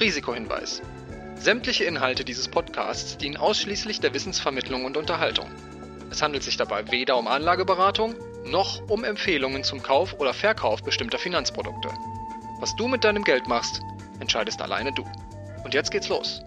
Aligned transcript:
Risikohinweis. 0.00 0.80
Sämtliche 1.36 1.84
Inhalte 1.84 2.24
dieses 2.24 2.48
Podcasts 2.48 3.18
dienen 3.18 3.36
ausschließlich 3.36 4.00
der 4.00 4.14
Wissensvermittlung 4.14 4.86
und 4.86 4.96
Unterhaltung. 4.96 5.50
Es 6.10 6.22
handelt 6.22 6.42
sich 6.42 6.56
dabei 6.56 6.90
weder 6.90 7.18
um 7.18 7.28
Anlageberatung 7.28 8.14
noch 8.46 8.80
um 8.88 9.04
Empfehlungen 9.04 9.62
zum 9.62 9.82
Kauf 9.82 10.14
oder 10.18 10.32
Verkauf 10.32 10.82
bestimmter 10.82 11.18
Finanzprodukte. 11.18 11.90
Was 12.60 12.74
du 12.76 12.88
mit 12.88 13.04
deinem 13.04 13.24
Geld 13.24 13.46
machst, 13.46 13.82
entscheidest 14.20 14.62
alleine 14.62 14.92
du. 14.92 15.04
Und 15.64 15.74
jetzt 15.74 15.90
geht's 15.90 16.08
los. 16.08 16.40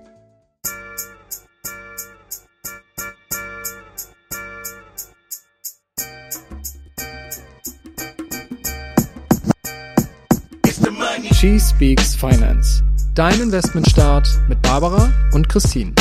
She 11.34 11.60
Speaks 11.60 12.16
Finance. 12.16 12.84
Dein 13.16 13.39
Investmentstart 13.41 14.27
mit 14.49 14.59
Barbara 14.63 15.08
und 15.34 15.48
Christine. 15.48 15.94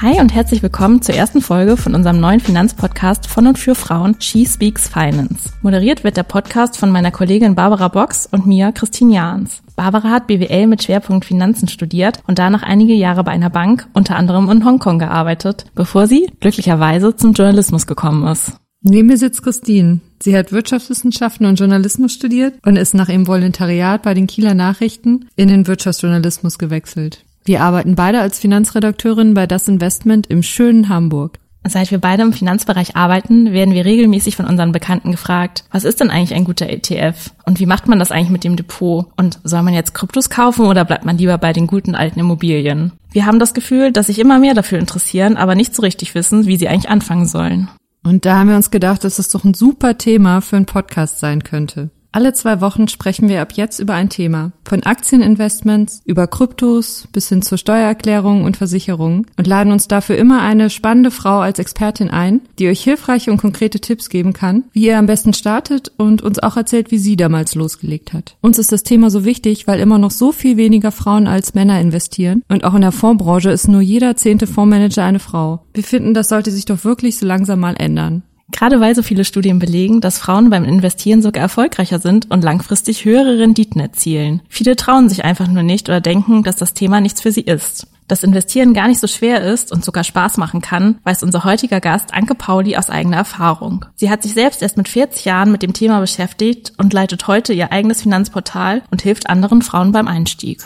Hi 0.00 0.20
und 0.20 0.32
herzlich 0.32 0.62
willkommen 0.62 1.02
zur 1.02 1.16
ersten 1.16 1.40
Folge 1.40 1.76
von 1.76 1.96
unserem 1.96 2.20
neuen 2.20 2.38
Finanzpodcast 2.38 3.26
von 3.26 3.48
und 3.48 3.58
für 3.58 3.74
Frauen 3.74 4.14
She 4.20 4.46
Speaks 4.46 4.86
Finance. 4.86 5.50
Moderiert 5.60 6.04
wird 6.04 6.16
der 6.16 6.22
Podcast 6.22 6.76
von 6.76 6.90
meiner 6.90 7.10
Kollegin 7.10 7.56
Barbara 7.56 7.88
Box 7.88 8.28
und 8.30 8.46
mir, 8.46 8.70
Christine 8.70 9.12
Jahns. 9.12 9.64
Barbara 9.74 10.10
hat 10.10 10.28
BWL 10.28 10.68
mit 10.68 10.84
Schwerpunkt 10.84 11.24
Finanzen 11.24 11.66
studiert 11.66 12.20
und 12.28 12.38
danach 12.38 12.62
einige 12.62 12.94
Jahre 12.94 13.24
bei 13.24 13.32
einer 13.32 13.50
Bank, 13.50 13.88
unter 13.92 14.14
anderem 14.14 14.48
in 14.50 14.64
Hongkong, 14.64 15.00
gearbeitet, 15.00 15.64
bevor 15.74 16.06
sie 16.06 16.30
glücklicherweise 16.38 17.16
zum 17.16 17.32
Journalismus 17.32 17.88
gekommen 17.88 18.24
ist. 18.28 18.52
Neben 18.86 19.08
mir 19.08 19.16
sitzt 19.16 19.42
Christine. 19.42 20.00
Sie 20.22 20.36
hat 20.36 20.52
Wirtschaftswissenschaften 20.52 21.46
und 21.46 21.58
Journalismus 21.58 22.12
studiert 22.12 22.54
und 22.66 22.76
ist 22.76 22.92
nach 22.92 23.08
ihrem 23.08 23.26
Volontariat 23.26 24.02
bei 24.02 24.12
den 24.12 24.26
Kieler 24.26 24.52
Nachrichten 24.52 25.24
in 25.36 25.48
den 25.48 25.66
Wirtschaftsjournalismus 25.66 26.58
gewechselt. 26.58 27.24
Wir 27.46 27.62
arbeiten 27.62 27.94
beide 27.94 28.20
als 28.20 28.38
Finanzredakteurin 28.38 29.32
bei 29.32 29.46
Das 29.46 29.68
Investment 29.68 30.26
im 30.26 30.42
schönen 30.42 30.90
Hamburg. 30.90 31.38
Seit 31.66 31.90
wir 31.90 31.98
beide 31.98 32.24
im 32.24 32.34
Finanzbereich 32.34 32.94
arbeiten, 32.94 33.54
werden 33.54 33.72
wir 33.72 33.86
regelmäßig 33.86 34.36
von 34.36 34.44
unseren 34.44 34.72
Bekannten 34.72 35.12
gefragt, 35.12 35.64
was 35.70 35.84
ist 35.84 36.00
denn 36.00 36.10
eigentlich 36.10 36.34
ein 36.34 36.44
guter 36.44 36.68
ETF? 36.68 37.30
Und 37.46 37.60
wie 37.60 37.66
macht 37.66 37.88
man 37.88 37.98
das 37.98 38.12
eigentlich 38.12 38.28
mit 38.28 38.44
dem 38.44 38.56
Depot? 38.56 39.06
Und 39.16 39.38
soll 39.44 39.62
man 39.62 39.72
jetzt 39.72 39.94
Kryptos 39.94 40.28
kaufen 40.28 40.66
oder 40.66 40.84
bleibt 40.84 41.06
man 41.06 41.16
lieber 41.16 41.38
bei 41.38 41.54
den 41.54 41.66
guten 41.66 41.94
alten 41.94 42.20
Immobilien? 42.20 42.92
Wir 43.12 43.24
haben 43.24 43.38
das 43.38 43.54
Gefühl, 43.54 43.92
dass 43.92 44.08
sich 44.08 44.18
immer 44.18 44.38
mehr 44.38 44.52
dafür 44.52 44.78
interessieren, 44.78 45.38
aber 45.38 45.54
nicht 45.54 45.74
so 45.74 45.80
richtig 45.80 46.14
wissen, 46.14 46.44
wie 46.44 46.58
sie 46.58 46.68
eigentlich 46.68 46.90
anfangen 46.90 47.26
sollen. 47.26 47.70
Und 48.04 48.26
da 48.26 48.38
haben 48.38 48.50
wir 48.50 48.56
uns 48.56 48.70
gedacht, 48.70 49.02
dass 49.02 49.16
das 49.16 49.30
doch 49.30 49.44
ein 49.44 49.54
super 49.54 49.96
Thema 49.96 50.40
für 50.42 50.56
einen 50.56 50.66
Podcast 50.66 51.20
sein 51.20 51.42
könnte. 51.42 51.90
Alle 52.14 52.32
zwei 52.32 52.60
Wochen 52.60 52.86
sprechen 52.86 53.28
wir 53.28 53.42
ab 53.42 53.54
jetzt 53.54 53.80
über 53.80 53.94
ein 53.94 54.08
Thema. 54.08 54.52
Von 54.64 54.84
Aktieninvestments 54.84 56.00
über 56.04 56.28
Kryptos 56.28 57.08
bis 57.10 57.28
hin 57.28 57.42
zur 57.42 57.58
Steuererklärung 57.58 58.44
und 58.44 58.56
Versicherung 58.56 59.26
und 59.36 59.48
laden 59.48 59.72
uns 59.72 59.88
dafür 59.88 60.16
immer 60.16 60.40
eine 60.40 60.70
spannende 60.70 61.10
Frau 61.10 61.40
als 61.40 61.58
Expertin 61.58 62.10
ein, 62.10 62.42
die 62.60 62.68
euch 62.68 62.84
hilfreiche 62.84 63.32
und 63.32 63.38
konkrete 63.38 63.80
Tipps 63.80 64.10
geben 64.10 64.32
kann, 64.32 64.62
wie 64.70 64.86
ihr 64.86 64.96
am 64.96 65.06
besten 65.06 65.34
startet 65.34 65.90
und 65.96 66.22
uns 66.22 66.38
auch 66.38 66.56
erzählt, 66.56 66.92
wie 66.92 66.98
sie 66.98 67.16
damals 67.16 67.56
losgelegt 67.56 68.12
hat. 68.12 68.36
Uns 68.40 68.60
ist 68.60 68.70
das 68.70 68.84
Thema 68.84 69.10
so 69.10 69.24
wichtig, 69.24 69.66
weil 69.66 69.80
immer 69.80 69.98
noch 69.98 70.12
so 70.12 70.30
viel 70.30 70.56
weniger 70.56 70.92
Frauen 70.92 71.26
als 71.26 71.54
Männer 71.54 71.80
investieren 71.80 72.44
und 72.48 72.62
auch 72.62 72.74
in 72.74 72.82
der 72.82 72.92
Fondsbranche 72.92 73.50
ist 73.50 73.66
nur 73.66 73.80
jeder 73.80 74.14
zehnte 74.14 74.46
Fondsmanager 74.46 75.02
eine 75.02 75.18
Frau. 75.18 75.64
Wir 75.74 75.82
finden, 75.82 76.14
das 76.14 76.28
sollte 76.28 76.52
sich 76.52 76.64
doch 76.64 76.84
wirklich 76.84 77.18
so 77.18 77.26
langsam 77.26 77.58
mal 77.58 77.74
ändern. 77.76 78.22
Gerade 78.54 78.80
weil 78.80 78.94
so 78.94 79.02
viele 79.02 79.24
Studien 79.24 79.58
belegen, 79.58 80.00
dass 80.00 80.18
Frauen 80.18 80.48
beim 80.48 80.64
Investieren 80.64 81.22
sogar 81.22 81.42
erfolgreicher 81.42 81.98
sind 81.98 82.30
und 82.30 82.44
langfristig 82.44 83.04
höhere 83.04 83.40
Renditen 83.40 83.80
erzielen. 83.80 84.42
Viele 84.48 84.76
trauen 84.76 85.08
sich 85.08 85.24
einfach 85.24 85.48
nur 85.48 85.64
nicht 85.64 85.88
oder 85.88 86.00
denken, 86.00 86.44
dass 86.44 86.54
das 86.54 86.72
Thema 86.72 87.00
nichts 87.00 87.20
für 87.20 87.32
sie 87.32 87.40
ist. 87.40 87.88
Dass 88.06 88.22
Investieren 88.22 88.72
gar 88.72 88.86
nicht 88.86 89.00
so 89.00 89.08
schwer 89.08 89.42
ist 89.42 89.72
und 89.72 89.84
sogar 89.84 90.04
Spaß 90.04 90.36
machen 90.36 90.60
kann, 90.60 90.98
weiß 91.02 91.24
unser 91.24 91.42
heutiger 91.42 91.80
Gast 91.80 92.14
Anke 92.14 92.36
Pauli 92.36 92.76
aus 92.76 92.90
eigener 92.90 93.16
Erfahrung. 93.16 93.86
Sie 93.96 94.08
hat 94.08 94.22
sich 94.22 94.34
selbst 94.34 94.62
erst 94.62 94.76
mit 94.76 94.88
40 94.88 95.24
Jahren 95.24 95.50
mit 95.50 95.62
dem 95.62 95.72
Thema 95.72 95.98
beschäftigt 95.98 96.74
und 96.76 96.92
leitet 96.92 97.26
heute 97.26 97.52
ihr 97.54 97.72
eigenes 97.72 98.02
Finanzportal 98.02 98.82
und 98.92 99.02
hilft 99.02 99.28
anderen 99.28 99.62
Frauen 99.62 99.90
beim 99.90 100.06
Einstieg. 100.06 100.64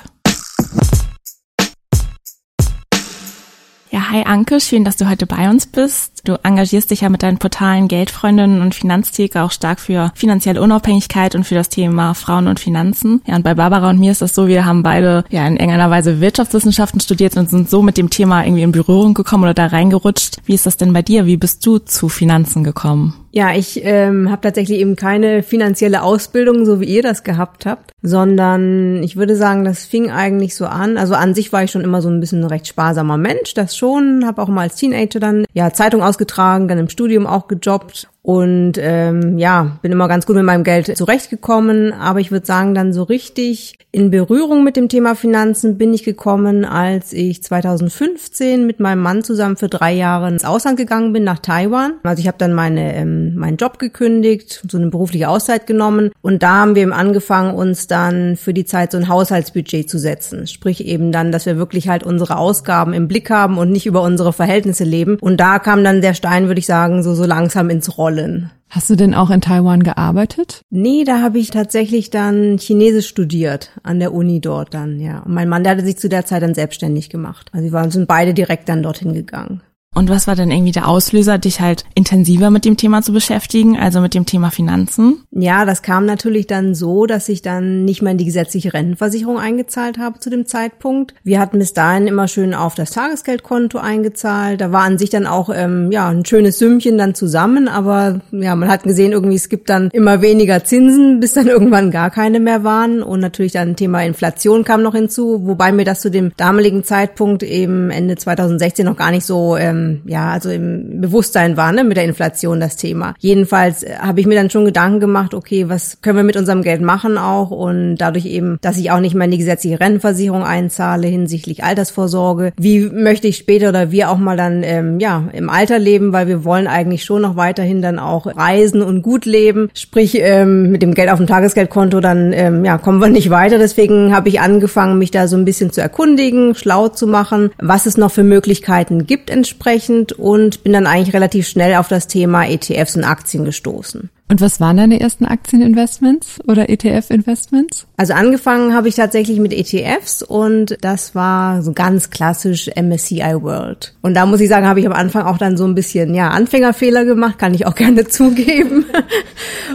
Ja, 3.91 4.11
hi 4.11 4.23
Anke, 4.23 4.61
schön, 4.61 4.85
dass 4.85 4.97
du 4.97 5.09
heute 5.09 5.27
bei 5.27 5.49
uns 5.49 5.67
bist. 5.67 6.21
Du 6.25 6.35
engagierst 6.43 6.91
dich 6.91 7.01
ja 7.01 7.09
mit 7.09 7.23
deinen 7.23 7.39
Portalen 7.39 7.89
Geldfreundinnen 7.89 8.61
und 8.61 8.75
Finanztheke 8.75 9.43
auch 9.43 9.51
stark 9.51 9.81
für 9.81 10.13
finanzielle 10.15 10.61
Unabhängigkeit 10.61 11.35
und 11.35 11.45
für 11.45 11.55
das 11.55 11.71
Thema 11.71 12.13
Frauen 12.13 12.49
und 12.49 12.61
Finanzen. 12.61 13.23
Ja, 13.25 13.37
und 13.37 13.45
bei 13.45 13.55
Barbara 13.55 13.89
und 13.89 13.99
mir 13.99 14.13
ist 14.13 14.21
das 14.21 14.35
so, 14.35 14.47
wir 14.47 14.67
haben 14.67 14.83
beide 14.83 15.25
ja 15.31 15.47
in 15.47 15.57
irgendeiner 15.57 15.91
Weise 15.91 16.21
Wirtschaftswissenschaften 16.21 17.01
studiert 17.01 17.35
und 17.39 17.49
sind 17.49 17.71
so 17.71 17.83
mit 17.83 17.97
dem 17.97 18.11
Thema 18.11 18.45
irgendwie 18.45 18.63
in 18.63 18.73
Berührung 18.73 19.15
gekommen 19.15 19.45
oder 19.45 19.55
da 19.55 19.67
reingerutscht. 19.67 20.37
Wie 20.45 20.55
ist 20.55 20.67
das 20.67 20.77
denn 20.77 20.93
bei 20.93 21.01
dir? 21.01 21.25
Wie 21.25 21.39
bist 21.39 21.65
du 21.65 21.79
zu 21.79 22.11
Finanzen 22.11 22.65
gekommen? 22.65 23.15
Ja, 23.39 23.55
ich 23.55 23.85
ähm, 23.85 24.33
habe 24.33 24.41
tatsächlich 24.41 24.81
eben 24.81 24.97
keine 24.97 25.45
finanzielle 25.45 26.03
Ausbildung, 26.03 26.65
so 26.65 26.81
wie 26.81 26.87
ihr 26.87 27.03
das 27.03 27.23
gehabt 27.23 27.67
habt, 27.67 27.93
sondern 28.03 29.01
ich 29.05 29.15
würde 29.15 29.37
sagen, 29.37 29.65
das 29.65 29.85
fing 29.85 30.11
eigentlich 30.11 30.57
so 30.57 30.67
an. 30.67 30.99
Also 30.99 31.15
an 31.15 31.35
sich 31.35 31.53
war 31.53 31.63
ich 31.63 31.71
schon 31.71 31.83
immer 31.83 32.03
so 32.03 32.09
ein 32.09 32.19
bisschen 32.19 32.41
ein 32.41 32.49
recht 32.49 32.67
sparsamer 32.67 33.17
Mensch, 33.17 33.55
das 33.55 33.77
schon. 33.77 34.27
Habe 34.27 34.43
auch 34.43 34.49
mal 34.49 34.63
als 34.63 34.75
Teenager 34.75 35.21
dann 35.21 35.45
ja 35.53 35.73
Zeitung 35.73 36.03
ausgetragen, 36.03 36.67
dann 36.67 36.79
im 36.79 36.89
Studium 36.89 37.29
auch 37.29 37.47
gejobbt 37.47 38.09
und 38.29 38.75
ähm, 38.77 39.39
ja, 39.39 39.79
bin 39.81 39.91
immer 39.91 40.07
ganz 40.07 40.27
gut 40.27 40.37
mit 40.37 40.45
meinem 40.45 40.63
Geld 40.63 40.95
zurechtgekommen. 40.99 41.95
Aber 41.95 42.21
ich 42.21 42.31
würde 42.31 42.45
sagen, 42.45 42.75
dann 42.75 42.93
so 42.93 43.05
richtig 43.05 43.79
in 43.91 44.11
Berührung 44.11 44.65
mit 44.65 44.77
dem 44.77 44.91
Thema 44.91 45.15
Finanzen 45.15 45.79
bin 45.79 45.95
ich 45.95 46.05
gekommen, 46.05 46.67
als 46.67 47.15
ich 47.15 47.43
2015 47.43 48.67
mit 48.67 48.81
meinem 48.81 49.01
Mann 49.01 49.25
zusammen 49.25 49.57
für 49.57 49.69
drei 49.71 49.95
Jahre 49.95 50.29
ins 50.29 50.45
Ausland 50.45 50.77
gegangen 50.77 51.15
bin, 51.15 51.25
nach 51.25 51.39
Taiwan. 51.39 51.95
Also 52.03 52.21
ich 52.21 52.29
habe 52.29 52.37
dann 52.37 52.53
meine, 52.53 52.95
ähm, 52.97 53.35
meinen 53.35 53.57
Job 53.57 53.79
gekündigt, 53.79 54.63
so 54.71 54.77
eine 54.77 54.89
berufliche 54.89 55.31
Auszeit 55.31 55.67
genommen. 55.67 56.11
Und 56.21 56.43
da 56.43 56.57
haben 56.57 56.75
wir 56.75 56.83
eben 56.83 56.93
angefangen, 56.93 57.55
uns 57.55 57.87
dann 57.87 58.37
für 58.37 58.53
die 58.53 58.67
Zeit 58.67 58.93
so 58.93 58.99
ein 58.99 59.09
Haushaltsbudget 59.09 59.89
zu 59.89 59.99
setzen. 59.99 60.47
Sprich 60.47 60.85
eben 60.85 61.13
dann, 61.13 61.33
dass 61.33 61.47
wir 61.47 61.57
wirklich 61.57 61.89
halt 61.89 62.03
unsere 62.03 62.37
Ausgaben 62.37 62.93
im 62.93 63.09
Blick 63.09 63.31
haben 63.31 63.57
und 63.57 63.71
nicht 63.71 63.87
über 63.87 64.03
unsere 64.03 64.35
Verhältnisse 64.35 64.85
leben. 64.85 65.17
Und 65.19 65.41
da 65.41 65.59
kam 65.59 65.83
dann 65.83 66.03
der 66.03 66.13
Stein, 66.13 66.49
würde 66.49 66.59
ich 66.59 66.67
sagen, 66.67 67.03
so, 67.03 67.15
so 67.15 67.25
langsam 67.25 67.71
ins 67.71 67.97
Rollen 67.97 68.18
wollen. 68.19 68.51
Hast 68.71 68.91
du 68.91 68.97
denn 68.97 69.15
auch 69.15 69.31
in 69.31 69.41
Taiwan 69.41 69.83
gearbeitet? 69.83 70.61
Nee, 70.69 71.05
da 71.05 71.23
habe 71.23 71.39
ich 71.39 71.51
tatsächlich 71.51 72.11
dann 72.11 72.59
Chinesisch 72.59 73.09
studiert 73.09 73.71
an 73.83 73.99
der 73.99 74.13
Uni 74.13 74.41
dort 74.41 74.75
dann, 74.75 75.01
ja. 75.01 75.21
Und 75.21 75.33
mein 75.33 75.49
Mann, 75.49 75.63
der 75.63 75.73
hatte 75.73 75.85
sich 75.85 75.97
zu 75.97 76.11
der 76.11 76.27
Zeit 76.27 76.43
dann 76.43 76.55
selbstständig 76.55 77.09
gemacht. 77.09 77.51
Also 77.53 77.65
wir 77.65 77.73
waren, 77.73 77.91
sind 77.91 78.07
beide 78.07 78.35
direkt 78.35 78.69
dann 78.69 78.83
dorthin 78.83 79.15
gegangen. 79.15 79.63
Und 79.99 80.11
was 80.11 80.29
war 80.29 80.37
denn 80.37 80.53
irgendwie 80.53 80.71
der 80.71 80.87
Auslöser, 80.87 81.39
dich 81.39 81.61
halt 81.61 81.85
intensiver 81.97 82.53
mit 82.53 82.65
dem 82.65 82.77
Thema 82.77 83.03
zu 83.03 83.13
beschäftigen, 83.13 83.77
also 83.77 84.01
mit 84.01 84.15
dem 84.15 84.27
Thema 84.27 84.53
Finanzen? 84.53 85.25
Ja, 85.33 85.65
das 85.65 85.83
kam 85.83 86.07
natürlich 86.07 86.47
dann 86.47 86.77
so, 86.77 87.07
dass 87.07 87.29
ich 87.29 87.43
dann 87.43 87.85
nicht 87.85 88.01
mehr 88.01 88.13
in 88.13 88.19
die 88.19 88.25
gesetzliche 88.25 88.73
Rentenversicherung 88.73 89.41
eingezahlt 89.41 89.99
habe 89.99 90.21
zu 90.21 90.31
dem 90.31 90.47
Zeitpunkt. 90.47 91.15
Wir 91.25 91.41
hatten 91.41 91.59
bis 91.59 91.73
dahin 91.73 92.07
immer 92.07 92.29
schön 92.29 92.55
auf 92.55 92.77
das 92.77 92.93
Tagesgeldkonto 92.93 93.79
eingezahlt. 93.79 94.61
Da 94.61 94.71
war 94.71 94.83
an 94.83 94.99
sich 94.99 95.11
dann 95.11 95.27
auch 95.27 95.51
ähm, 95.53 95.91
ja 95.91 96.09
ein 96.09 96.25
schönes 96.25 96.61
Sümmchen 96.61 96.97
dann 96.97 97.17
zusammen, 97.17 97.67
aber 97.67 98.21
ja, 98.31 98.55
man 98.55 98.69
hat 98.69 98.85
gesehen, 98.85 99.11
irgendwie 99.11 99.35
es 99.35 99.49
gibt 99.49 99.69
dann 99.69 99.91
immer 99.91 100.23
weniger 100.23 100.63
Zinsen, 100.63 101.19
bis 101.19 101.33
dann 101.33 101.49
irgendwann 101.49 101.91
gar 101.91 102.11
keine 102.11 102.39
mehr 102.39 102.63
waren. 102.63 103.03
Und 103.03 103.19
natürlich 103.19 103.51
dann 103.51 103.75
Thema 103.75 104.05
Inflation 104.05 104.63
kam 104.63 104.81
noch 104.81 104.95
hinzu, 104.95 105.45
wobei 105.45 105.73
mir 105.73 105.85
das 105.85 106.03
zu 106.03 106.09
dem 106.09 106.31
damaligen 106.37 106.85
Zeitpunkt 106.85 107.43
eben 107.43 107.91
Ende 107.91 108.15
2016 108.15 108.87
noch 108.87 108.97
gar 108.97 109.11
nicht 109.11 109.27
so 109.27 109.57
ähm, 109.57 109.88
ja, 110.07 110.31
also 110.31 110.51
im 110.51 111.01
Bewusstsein 111.01 111.57
war, 111.57 111.73
ne, 111.73 111.85
mit 111.85 111.97
der 111.97 112.05
Inflation 112.05 112.61
das 112.61 112.77
Thema. 112.77 113.15
Jedenfalls 113.19 113.83
äh, 113.83 113.97
habe 113.99 114.21
ich 114.21 114.27
mir 114.27 114.35
dann 114.35 114.51
schon 114.51 114.65
Gedanken 114.65 115.01
gemacht, 115.01 115.35
okay, 115.35 115.69
was 115.69 116.01
können 116.01 116.17
wir 116.17 116.25
mit 116.25 116.37
unserem 116.37 116.63
Geld 116.63 116.81
machen 116.81 117.19
auch 117.19 117.51
und 117.51 117.97
dadurch 117.97 118.27
eben, 118.27 118.59
dass 118.61 118.79
ich 118.79 118.91
auch 118.91 119.01
nicht 119.01 119.15
mehr 119.15 119.25
in 119.25 119.31
die 119.31 119.39
gesetzliche 119.39 119.81
Rentenversicherung 119.81 120.45
einzahle 120.45 121.07
hinsichtlich 121.07 121.65
Altersvorsorge. 121.65 122.53
Wie 122.59 122.81
möchte 122.81 123.29
ich 123.29 123.37
später 123.37 123.71
oder 123.71 123.91
wir 123.91 124.11
auch 124.11 124.19
mal 124.19 124.37
dann, 124.37 124.63
ähm, 124.63 125.01
ja, 125.01 125.25
im 125.33 125.51
Alter 125.51 125.79
leben, 125.79 126.13
weil 126.13 126.27
wir 126.27 126.45
wollen 126.45 126.67
eigentlich 126.67 127.05
schon 127.05 127.23
noch 127.23 127.37
weiterhin 127.37 127.83
dann 127.83 127.99
auch 127.99 128.27
reisen 128.27 128.83
und 128.83 129.03
gut 129.03 129.25
leben. 129.25 129.71
Sprich, 129.75 130.19
ähm, 130.21 130.71
mit 130.71 130.83
dem 130.83 130.95
Geld 130.95 131.11
auf 131.11 131.19
dem 131.19 131.27
Tagesgeldkonto 131.27 132.01
dann, 132.01 132.33
ähm, 132.33 132.65
ja, 132.65 132.79
kommen 132.79 133.01
wir 133.01 133.09
nicht 133.09 133.31
weiter. 133.31 133.59
Deswegen 133.59 134.15
habe 134.15 134.29
ich 134.29 134.41
angefangen, 134.41 134.99
mich 134.99 135.11
da 135.11 135.29
so 135.29 135.37
ein 135.37 135.45
bisschen 135.45 135.73
zu 135.73 135.81
erkundigen, 135.81 136.55
schlau 136.55 136.89
zu 136.89 137.07
machen, 137.07 137.51
was 137.59 137.87
es 137.87 137.97
noch 137.97 138.11
für 138.11 138.25
Möglichkeiten 138.25 139.07
gibt 139.07 139.31
entsprechend 139.31 139.78
dementsprechend 139.79 140.13
und 140.13 140.63
bin 140.63 140.73
dann 140.73 140.87
eigentlich 140.87 141.15
relativ 141.15 141.47
schnell 141.47 141.77
auf 141.77 141.89
das 141.89 142.07
Thema 142.07 142.47
ETFs 142.47 142.97
und 142.97 143.05
Aktien 143.05 143.45
gestoßen. 143.45 144.11
Und 144.31 144.43
was 144.43 144.61
waren 144.61 144.77
deine 144.77 145.01
ersten 145.01 145.25
Aktieninvestments 145.25 146.39
oder 146.47 146.69
ETF-Investments? 146.69 147.87
Also 147.97 148.13
angefangen 148.13 148.75
habe 148.75 148.89
ich 148.89 148.95
tatsächlich 148.95 149.39
mit 149.39 149.55
ETFs 149.55 150.23
und 150.23 150.77
das 150.83 151.15
war 151.15 151.63
so 151.63 151.73
ganz 151.73 152.11
klassisch 152.11 152.69
MSCI 152.77 153.41
World. 153.41 153.95
Und 154.03 154.13
da 154.13 154.27
muss 154.27 154.43
ich 154.43 154.51
sagen, 154.51 154.67
habe 154.67 154.81
ich 154.81 154.87
am 154.87 154.93
Anfang 154.93 155.25
auch 155.25 155.39
dann 155.39 155.57
so 155.57 155.65
ein 155.65 155.75
bisschen, 155.75 156.15
ja, 156.15 156.29
Anfängerfehler 156.29 157.07
gemacht, 157.07 157.39
kann 157.39 157.55
ich 157.55 157.65
auch 157.65 157.75
gerne 157.75 158.07
zugeben. 158.07 158.85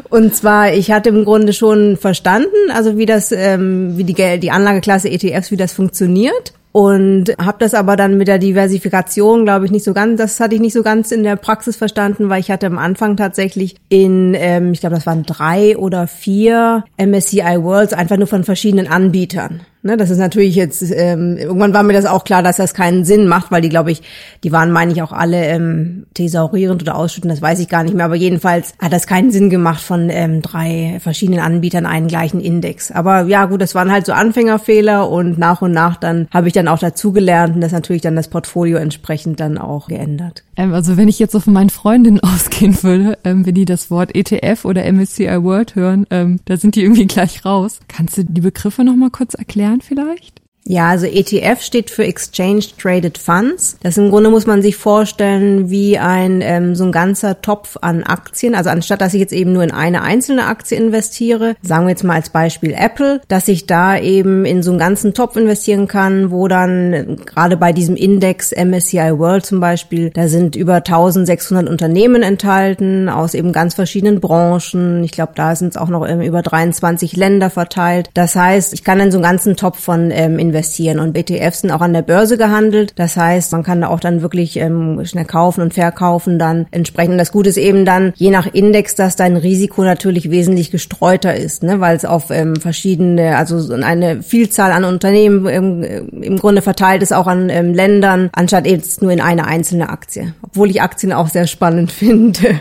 Und 0.09 0.35
zwar, 0.35 0.71
ich 0.71 0.91
hatte 0.91 1.09
im 1.09 1.25
Grunde 1.25 1.53
schon 1.53 1.97
verstanden, 1.97 2.69
also 2.71 2.95
wie 2.95 3.07
das, 3.07 3.31
ähm, 3.31 3.97
wie 3.97 4.03
die, 4.03 4.39
die 4.39 4.51
Anlageklasse 4.51 5.09
ETFs, 5.09 5.49
wie 5.49 5.57
das 5.57 5.73
funktioniert 5.73 6.53
und 6.73 7.25
habe 7.37 7.59
das 7.59 7.75
aber 7.75 7.95
dann 7.95 8.17
mit 8.17 8.27
der 8.27 8.39
Diversifikation, 8.39 9.45
glaube 9.45 9.65
ich, 9.65 9.71
nicht 9.71 9.85
so 9.85 9.93
ganz, 9.93 10.17
das 10.17 10.39
hatte 10.39 10.55
ich 10.55 10.61
nicht 10.61 10.73
so 10.73 10.81
ganz 10.81 11.11
in 11.11 11.23
der 11.23 11.35
Praxis 11.35 11.77
verstanden, 11.77 12.29
weil 12.29 12.39
ich 12.41 12.49
hatte 12.49 12.65
am 12.65 12.79
Anfang 12.79 13.15
tatsächlich 13.15 13.75
in, 13.89 14.33
ähm, 14.35 14.73
ich 14.73 14.81
glaube, 14.81 14.95
das 14.95 15.05
waren 15.05 15.23
drei 15.23 15.77
oder 15.77 16.07
vier 16.07 16.83
MSCI 16.97 17.61
Worlds 17.61 17.93
einfach 17.93 18.17
nur 18.17 18.25
von 18.25 18.43
verschiedenen 18.43 18.87
Anbietern. 18.87 19.61
Ne, 19.85 19.97
das 19.97 20.09
ist 20.09 20.17
natürlich 20.17 20.55
jetzt, 20.55 20.81
ähm, 20.95 21.35
irgendwann 21.37 21.73
war 21.73 21.83
mir 21.83 21.91
das 21.91 22.05
auch 22.05 22.23
klar, 22.23 22.41
dass 22.41 22.55
das 22.55 22.73
keinen 22.73 23.03
Sinn 23.03 23.27
macht, 23.27 23.51
weil 23.51 23.61
die, 23.61 23.67
glaube 23.67 23.91
ich, 23.91 24.01
die 24.45 24.53
waren, 24.53 24.71
meine 24.71 24.93
ich, 24.93 25.01
auch 25.01 25.11
alle 25.11 25.45
ähm, 25.47 26.05
thesaurierend 26.13 26.81
oder 26.81 26.95
ausschüttend, 26.95 27.33
das 27.33 27.41
weiß 27.41 27.59
ich 27.59 27.67
gar 27.67 27.83
nicht 27.83 27.93
mehr. 27.93 28.05
Aber 28.05 28.15
jedenfalls 28.15 28.75
hat 28.79 28.93
das 28.93 29.07
keinen 29.07 29.31
Sinn 29.31 29.49
gemacht, 29.49 29.81
von 29.81 30.09
ähm, 30.09 30.41
drei 30.41 30.99
verschiedenen 31.01 31.41
Anbietern 31.41 31.85
einen 31.85 32.07
gleichen 32.07 32.39
Index. 32.39 32.91
Aber 32.91 33.23
ja, 33.23 33.43
gut, 33.43 33.61
das 33.61 33.75
waren 33.75 33.91
halt 33.91 34.05
so 34.05 34.13
Anfängerfehler 34.13 35.09
und 35.09 35.37
nach 35.37 35.61
und 35.61 35.73
nach 35.73 35.97
dann 35.97 36.29
habe 36.31 36.47
ich 36.47 36.53
dann 36.53 36.69
auch 36.69 36.79
dazugelernt 36.79 37.55
und 37.55 37.59
das 37.59 37.73
natürlich 37.73 38.01
dann 38.01 38.15
das 38.15 38.29
Portfolio 38.29 38.77
entsprechend 38.77 39.41
dann 39.41 39.57
auch 39.57 39.89
geändert. 39.89 40.45
Ähm, 40.55 40.73
also 40.73 40.95
wenn 40.95 41.09
ich 41.09 41.19
jetzt 41.19 41.33
so 41.33 41.41
von 41.41 41.51
meinen 41.51 41.69
Freundinnen 41.69 42.19
ausgehen 42.23 42.81
würde, 42.83 43.17
ähm, 43.25 43.45
wenn 43.45 43.55
die 43.55 43.65
das 43.65 43.91
Wort 43.91 44.15
ETF 44.15 44.63
oder 44.63 44.89
MSCI 44.89 45.43
World 45.43 45.75
hören, 45.75 46.07
ähm, 46.09 46.39
da 46.45 46.55
sind 46.55 46.75
die 46.75 46.83
irgendwie 46.83 47.05
gleich 47.05 47.43
raus. 47.43 47.81
Kannst 47.89 48.17
du 48.17 48.23
die 48.23 48.39
Begriffe 48.39 48.85
nochmal 48.85 49.09
kurz 49.09 49.33
erklären 49.33 49.72
vielleicht? 49.81 50.42
Ja, 50.65 50.89
also 50.89 51.05
ETF 51.05 51.61
steht 51.61 51.89
für 51.89 52.05
Exchange 52.05 52.63
Traded 52.81 53.17
Funds. 53.17 53.77
Das 53.83 53.97
im 53.97 54.09
Grunde 54.09 54.29
muss 54.29 54.47
man 54.47 54.61
sich 54.61 54.77
vorstellen 54.77 55.69
wie 55.69 55.97
ein 55.97 56.41
ähm, 56.41 56.75
so 56.75 56.85
ein 56.85 56.93
ganzer 56.93 57.41
Topf 57.41 57.77
an 57.81 58.03
Aktien. 58.03 58.55
Also 58.55 58.69
anstatt 58.69 59.01
dass 59.01 59.13
ich 59.13 59.19
jetzt 59.19 59.33
eben 59.33 59.51
nur 59.51 59.63
in 59.63 59.71
eine 59.71 60.03
einzelne 60.03 60.45
Aktie 60.45 60.77
investiere, 60.77 61.55
sagen 61.61 61.85
wir 61.85 61.89
jetzt 61.89 62.03
mal 62.03 62.15
als 62.15 62.29
Beispiel 62.29 62.73
Apple, 62.77 63.21
dass 63.27 63.49
ich 63.49 63.65
da 63.65 63.97
eben 63.97 64.45
in 64.45 64.63
so 64.63 64.71
einen 64.71 64.79
ganzen 64.79 65.13
Topf 65.13 65.35
investieren 65.35 65.87
kann, 65.87 66.31
wo 66.31 66.47
dann 66.47 66.93
äh, 66.93 67.05
gerade 67.25 67.57
bei 67.57 67.73
diesem 67.73 67.97
Index 67.97 68.51
MSCI 68.51 69.17
World 69.17 69.45
zum 69.45 69.59
Beispiel, 69.59 70.11
da 70.11 70.29
sind 70.29 70.55
über 70.55 70.75
1600 70.75 71.67
Unternehmen 71.67 72.23
enthalten 72.23 73.09
aus 73.09 73.33
eben 73.33 73.51
ganz 73.51 73.73
verschiedenen 73.73 74.21
Branchen. 74.21 75.03
Ich 75.03 75.11
glaube, 75.11 75.33
da 75.35 75.55
sind 75.57 75.69
es 75.69 75.77
auch 75.77 75.89
noch 75.89 76.07
ähm, 76.07 76.21
über 76.21 76.41
23 76.41 77.17
Länder 77.17 77.49
verteilt. 77.49 78.09
Das 78.13 78.35
heißt, 78.35 78.73
ich 78.73 78.85
kann 78.85 79.01
in 79.01 79.11
so 79.11 79.17
einen 79.17 79.23
ganzen 79.23 79.57
Topf 79.57 79.79
von 79.79 80.09
ähm, 80.11 80.39
investieren. 80.53 80.99
Und 80.99 81.17
ETFs 81.17 81.61
sind 81.61 81.71
auch 81.71 81.81
an 81.81 81.93
der 81.93 82.03
Börse 82.03 82.37
gehandelt. 82.37 82.93
Das 82.95 83.17
heißt, 83.17 83.51
man 83.51 83.63
kann 83.63 83.81
da 83.81 83.87
auch 83.87 83.99
dann 83.99 84.21
wirklich 84.21 84.57
ähm, 84.57 85.03
schnell 85.03 85.25
kaufen 85.25 85.61
und 85.61 85.73
verkaufen 85.73 86.37
dann 86.37 86.67
entsprechend. 86.69 87.19
Das 87.19 87.31
Gute 87.31 87.49
ist 87.49 87.57
eben 87.57 87.85
dann, 87.85 88.13
je 88.15 88.29
nach 88.29 88.45
Index, 88.45 88.93
dass 88.95 89.15
dein 89.15 89.35
Risiko 89.35 89.83
natürlich 89.83 90.29
wesentlich 90.29 90.69
gestreuter 90.69 91.35
ist, 91.35 91.63
ne? 91.63 91.79
weil 91.79 91.95
es 91.95 92.05
auf 92.05 92.29
ähm, 92.29 92.55
verschiedene, 92.55 93.35
also 93.35 93.73
eine 93.73 94.21
Vielzahl 94.21 94.71
an 94.71 94.83
Unternehmen 94.83 95.47
ähm, 95.47 96.11
im 96.21 96.37
Grunde 96.37 96.61
verteilt 96.61 97.01
ist, 97.01 97.13
auch 97.13 97.27
an 97.27 97.49
ähm, 97.49 97.73
Ländern, 97.73 98.29
anstatt 98.33 98.67
jetzt 98.67 99.01
nur 99.01 99.11
in 99.11 99.21
eine 99.21 99.47
einzelne 99.47 99.89
Aktie. 99.89 100.35
Obwohl 100.43 100.69
ich 100.69 100.81
Aktien 100.81 101.13
auch 101.13 101.29
sehr 101.29 101.47
spannend 101.47 101.91
finde. 101.91 102.59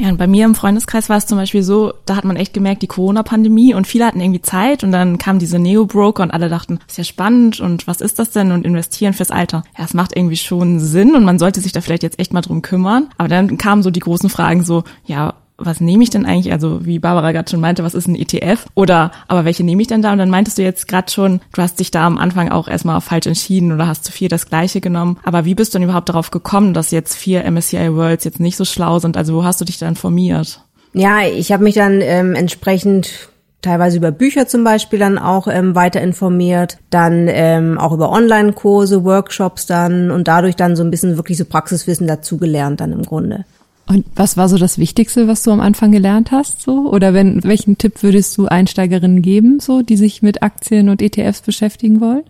Ja, 0.00 0.08
und 0.08 0.16
bei 0.16 0.26
mir 0.26 0.46
im 0.46 0.54
Freundeskreis 0.54 1.10
war 1.10 1.18
es 1.18 1.26
zum 1.26 1.36
Beispiel 1.36 1.62
so, 1.62 1.92
da 2.06 2.16
hat 2.16 2.24
man 2.24 2.36
echt 2.36 2.54
gemerkt, 2.54 2.80
die 2.80 2.86
Corona-Pandemie 2.86 3.74
und 3.74 3.86
viele 3.86 4.06
hatten 4.06 4.22
irgendwie 4.22 4.40
Zeit 4.40 4.82
und 4.82 4.92
dann 4.92 5.18
kamen 5.18 5.38
diese 5.38 5.58
Neo-Broker 5.58 6.22
und 6.22 6.30
alle 6.30 6.48
dachten, 6.48 6.78
ist 6.88 6.96
ja 6.96 7.04
spannend 7.04 7.60
und 7.60 7.86
was 7.86 8.00
ist 8.00 8.18
das 8.18 8.30
denn 8.30 8.50
und 8.50 8.64
investieren 8.64 9.12
fürs 9.12 9.30
Alter. 9.30 9.62
Ja, 9.76 9.84
es 9.84 9.92
macht 9.92 10.16
irgendwie 10.16 10.38
schon 10.38 10.80
Sinn 10.80 11.14
und 11.14 11.24
man 11.24 11.38
sollte 11.38 11.60
sich 11.60 11.72
da 11.72 11.82
vielleicht 11.82 12.02
jetzt 12.02 12.18
echt 12.18 12.32
mal 12.32 12.40
drum 12.40 12.62
kümmern. 12.62 13.10
Aber 13.18 13.28
dann 13.28 13.58
kamen 13.58 13.82
so 13.82 13.90
die 13.90 14.00
großen 14.00 14.30
Fragen 14.30 14.64
so, 14.64 14.84
ja, 15.04 15.34
was 15.60 15.80
nehme 15.80 16.02
ich 16.02 16.10
denn 16.10 16.26
eigentlich? 16.26 16.52
Also 16.52 16.84
wie 16.84 16.98
Barbara 16.98 17.32
gerade 17.32 17.50
schon 17.50 17.60
meinte, 17.60 17.84
was 17.84 17.94
ist 17.94 18.08
ein 18.08 18.16
ETF? 18.16 18.66
Oder 18.74 19.12
aber 19.28 19.44
welche 19.44 19.64
nehme 19.64 19.82
ich 19.82 19.88
denn 19.88 20.02
da? 20.02 20.12
Und 20.12 20.18
dann 20.18 20.30
meintest 20.30 20.58
du 20.58 20.62
jetzt 20.62 20.88
gerade 20.88 21.10
schon, 21.10 21.40
du 21.52 21.62
hast 21.62 21.78
dich 21.78 21.90
da 21.90 22.06
am 22.06 22.18
Anfang 22.18 22.50
auch 22.50 22.68
erstmal 22.68 23.00
falsch 23.00 23.26
entschieden 23.26 23.72
oder 23.72 23.86
hast 23.86 24.04
zu 24.04 24.12
viel 24.12 24.28
das 24.28 24.46
Gleiche 24.46 24.80
genommen. 24.80 25.18
Aber 25.24 25.44
wie 25.44 25.54
bist 25.54 25.74
du 25.74 25.78
denn 25.78 25.84
überhaupt 25.88 26.08
darauf 26.08 26.30
gekommen, 26.30 26.74
dass 26.74 26.90
jetzt 26.90 27.14
vier 27.14 27.48
MSCI 27.50 27.94
Worlds 27.94 28.24
jetzt 28.24 28.40
nicht 28.40 28.56
so 28.56 28.64
schlau 28.64 28.98
sind? 28.98 29.16
Also 29.16 29.34
wo 29.34 29.44
hast 29.44 29.60
du 29.60 29.64
dich 29.64 29.78
da 29.78 29.86
informiert? 29.88 30.60
Ja, 30.92 31.22
ich 31.22 31.52
habe 31.52 31.62
mich 31.62 31.74
dann 31.74 32.00
ähm, 32.00 32.34
entsprechend 32.34 33.30
teilweise 33.62 33.98
über 33.98 34.10
Bücher 34.10 34.46
zum 34.48 34.64
Beispiel 34.64 34.98
dann 34.98 35.18
auch 35.18 35.46
ähm, 35.46 35.74
weiter 35.74 36.00
informiert, 36.00 36.78
dann 36.90 37.28
ähm, 37.28 37.78
auch 37.78 37.92
über 37.92 38.10
Online-Kurse, 38.10 39.04
Workshops 39.04 39.66
dann 39.66 40.10
und 40.10 40.28
dadurch 40.28 40.56
dann 40.56 40.76
so 40.76 40.82
ein 40.82 40.90
bisschen 40.90 41.16
wirklich 41.16 41.38
so 41.38 41.44
Praxiswissen 41.44 42.06
dazugelernt 42.06 42.80
dann 42.80 42.92
im 42.92 43.02
Grunde. 43.02 43.44
Und 43.90 44.06
was 44.14 44.36
war 44.36 44.48
so 44.48 44.56
das 44.56 44.78
Wichtigste, 44.78 45.26
was 45.26 45.42
du 45.42 45.50
am 45.50 45.58
Anfang 45.58 45.90
gelernt 45.90 46.30
hast, 46.30 46.62
so? 46.62 46.88
Oder 46.92 47.12
wenn, 47.12 47.42
welchen 47.42 47.76
Tipp 47.76 48.04
würdest 48.04 48.38
du 48.38 48.46
Einsteigerinnen 48.46 49.20
geben, 49.20 49.58
so, 49.58 49.82
die 49.82 49.96
sich 49.96 50.22
mit 50.22 50.44
Aktien 50.44 50.88
und 50.88 51.02
ETFs 51.02 51.40
beschäftigen 51.40 52.00
wollen? 52.00 52.22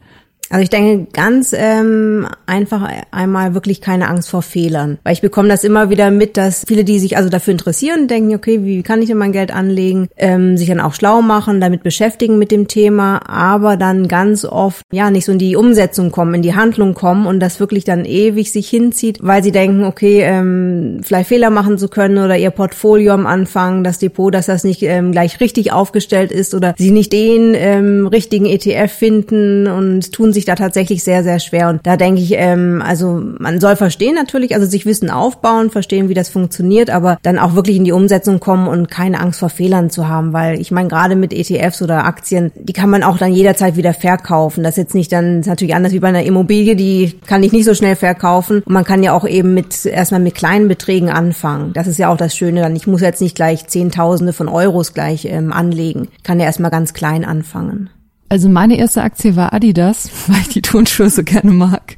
Also 0.50 0.64
ich 0.64 0.70
denke 0.70 1.06
ganz 1.12 1.54
ähm, 1.56 2.26
einfach 2.46 2.88
einmal 3.12 3.54
wirklich 3.54 3.80
keine 3.80 4.08
Angst 4.08 4.28
vor 4.28 4.42
Fehlern, 4.42 4.98
weil 5.04 5.12
ich 5.12 5.20
bekomme 5.20 5.48
das 5.48 5.62
immer 5.62 5.90
wieder 5.90 6.10
mit, 6.10 6.36
dass 6.36 6.64
viele, 6.66 6.82
die 6.82 6.98
sich 6.98 7.16
also 7.16 7.28
dafür 7.28 7.52
interessieren, 7.52 8.08
denken, 8.08 8.34
okay, 8.34 8.64
wie 8.64 8.82
kann 8.82 9.00
ich 9.00 9.08
denn 9.08 9.16
mein 9.16 9.30
Geld 9.30 9.54
anlegen, 9.54 10.08
ähm, 10.16 10.56
sich 10.56 10.68
dann 10.68 10.80
auch 10.80 10.94
schlau 10.94 11.22
machen, 11.22 11.60
damit 11.60 11.84
beschäftigen 11.84 12.36
mit 12.36 12.50
dem 12.50 12.66
Thema, 12.66 13.20
aber 13.28 13.76
dann 13.76 14.08
ganz 14.08 14.44
oft 14.44 14.84
ja 14.90 15.10
nicht 15.12 15.24
so 15.24 15.30
in 15.30 15.38
die 15.38 15.54
Umsetzung 15.54 16.10
kommen, 16.10 16.34
in 16.34 16.42
die 16.42 16.56
Handlung 16.56 16.94
kommen 16.94 17.26
und 17.26 17.38
das 17.38 17.60
wirklich 17.60 17.84
dann 17.84 18.04
ewig 18.04 18.50
sich 18.50 18.68
hinzieht, 18.68 19.18
weil 19.22 19.44
sie 19.44 19.52
denken, 19.52 19.84
okay, 19.84 20.22
ähm, 20.22 21.00
vielleicht 21.04 21.28
Fehler 21.28 21.50
machen 21.50 21.78
zu 21.78 21.86
können 21.86 22.18
oder 22.18 22.36
ihr 22.36 22.50
Portfolio 22.50 23.12
am 23.12 23.26
Anfang, 23.26 23.84
das 23.84 24.00
Depot, 24.00 24.34
dass 24.34 24.46
das 24.46 24.64
nicht 24.64 24.82
ähm, 24.82 25.12
gleich 25.12 25.38
richtig 25.38 25.70
aufgestellt 25.70 26.32
ist 26.32 26.54
oder 26.54 26.74
sie 26.76 26.90
nicht 26.90 27.12
den 27.12 27.54
ähm, 27.54 28.08
richtigen 28.08 28.46
ETF 28.46 28.90
finden 28.90 29.68
und 29.68 30.10
tun 30.12 30.32
sich 30.32 30.39
sich 30.40 30.46
da 30.46 30.54
tatsächlich 30.54 31.04
sehr, 31.04 31.22
sehr 31.22 31.38
schwer. 31.38 31.68
Und 31.68 31.86
da 31.86 31.96
denke 31.96 32.22
ich, 32.22 32.32
ähm, 32.34 32.82
also 32.84 33.22
man 33.38 33.60
soll 33.60 33.76
verstehen 33.76 34.14
natürlich, 34.14 34.54
also 34.54 34.66
sich 34.66 34.86
Wissen 34.86 35.10
aufbauen, 35.10 35.70
verstehen, 35.70 36.08
wie 36.08 36.14
das 36.14 36.30
funktioniert, 36.30 36.90
aber 36.90 37.18
dann 37.22 37.38
auch 37.38 37.54
wirklich 37.54 37.76
in 37.76 37.84
die 37.84 37.92
Umsetzung 37.92 38.40
kommen 38.40 38.66
und 38.66 38.90
keine 38.90 39.20
Angst 39.20 39.40
vor 39.40 39.50
Fehlern 39.50 39.90
zu 39.90 40.08
haben, 40.08 40.32
weil 40.32 40.60
ich 40.60 40.70
meine, 40.70 40.88
gerade 40.88 41.14
mit 41.14 41.32
ETFs 41.32 41.82
oder 41.82 42.04
Aktien, 42.06 42.52
die 42.56 42.72
kann 42.72 42.90
man 42.90 43.02
auch 43.02 43.18
dann 43.18 43.32
jederzeit 43.32 43.76
wieder 43.76 43.92
verkaufen. 43.92 44.64
Das 44.64 44.72
ist 44.72 44.78
jetzt 44.78 44.94
nicht 44.94 45.12
dann, 45.12 45.40
ist 45.40 45.46
natürlich 45.46 45.74
anders 45.74 45.92
wie 45.92 46.00
bei 46.00 46.08
einer 46.08 46.24
Immobilie, 46.24 46.74
die 46.74 47.18
kann 47.26 47.42
ich 47.42 47.52
nicht 47.52 47.66
so 47.66 47.74
schnell 47.74 47.96
verkaufen. 47.96 48.62
Und 48.64 48.72
man 48.72 48.84
kann 48.84 49.02
ja 49.02 49.12
auch 49.12 49.26
eben 49.26 49.52
mit, 49.52 49.84
erstmal 49.84 50.20
mit 50.20 50.34
kleinen 50.34 50.68
Beträgen 50.68 51.10
anfangen. 51.10 51.72
Das 51.74 51.86
ist 51.86 51.98
ja 51.98 52.10
auch 52.10 52.16
das 52.16 52.34
Schöne 52.34 52.62
dann. 52.62 52.76
Ich 52.76 52.86
muss 52.86 53.02
jetzt 53.02 53.20
nicht 53.20 53.36
gleich 53.36 53.66
Zehntausende 53.66 54.32
von 54.32 54.48
Euros 54.48 54.94
gleich 54.94 55.26
ähm, 55.26 55.52
anlegen. 55.52 56.08
Ich 56.16 56.22
kann 56.22 56.40
ja 56.40 56.46
erstmal 56.46 56.70
ganz 56.70 56.94
klein 56.94 57.24
anfangen. 57.24 57.90
Also 58.30 58.48
meine 58.48 58.78
erste 58.78 59.02
Aktie 59.02 59.34
war 59.34 59.52
Adidas, 59.52 60.08
weil 60.28 60.40
ich 60.40 60.48
die 60.48 60.62
Turnschuhe 60.62 61.10
so 61.10 61.22
gerne 61.24 61.50
mag. 61.50 61.96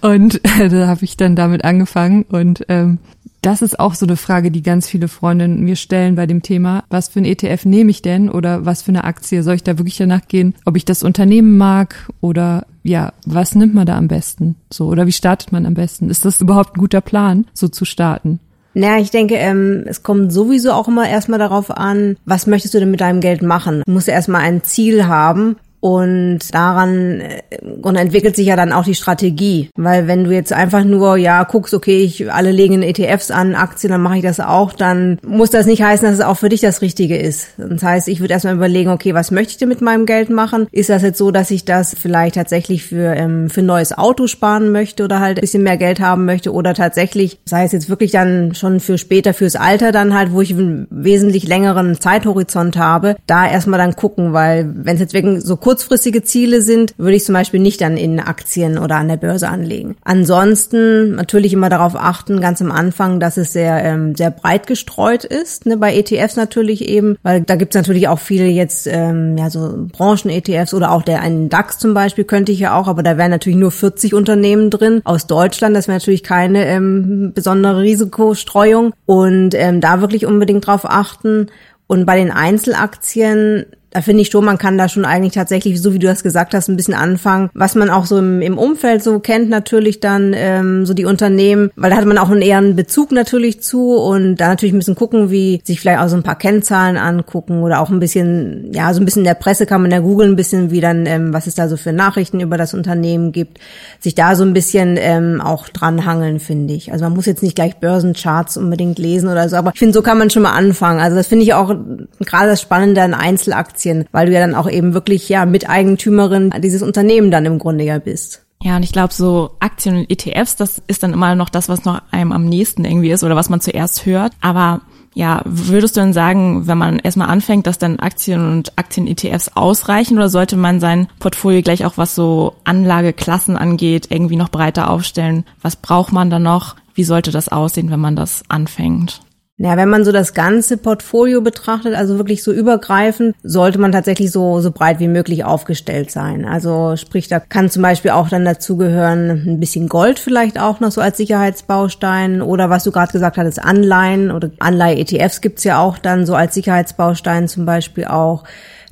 Und 0.00 0.44
äh, 0.44 0.68
da 0.68 0.88
habe 0.88 1.04
ich 1.04 1.16
dann 1.16 1.36
damit 1.36 1.64
angefangen. 1.64 2.24
Und 2.24 2.66
ähm, 2.68 2.98
das 3.40 3.62
ist 3.62 3.78
auch 3.78 3.94
so 3.94 4.04
eine 4.04 4.16
Frage, 4.16 4.50
die 4.50 4.62
ganz 4.62 4.88
viele 4.88 5.06
Freundinnen 5.06 5.62
mir 5.62 5.76
stellen 5.76 6.16
bei 6.16 6.26
dem 6.26 6.42
Thema. 6.42 6.82
Was 6.90 7.08
für 7.08 7.20
ein 7.20 7.24
ETF 7.24 7.64
nehme 7.66 7.90
ich 7.90 8.02
denn 8.02 8.28
oder 8.28 8.66
was 8.66 8.82
für 8.82 8.90
eine 8.90 9.04
Aktie? 9.04 9.44
Soll 9.44 9.54
ich 9.54 9.62
da 9.62 9.78
wirklich 9.78 9.96
danach 9.96 10.26
gehen, 10.26 10.54
ob 10.64 10.76
ich 10.76 10.84
das 10.84 11.04
Unternehmen 11.04 11.56
mag 11.56 12.10
oder 12.20 12.66
ja, 12.82 13.12
was 13.24 13.54
nimmt 13.54 13.74
man 13.74 13.86
da 13.86 13.96
am 13.96 14.08
besten? 14.08 14.56
So, 14.72 14.88
oder 14.88 15.06
wie 15.06 15.12
startet 15.12 15.52
man 15.52 15.66
am 15.66 15.74
besten? 15.74 16.10
Ist 16.10 16.24
das 16.24 16.40
überhaupt 16.40 16.76
ein 16.76 16.80
guter 16.80 17.00
Plan, 17.00 17.46
so 17.54 17.68
zu 17.68 17.84
starten? 17.84 18.40
Naja, 18.74 19.00
ich 19.00 19.10
denke, 19.10 19.34
ähm, 19.34 19.84
es 19.86 20.02
kommt 20.02 20.32
sowieso 20.32 20.72
auch 20.72 20.88
immer 20.88 21.08
erstmal 21.08 21.38
darauf 21.38 21.70
an, 21.70 22.16
was 22.24 22.46
möchtest 22.46 22.74
du 22.74 22.78
denn 22.78 22.90
mit 22.90 23.00
deinem 23.00 23.20
Geld 23.20 23.42
machen? 23.42 23.82
Du 23.84 23.92
musst 23.92 24.06
ja 24.06 24.14
erstmal 24.14 24.42
ein 24.42 24.62
Ziel 24.62 25.06
haben 25.06 25.56
und 25.80 26.40
daran 26.52 27.20
äh, 27.20 27.42
und 27.82 27.96
entwickelt 27.96 28.36
sich 28.36 28.46
ja 28.46 28.56
dann 28.56 28.72
auch 28.72 28.84
die 28.84 28.94
Strategie. 28.94 29.70
Weil 29.76 30.06
wenn 30.06 30.24
du 30.24 30.30
jetzt 30.30 30.52
einfach 30.52 30.84
nur, 30.84 31.16
ja, 31.16 31.42
guckst, 31.44 31.74
okay, 31.74 32.02
ich 32.02 32.30
alle 32.32 32.52
legen 32.52 32.82
ETFs 32.82 33.30
an, 33.30 33.54
Aktien, 33.54 33.90
dann 33.90 34.02
mache 34.02 34.18
ich 34.18 34.22
das 34.22 34.40
auch, 34.40 34.72
dann 34.72 35.18
muss 35.26 35.50
das 35.50 35.66
nicht 35.66 35.82
heißen, 35.82 36.06
dass 36.06 36.18
es 36.18 36.24
auch 36.24 36.36
für 36.36 36.48
dich 36.48 36.60
das 36.60 36.82
Richtige 36.82 37.16
ist. 37.16 37.48
Das 37.56 37.82
heißt, 37.82 38.08
ich 38.08 38.20
würde 38.20 38.34
erstmal 38.34 38.54
überlegen, 38.54 38.90
okay, 38.90 39.14
was 39.14 39.30
möchte 39.30 39.52
ich 39.52 39.56
denn 39.58 39.68
mit 39.68 39.80
meinem 39.80 40.06
Geld 40.06 40.30
machen? 40.30 40.66
Ist 40.70 40.90
das 40.90 41.02
jetzt 41.02 41.18
so, 41.18 41.30
dass 41.30 41.50
ich 41.50 41.64
das 41.64 41.94
vielleicht 41.98 42.34
tatsächlich 42.34 42.84
für, 42.84 43.14
ähm, 43.14 43.48
für 43.48 43.62
ein 43.62 43.66
neues 43.66 43.96
Auto 43.96 44.26
sparen 44.26 44.72
möchte 44.72 45.04
oder 45.04 45.20
halt 45.20 45.38
ein 45.38 45.40
bisschen 45.40 45.62
mehr 45.62 45.76
Geld 45.76 46.00
haben 46.00 46.26
möchte 46.26 46.52
oder 46.52 46.74
tatsächlich, 46.74 47.38
sei 47.46 47.64
es 47.64 47.72
jetzt 47.72 47.88
wirklich 47.88 48.10
dann 48.10 48.54
schon 48.54 48.80
für 48.80 48.98
später, 48.98 49.32
fürs 49.34 49.56
Alter 49.56 49.92
dann 49.92 50.14
halt, 50.14 50.32
wo 50.32 50.42
ich 50.42 50.52
einen 50.52 50.86
wesentlich 50.90 51.48
längeren 51.48 52.00
Zeithorizont 52.00 52.76
habe, 52.76 53.16
da 53.26 53.48
erstmal 53.48 53.78
dann 53.78 53.96
gucken, 53.96 54.32
weil 54.32 54.70
wenn 54.74 54.94
es 54.94 55.00
jetzt 55.00 55.14
wegen 55.14 55.40
so 55.40 55.56
kurz 55.56 55.69
kurzfristige 55.70 56.24
Ziele 56.24 56.62
sind, 56.62 56.94
würde 56.98 57.14
ich 57.14 57.24
zum 57.24 57.32
Beispiel 57.32 57.60
nicht 57.60 57.80
dann 57.80 57.96
in 57.96 58.18
Aktien 58.18 58.76
oder 58.76 58.96
an 58.96 59.06
der 59.06 59.18
Börse 59.18 59.48
anlegen. 59.48 59.94
Ansonsten 60.02 61.14
natürlich 61.14 61.52
immer 61.52 61.68
darauf 61.68 61.94
achten, 61.94 62.40
ganz 62.40 62.60
am 62.60 62.72
Anfang, 62.72 63.20
dass 63.20 63.36
es 63.36 63.52
sehr, 63.52 63.84
ähm, 63.84 64.16
sehr 64.16 64.32
breit 64.32 64.66
gestreut 64.66 65.22
ist, 65.22 65.66
ne, 65.66 65.76
bei 65.76 65.94
ETFs 65.94 66.34
natürlich 66.34 66.88
eben, 66.88 67.16
weil 67.22 67.42
da 67.42 67.54
gibt's 67.54 67.76
natürlich 67.76 68.08
auch 68.08 68.18
viele 68.18 68.46
jetzt, 68.46 68.88
ähm, 68.88 69.36
ja, 69.38 69.48
so 69.48 69.86
Branchen-ETFs 69.92 70.74
oder 70.74 70.90
auch 70.90 71.02
der 71.02 71.20
einen 71.20 71.48
DAX 71.50 71.78
zum 71.78 71.94
Beispiel 71.94 72.24
könnte 72.24 72.50
ich 72.50 72.58
ja 72.58 72.76
auch, 72.76 72.88
aber 72.88 73.04
da 73.04 73.16
wären 73.16 73.30
natürlich 73.30 73.58
nur 73.60 73.70
40 73.70 74.12
Unternehmen 74.12 74.70
drin 74.70 75.02
aus 75.04 75.28
Deutschland, 75.28 75.76
das 75.76 75.86
wäre 75.86 75.98
natürlich 75.98 76.24
keine 76.24 76.66
ähm, 76.66 77.30
besondere 77.32 77.82
Risikostreuung 77.82 78.92
und 79.06 79.54
ähm, 79.54 79.80
da 79.80 80.00
wirklich 80.00 80.26
unbedingt 80.26 80.66
drauf 80.66 80.84
achten. 80.84 81.46
Und 81.86 82.06
bei 82.06 82.16
den 82.16 82.30
Einzelaktien 82.30 83.66
da 83.90 84.02
finde 84.02 84.22
ich 84.22 84.30
schon, 84.30 84.44
man 84.44 84.58
kann 84.58 84.78
da 84.78 84.88
schon 84.88 85.04
eigentlich 85.04 85.34
tatsächlich, 85.34 85.82
so 85.82 85.92
wie 85.92 85.98
du 85.98 86.06
das 86.06 86.22
gesagt 86.22 86.54
hast, 86.54 86.68
ein 86.68 86.76
bisschen 86.76 86.94
anfangen, 86.94 87.50
was 87.54 87.74
man 87.74 87.90
auch 87.90 88.06
so 88.06 88.18
im, 88.18 88.40
im 88.40 88.56
Umfeld 88.56 89.02
so 89.02 89.18
kennt, 89.18 89.50
natürlich 89.50 89.98
dann 90.00 90.32
ähm, 90.34 90.86
so 90.86 90.94
die 90.94 91.04
Unternehmen, 91.04 91.70
weil 91.74 91.90
da 91.90 91.96
hat 91.96 92.04
man 92.04 92.18
auch 92.18 92.30
einen 92.30 92.42
eher 92.42 92.60
Bezug 92.60 93.10
natürlich 93.10 93.62
zu 93.62 93.94
und 93.94 94.36
da 94.36 94.48
natürlich 94.48 94.74
ein 94.74 94.78
bisschen 94.78 94.94
gucken, 94.94 95.30
wie 95.30 95.60
sich 95.64 95.80
vielleicht 95.80 96.00
auch 96.00 96.08
so 96.08 96.16
ein 96.16 96.22
paar 96.22 96.38
Kennzahlen 96.38 96.96
angucken 96.96 97.62
oder 97.62 97.80
auch 97.80 97.90
ein 97.90 97.98
bisschen, 97.98 98.72
ja, 98.72 98.94
so 98.94 99.00
ein 99.00 99.04
bisschen 99.04 99.20
in 99.20 99.24
der 99.24 99.34
Presse 99.34 99.66
kann 99.66 99.82
man 99.82 99.90
ja 99.90 99.98
googeln, 99.98 100.32
ein 100.32 100.36
bisschen, 100.36 100.70
wie 100.70 100.80
dann, 100.80 101.06
ähm, 101.06 101.32
was 101.32 101.48
es 101.48 101.56
da 101.56 101.68
so 101.68 101.76
für 101.76 101.92
Nachrichten 101.92 102.40
über 102.40 102.56
das 102.56 102.74
Unternehmen 102.74 103.32
gibt, 103.32 103.58
sich 103.98 104.14
da 104.14 104.36
so 104.36 104.44
ein 104.44 104.52
bisschen 104.52 104.96
ähm, 105.00 105.40
auch 105.40 105.68
dranhangeln, 105.68 106.38
finde 106.38 106.74
ich. 106.74 106.92
Also 106.92 107.04
man 107.04 107.14
muss 107.14 107.26
jetzt 107.26 107.42
nicht 107.42 107.56
gleich 107.56 107.76
Börsencharts 107.76 108.56
unbedingt 108.56 108.98
lesen 108.98 109.28
oder 109.28 109.48
so, 109.48 109.56
aber 109.56 109.72
ich 109.74 109.78
finde, 109.78 109.94
so 109.94 110.02
kann 110.02 110.18
man 110.18 110.30
schon 110.30 110.42
mal 110.42 110.52
anfangen. 110.52 111.00
Also 111.00 111.16
das 111.16 111.26
finde 111.26 111.44
ich 111.44 111.54
auch 111.54 111.74
gerade 112.20 112.50
das 112.50 112.60
Spannende 112.60 113.02
an 113.02 113.14
Einzelaktien 113.14 113.79
Aktien, 113.80 114.04
weil 114.12 114.26
du 114.26 114.32
ja 114.32 114.40
dann 114.40 114.54
auch 114.54 114.68
eben 114.68 114.92
wirklich 114.92 115.26
ja 115.30 115.46
Miteigentümerin 115.46 116.52
dieses 116.58 116.82
Unternehmen 116.82 117.30
dann 117.30 117.46
im 117.46 117.58
Grunde 117.58 117.82
ja 117.84 117.98
bist. 117.98 118.44
Ja, 118.62 118.76
und 118.76 118.82
ich 118.82 118.92
glaube, 118.92 119.14
so 119.14 119.52
Aktien 119.58 119.96
und 119.96 120.10
ETFs, 120.10 120.54
das 120.56 120.82
ist 120.86 121.02
dann 121.02 121.14
immer 121.14 121.34
noch 121.34 121.48
das, 121.48 121.70
was 121.70 121.86
noch 121.86 122.02
einem 122.10 122.32
am 122.32 122.44
nächsten 122.44 122.84
irgendwie 122.84 123.10
ist 123.10 123.24
oder 123.24 123.36
was 123.36 123.48
man 123.48 123.62
zuerst 123.62 124.04
hört. 124.04 124.34
Aber 124.42 124.82
ja, 125.14 125.40
würdest 125.46 125.96
du 125.96 126.00
denn 126.02 126.12
sagen, 126.12 126.66
wenn 126.66 126.76
man 126.76 126.98
erstmal 126.98 127.30
anfängt, 127.30 127.66
dass 127.66 127.78
dann 127.78 128.00
Aktien 128.00 128.46
und 128.46 128.78
Aktien-ETFs 128.78 129.52
ausreichen 129.54 130.18
oder 130.18 130.28
sollte 130.28 130.58
man 130.58 130.78
sein 130.78 131.08
Portfolio 131.20 131.62
gleich 131.62 131.86
auch 131.86 131.96
was 131.96 132.14
so 132.14 132.52
Anlageklassen 132.64 133.56
angeht, 133.56 134.08
irgendwie 134.10 134.36
noch 134.36 134.50
breiter 134.50 134.90
aufstellen? 134.90 135.46
Was 135.62 135.76
braucht 135.76 136.12
man 136.12 136.28
da 136.28 136.38
noch? 136.38 136.76
Wie 136.94 137.04
sollte 137.04 137.30
das 137.30 137.48
aussehen, 137.48 137.90
wenn 137.90 138.00
man 138.00 138.14
das 138.14 138.42
anfängt? 138.48 139.22
Ja, 139.62 139.76
wenn 139.76 139.90
man 139.90 140.06
so 140.06 140.10
das 140.10 140.32
ganze 140.32 140.78
Portfolio 140.78 141.42
betrachtet, 141.42 141.94
also 141.94 142.16
wirklich 142.16 142.42
so 142.42 142.50
übergreifend, 142.50 143.36
sollte 143.42 143.78
man 143.78 143.92
tatsächlich 143.92 144.30
so, 144.30 144.62
so 144.62 144.70
breit 144.70 145.00
wie 145.00 145.06
möglich 145.06 145.44
aufgestellt 145.44 146.10
sein. 146.10 146.46
Also 146.46 146.96
sprich, 146.96 147.28
da 147.28 147.40
kann 147.40 147.68
zum 147.68 147.82
Beispiel 147.82 148.12
auch 148.12 148.30
dann 148.30 148.46
dazugehören 148.46 149.28
ein 149.28 149.60
bisschen 149.60 149.86
Gold 149.90 150.18
vielleicht 150.18 150.58
auch 150.58 150.80
noch 150.80 150.90
so 150.90 151.02
als 151.02 151.18
Sicherheitsbaustein 151.18 152.40
oder 152.40 152.70
was 152.70 152.84
du 152.84 152.90
gerade 152.90 153.12
gesagt 153.12 153.36
hattest, 153.36 153.62
Anleihen 153.62 154.30
oder 154.30 154.48
Anleihe-ETFs 154.60 155.42
gibt's 155.42 155.64
ja 155.64 155.78
auch 155.78 155.98
dann 155.98 156.24
so 156.24 156.34
als 156.34 156.54
Sicherheitsbaustein 156.54 157.46
zum 157.46 157.66
Beispiel 157.66 158.06
auch. 158.06 158.44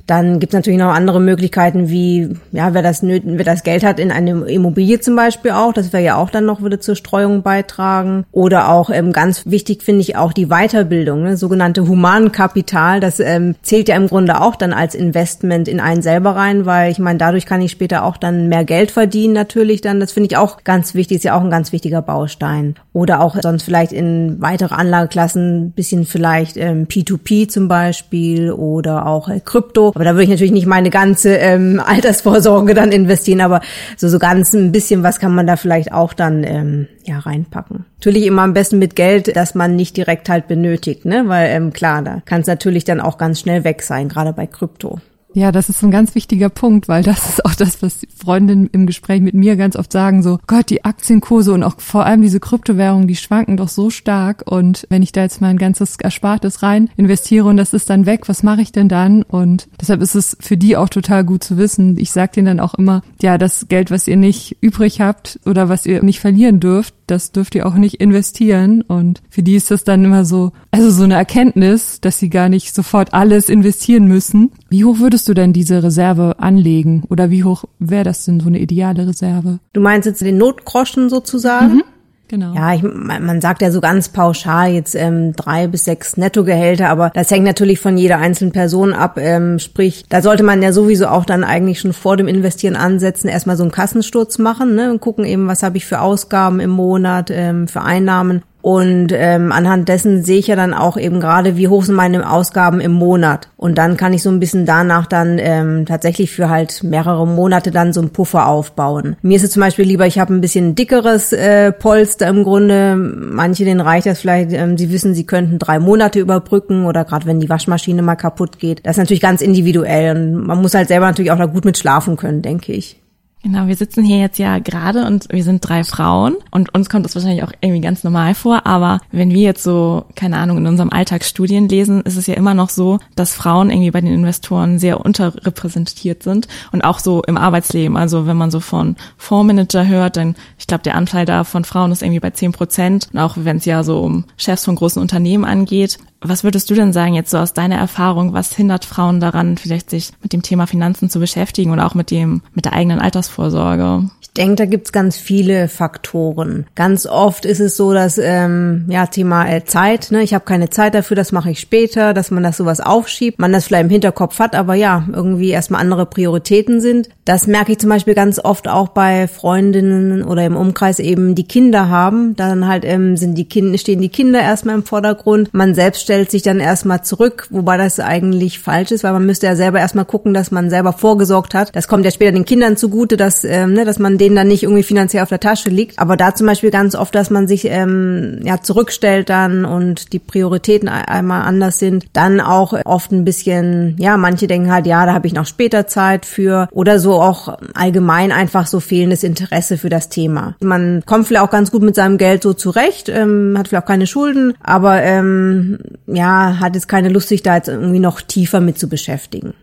Dann 0.09 0.39
gibt 0.39 0.53
es 0.53 0.57
natürlich 0.57 0.79
noch 0.79 0.91
andere 0.91 1.19
Möglichkeiten, 1.19 1.89
wie, 1.89 2.35
ja, 2.51 2.73
wer 2.73 2.81
das, 2.81 3.03
wer 3.03 3.45
das 3.45 3.61
Geld 3.61 3.83
hat 3.83 3.99
in 3.99 4.11
eine 4.11 4.31
Immobilie 4.49 4.99
zum 4.99 5.15
Beispiel 5.15 5.51
auch, 5.51 5.71
das 5.71 5.93
wäre 5.93 6.03
ja 6.03 6.15
auch 6.15 6.31
dann 6.31 6.45
noch 6.45 6.61
würde 6.61 6.79
zur 6.79 6.95
Streuung 6.95 7.43
beitragen. 7.43 8.25
Oder 8.31 8.69
auch 8.69 8.89
ähm, 8.89 9.11
ganz 9.11 9.45
wichtig 9.45 9.83
finde 9.83 10.01
ich 10.01 10.15
auch 10.15 10.33
die 10.33 10.47
Weiterbildung, 10.47 11.21
ne, 11.21 11.37
sogenannte 11.37 11.87
Humankapital. 11.87 12.99
Das 12.99 13.19
ähm, 13.19 13.53
zählt 13.61 13.87
ja 13.87 13.95
im 13.97 14.07
Grunde 14.07 14.41
auch 14.41 14.55
dann 14.55 14.73
als 14.73 14.95
Investment 14.95 15.67
in 15.67 15.79
einen 15.79 16.01
selber 16.01 16.35
rein, 16.35 16.65
weil 16.65 16.91
ich 16.91 16.97
meine, 16.97 17.19
dadurch 17.19 17.45
kann 17.45 17.61
ich 17.61 17.69
später 17.69 18.03
auch 18.03 18.17
dann 18.17 18.49
mehr 18.49 18.65
Geld 18.65 18.89
verdienen 18.89 19.33
natürlich 19.33 19.81
dann. 19.81 19.99
Das 19.99 20.11
finde 20.11 20.29
ich 20.31 20.37
auch 20.37 20.63
ganz 20.63 20.95
wichtig, 20.95 21.17
ist 21.17 21.23
ja 21.23 21.37
auch 21.37 21.43
ein 21.43 21.51
ganz 21.51 21.71
wichtiger 21.71 22.01
Baustein. 22.01 22.73
Oder 22.93 23.21
auch 23.21 23.37
sonst 23.39 23.61
vielleicht 23.61 23.91
in 23.91 24.41
weitere 24.41 24.73
Anlageklassen, 24.73 25.71
bisschen 25.73 26.05
vielleicht 26.05 26.57
ähm, 26.57 26.87
P2P 26.87 27.47
zum 27.47 27.67
Beispiel 27.67 28.51
oder 28.51 29.05
auch 29.05 29.29
äh, 29.29 29.39
Krypto 29.39 29.93
aber 29.99 30.05
da 30.05 30.11
würde 30.11 30.23
ich 30.23 30.29
natürlich 30.29 30.53
nicht 30.53 30.65
meine 30.65 30.91
ganze 30.91 31.35
ähm, 31.35 31.81
Altersvorsorge 31.85 32.73
dann 32.73 32.93
investieren, 32.93 33.41
aber 33.41 33.59
so, 33.97 34.07
so 34.07 34.17
ganz 34.17 34.53
ein 34.53 34.71
bisschen 34.71 35.03
was 35.03 35.19
kann 35.19 35.35
man 35.35 35.45
da 35.45 35.57
vielleicht 35.57 35.91
auch 35.91 36.13
dann 36.13 36.45
ähm, 36.45 36.87
ja 37.03 37.19
reinpacken. 37.19 37.83
Natürlich 37.97 38.25
immer 38.25 38.43
am 38.43 38.53
besten 38.53 38.79
mit 38.79 38.95
Geld, 38.95 39.35
das 39.35 39.55
man 39.55 39.75
nicht 39.75 39.97
direkt 39.97 40.29
halt 40.29 40.47
benötigt, 40.47 41.03
ne? 41.03 41.23
Weil 41.27 41.49
ähm, 41.49 41.73
klar, 41.73 42.01
da 42.01 42.21
kann 42.23 42.39
es 42.39 42.47
natürlich 42.47 42.85
dann 42.85 43.01
auch 43.01 43.17
ganz 43.17 43.41
schnell 43.41 43.65
weg 43.65 43.81
sein, 43.81 44.07
gerade 44.07 44.31
bei 44.31 44.47
Krypto. 44.47 45.01
Ja, 45.33 45.51
das 45.51 45.69
ist 45.69 45.83
ein 45.83 45.91
ganz 45.91 46.15
wichtiger 46.15 46.49
Punkt, 46.49 46.87
weil 46.87 47.03
das 47.03 47.29
ist 47.29 47.45
auch 47.45 47.53
das, 47.53 47.81
was 47.83 47.99
Freundinnen 48.17 48.69
im 48.71 48.87
Gespräch 48.87 49.21
mit 49.21 49.35
mir 49.35 49.55
ganz 49.57 49.75
oft 49.75 49.91
sagen, 49.91 50.23
so, 50.23 50.39
Gott, 50.47 50.69
die 50.69 50.85
Aktienkurse 50.85 51.53
und 51.53 51.63
auch 51.63 51.79
vor 51.79 52.05
allem 52.05 52.21
diese 52.23 52.39
Kryptowährungen, 52.39 53.07
die 53.07 53.15
schwanken 53.15 53.55
doch 53.55 53.69
so 53.69 53.91
stark 53.91 54.43
und 54.49 54.87
wenn 54.89 55.03
ich 55.03 55.11
da 55.11 55.21
jetzt 55.21 55.39
mein 55.39 55.57
ganzes 55.57 55.97
Erspartes 55.97 56.63
rein 56.63 56.89
investiere 56.97 57.47
und 57.47 57.57
das 57.57 57.73
ist 57.73 57.89
dann 57.89 58.07
weg, 58.07 58.27
was 58.27 58.41
mache 58.41 58.61
ich 58.61 58.71
denn 58.71 58.89
dann? 58.89 59.21
Und 59.21 59.67
deshalb 59.79 60.01
ist 60.01 60.15
es 60.15 60.35
für 60.39 60.57
die 60.57 60.75
auch 60.75 60.89
total 60.89 61.23
gut 61.23 61.43
zu 61.43 61.57
wissen. 61.57 61.97
Ich 61.99 62.11
sage 62.11 62.31
denen 62.35 62.47
dann 62.47 62.59
auch 62.59 62.73
immer, 62.73 63.03
ja, 63.21 63.37
das 63.37 63.67
Geld, 63.67 63.91
was 63.91 64.07
ihr 64.07 64.17
nicht 64.17 64.57
übrig 64.61 64.99
habt 64.99 65.39
oder 65.45 65.69
was 65.69 65.85
ihr 65.85 66.03
nicht 66.03 66.19
verlieren 66.19 66.59
dürft, 66.59 66.95
das 67.09 67.31
dürft 67.31 67.55
ihr 67.55 67.65
auch 67.65 67.75
nicht 67.75 67.95
investieren. 67.95 68.81
Und 68.81 69.21
für 69.29 69.43
die 69.43 69.55
ist 69.55 69.71
das 69.71 69.83
dann 69.83 70.03
immer 70.03 70.25
so, 70.25 70.51
also 70.71 70.91
so 70.91 71.03
eine 71.03 71.15
Erkenntnis, 71.15 71.99
dass 71.99 72.19
sie 72.19 72.29
gar 72.29 72.49
nicht 72.49 72.75
sofort 72.75 73.13
alles 73.13 73.49
investieren 73.49 74.05
müssen. 74.05 74.51
Wie 74.69 74.85
hoch 74.85 74.99
würdest 74.99 75.27
du 75.27 75.33
denn 75.33 75.53
diese 75.53 75.81
Reserve 75.81 76.35
anlegen? 76.37 77.03
Oder 77.09 77.31
wie 77.31 77.43
hoch 77.43 77.65
wäre 77.79 78.03
das 78.03 78.25
denn 78.25 78.39
so 78.39 78.47
eine 78.47 78.59
ideale 78.59 79.07
Reserve? 79.07 79.59
Du 79.73 79.81
meinst 79.81 80.05
jetzt 80.05 80.21
den 80.21 80.37
Notgroschen 80.37 81.09
sozusagen? 81.09 81.77
Mhm. 81.77 81.83
Genau. 82.29 82.53
Ja, 82.53 82.75
ich, 82.75 82.83
man 82.83 83.41
sagt 83.41 83.63
ja 83.63 83.71
so 83.71 83.81
ganz 83.81 84.09
pauschal 84.09 84.71
jetzt 84.71 84.93
ähm, 84.93 85.33
drei 85.35 85.65
bis 85.65 85.85
sechs 85.85 86.15
Nettogehälter, 86.15 86.87
aber 86.87 87.09
das 87.15 87.31
hängt 87.31 87.43
natürlich 87.43 87.79
von 87.79 87.97
jeder 87.97 88.19
einzelnen 88.19 88.51
Person 88.51 88.93
ab. 88.93 89.17
Ähm, 89.17 89.57
sprich, 89.57 90.05
da 90.09 90.21
sollte 90.21 90.43
man 90.43 90.61
ja 90.61 90.71
sowieso 90.71 91.07
auch 91.07 91.25
dann 91.25 91.43
eigentlich 91.43 91.79
schon 91.79 91.91
vor 91.91 92.17
dem 92.17 92.27
Investieren 92.27 92.75
ansetzen, 92.75 93.29
erstmal 93.29 93.57
so 93.57 93.63
einen 93.63 93.71
Kassensturz 93.71 94.37
machen 94.37 94.75
ne, 94.75 94.91
und 94.91 95.01
gucken 95.01 95.25
eben, 95.25 95.47
was 95.47 95.63
habe 95.63 95.77
ich 95.77 95.87
für 95.87 96.01
Ausgaben 96.01 96.59
im 96.59 96.69
Monat, 96.69 97.31
ähm, 97.31 97.67
für 97.67 97.81
Einnahmen 97.81 98.43
und 98.61 99.13
ähm, 99.13 99.53
anhand 99.53 99.87
dessen 99.87 100.23
sehe 100.23 100.37
ich 100.37 100.47
ja 100.47 100.57
dann 100.57 100.73
auch 100.73 100.97
eben 100.97 101.21
gerade, 101.21 101.55
wie 101.55 101.69
hoch 101.69 101.83
sind 101.83 101.95
meine 101.95 102.29
Ausgaben 102.29 102.81
im 102.81 102.91
Monat. 102.91 103.47
Und 103.55 103.77
dann 103.77 103.95
kann 103.95 104.13
ich 104.13 104.21
so 104.21 104.29
ein 104.29 104.41
bisschen 104.41 104.65
danach 104.65 105.05
dann 105.05 105.37
ähm, 105.39 105.85
tatsächlich 105.85 106.31
für 106.31 106.49
halt 106.49 106.83
mehrere 106.83 107.25
Monate 107.25 107.71
dann 107.71 107.93
so 107.93 108.01
einen 108.01 108.09
Puffer 108.09 108.47
aufbauen. 108.47 109.15
Mir 109.21 109.37
ist 109.37 109.43
es 109.43 109.51
zum 109.51 109.61
Beispiel 109.61 109.85
lieber, 109.85 110.07
ich 110.07 110.19
habe 110.19 110.33
ein 110.33 110.41
bisschen 110.41 110.75
dickeres 110.75 111.31
äh, 111.31 111.71
Polster 111.71 112.27
im 112.27 112.43
Grunde. 112.43 112.95
Manche, 112.97 113.63
denen 113.63 113.79
reicht 113.79 114.07
das 114.07 114.19
vielleicht, 114.19 114.51
ähm, 114.51 114.77
sie 114.77 114.91
wissen, 114.91 115.15
sie 115.15 115.25
könnten 115.25 115.57
drei 115.57 115.79
Monate 115.79 116.19
überbrücken 116.19 116.85
oder 116.85 117.05
gerade 117.05 117.25
wenn 117.27 117.39
die 117.39 117.49
Waschmaschine 117.49 118.01
mal 118.01 118.15
kaputt 118.15 118.59
geht. 118.59 118.85
Das 118.85 118.97
ist 118.97 118.99
natürlich 118.99 119.21
ganz 119.21 119.41
individuell 119.41 120.15
und 120.17 120.47
man 120.47 120.61
muss 120.61 120.73
halt 120.73 120.89
selber 120.89 121.05
natürlich 121.05 121.31
auch 121.31 121.37
da 121.37 121.45
gut 121.45 121.63
mit 121.63 121.77
schlafen 121.77 122.17
können, 122.17 122.41
denke 122.41 122.73
ich. 122.73 122.99
Genau, 123.41 123.67
wir 123.67 123.75
sitzen 123.77 124.03
hier 124.03 124.17
jetzt 124.17 124.37
ja 124.37 124.59
gerade 124.59 125.05
und 125.05 125.27
wir 125.31 125.45
sind 125.45 125.61
drei 125.61 125.85
Frauen 125.85 126.35
und 126.51 126.75
uns 126.75 126.89
kommt 126.89 127.05
das 127.05 127.15
wahrscheinlich 127.15 127.43
auch 127.43 127.53
irgendwie 127.61 127.79
ganz 127.79 128.03
normal 128.03 128.35
vor, 128.35 128.65
aber 128.65 128.99
wenn 129.11 129.31
wir 129.31 129.41
jetzt 129.41 129.63
so, 129.63 130.03
keine 130.15 130.37
Ahnung, 130.37 130.57
in 130.57 130.67
unserem 130.67 130.91
Alltagsstudien 130.91 131.69
lesen, 131.69 132.01
ist 132.01 132.17
es 132.17 132.27
ja 132.27 132.33
immer 132.33 132.53
noch 132.53 132.67
so, 132.67 132.99
dass 133.15 133.33
Frauen 133.33 133.69
irgendwie 133.69 133.91
bei 133.91 134.01
den 134.01 134.13
Investoren 134.13 134.77
sehr 134.77 135.05
unterrepräsentiert 135.05 136.21
sind 136.21 136.49
und 136.73 136.83
auch 136.83 136.99
so 136.99 137.21
im 137.23 137.37
Arbeitsleben. 137.37 137.95
Also 137.95 138.27
wenn 138.27 138.35
man 138.35 138.51
so 138.51 138.59
von 138.59 138.97
Fondsmanager 139.15 139.87
hört, 139.87 140.17
dann, 140.17 140.35
ich 140.57 140.67
glaube, 140.67 140.83
der 140.83 140.95
Anteil 140.95 141.25
da 141.25 141.45
von 141.45 141.63
Frauen 141.63 141.93
ist 141.93 142.01
irgendwie 142.01 142.19
bei 142.19 142.31
zehn 142.31 142.51
Prozent 142.51 143.07
und 143.13 143.19
auch 143.19 143.35
wenn 143.37 143.57
es 143.57 143.65
ja 143.65 143.83
so 143.83 144.01
um 144.01 144.25
Chefs 144.35 144.65
von 144.65 144.75
großen 144.75 145.01
Unternehmen 145.01 145.45
angeht, 145.45 145.97
was 146.21 146.43
würdest 146.43 146.69
du 146.69 146.73
denn 146.73 146.91
sagen, 146.91 147.13
jetzt 147.13 147.31
so 147.31 147.37
aus 147.37 147.53
deiner 147.53 147.77
Erfahrung, 147.77 148.33
was 148.33 148.53
hindert 148.53 148.83
Frauen 148.83 149.19
daran, 149.19 149.57
vielleicht 149.57 149.89
sich 149.89 150.11
mit 150.21 150.33
dem 150.33 150.41
Thema 150.41 150.67
Finanzen 150.67 151.09
zu 151.09 151.19
beschäftigen 151.19 151.71
oder 151.71 151.85
auch 151.85 151.95
mit 151.95 152.11
dem, 152.11 152.41
mit 152.53 152.65
der 152.65 152.73
eigenen 152.73 152.99
Altersvorsorge? 153.29 154.09
Ich 154.39 154.45
denke, 154.45 154.63
da 154.63 154.65
gibt's 154.67 154.93
ganz 154.93 155.17
viele 155.17 155.67
Faktoren. 155.67 156.65
Ganz 156.73 157.05
oft 157.05 157.43
ist 157.43 157.59
es 157.59 157.75
so, 157.75 157.93
dass 157.93 158.17
ähm, 158.17 158.85
ja 158.87 159.05
Thema 159.07 159.45
äh, 159.51 159.65
Zeit, 159.65 160.11
ne, 160.11 160.23
ich 160.23 160.33
habe 160.33 160.45
keine 160.45 160.69
Zeit 160.69 160.95
dafür, 160.95 161.17
das 161.17 161.33
mache 161.33 161.51
ich 161.51 161.59
später, 161.59 162.13
dass 162.13 162.31
man 162.31 162.41
das 162.41 162.55
sowas 162.55 162.79
aufschiebt, 162.79 163.37
man 163.37 163.51
das 163.51 163.65
vielleicht 163.65 163.83
im 163.83 163.89
Hinterkopf 163.89 164.39
hat, 164.39 164.55
aber 164.55 164.75
ja, 164.75 165.05
irgendwie 165.11 165.49
erstmal 165.49 165.81
andere 165.81 166.05
Prioritäten 166.05 166.79
sind. 166.79 167.09
Das 167.25 167.47
merke 167.47 167.73
ich 167.73 167.79
zum 167.79 167.89
Beispiel 167.89 168.15
ganz 168.15 168.39
oft 168.39 168.69
auch 168.69 168.87
bei 168.87 169.27
Freundinnen 169.27 170.23
oder 170.23 170.45
im 170.45 170.55
Umkreis 170.55 170.99
eben, 170.99 171.35
die 171.35 171.43
Kinder 171.43 171.89
haben. 171.89 172.33
Dann 172.37 172.65
halt 172.65 172.85
ähm, 172.85 173.17
sind 173.17 173.35
die 173.35 173.43
Kinder, 173.43 173.77
stehen 173.77 173.99
die 173.99 174.07
Kinder 174.07 174.39
erstmal 174.41 174.75
im 174.75 174.83
Vordergrund. 174.83 175.53
Man 175.53 175.75
selbst 175.75 176.01
stellt 176.01 176.31
sich 176.31 176.43
dann 176.43 176.61
erstmal 176.61 177.03
zurück, 177.03 177.47
wobei 177.49 177.75
das 177.75 177.99
eigentlich 177.99 178.59
falsch 178.59 178.91
ist, 178.91 179.03
weil 179.03 179.11
man 179.11 179.25
müsste 179.25 179.47
ja 179.47 179.57
selber 179.57 179.79
erstmal 179.79 180.05
gucken, 180.05 180.33
dass 180.33 180.49
man 180.49 180.69
selber 180.69 180.93
vorgesorgt 180.93 181.53
hat. 181.53 181.75
Das 181.75 181.89
kommt 181.89 182.05
ja 182.05 182.11
später 182.11 182.31
den 182.31 182.45
Kindern 182.45 182.77
zugute, 182.77 183.17
dass, 183.17 183.43
ähm, 183.43 183.73
ne, 183.73 183.83
dass 183.83 183.99
man 183.99 184.17
denen 184.17 184.28
denen 184.29 184.35
dann 184.35 184.47
nicht 184.47 184.63
irgendwie 184.63 184.83
finanziell 184.83 185.23
auf 185.23 185.29
der 185.29 185.39
Tasche 185.39 185.69
liegt. 185.69 185.99
Aber 185.99 186.15
da 186.15 186.33
zum 186.33 186.47
Beispiel 186.47 186.71
ganz 186.71 186.95
oft, 186.95 187.13
dass 187.15 187.29
man 187.29 187.47
sich 187.47 187.65
ähm, 187.65 188.39
ja 188.43 188.61
zurückstellt 188.61 189.29
dann 189.29 189.65
und 189.65 190.13
die 190.13 190.19
Prioritäten 190.19 190.87
einmal 190.87 191.41
anders 191.41 191.79
sind, 191.79 192.05
dann 192.13 192.39
auch 192.39 192.73
oft 192.85 193.11
ein 193.11 193.25
bisschen, 193.25 193.95
ja, 193.97 194.17
manche 194.17 194.47
denken 194.47 194.71
halt, 194.71 194.85
ja, 194.85 195.05
da 195.05 195.13
habe 195.13 195.27
ich 195.27 195.33
noch 195.33 195.45
später 195.45 195.87
Zeit 195.87 196.25
für 196.25 196.69
oder 196.71 196.99
so 196.99 197.21
auch 197.21 197.57
allgemein 197.73 198.31
einfach 198.31 198.67
so 198.67 198.79
fehlendes 198.79 199.23
Interesse 199.23 199.77
für 199.77 199.89
das 199.89 200.09
Thema. 200.09 200.55
Man 200.61 201.03
kommt 201.05 201.27
vielleicht 201.27 201.43
auch 201.43 201.51
ganz 201.51 201.71
gut 201.71 201.81
mit 201.81 201.95
seinem 201.95 202.17
Geld 202.17 202.43
so 202.43 202.53
zurecht, 202.53 203.09
ähm, 203.09 203.55
hat 203.57 203.67
vielleicht 203.67 203.83
auch 203.83 203.87
keine 203.87 204.07
Schulden, 204.07 204.53
aber 204.61 205.01
ähm, 205.01 205.79
ja, 206.05 206.59
hat 206.59 206.75
jetzt 206.75 206.87
keine 206.87 207.09
Lust, 207.09 207.29
sich 207.29 207.41
da 207.41 207.55
jetzt 207.55 207.67
irgendwie 207.67 207.99
noch 207.99 208.21
tiefer 208.21 208.59
mit 208.59 208.77
zu 208.77 208.87
beschäftigen. 208.87 209.53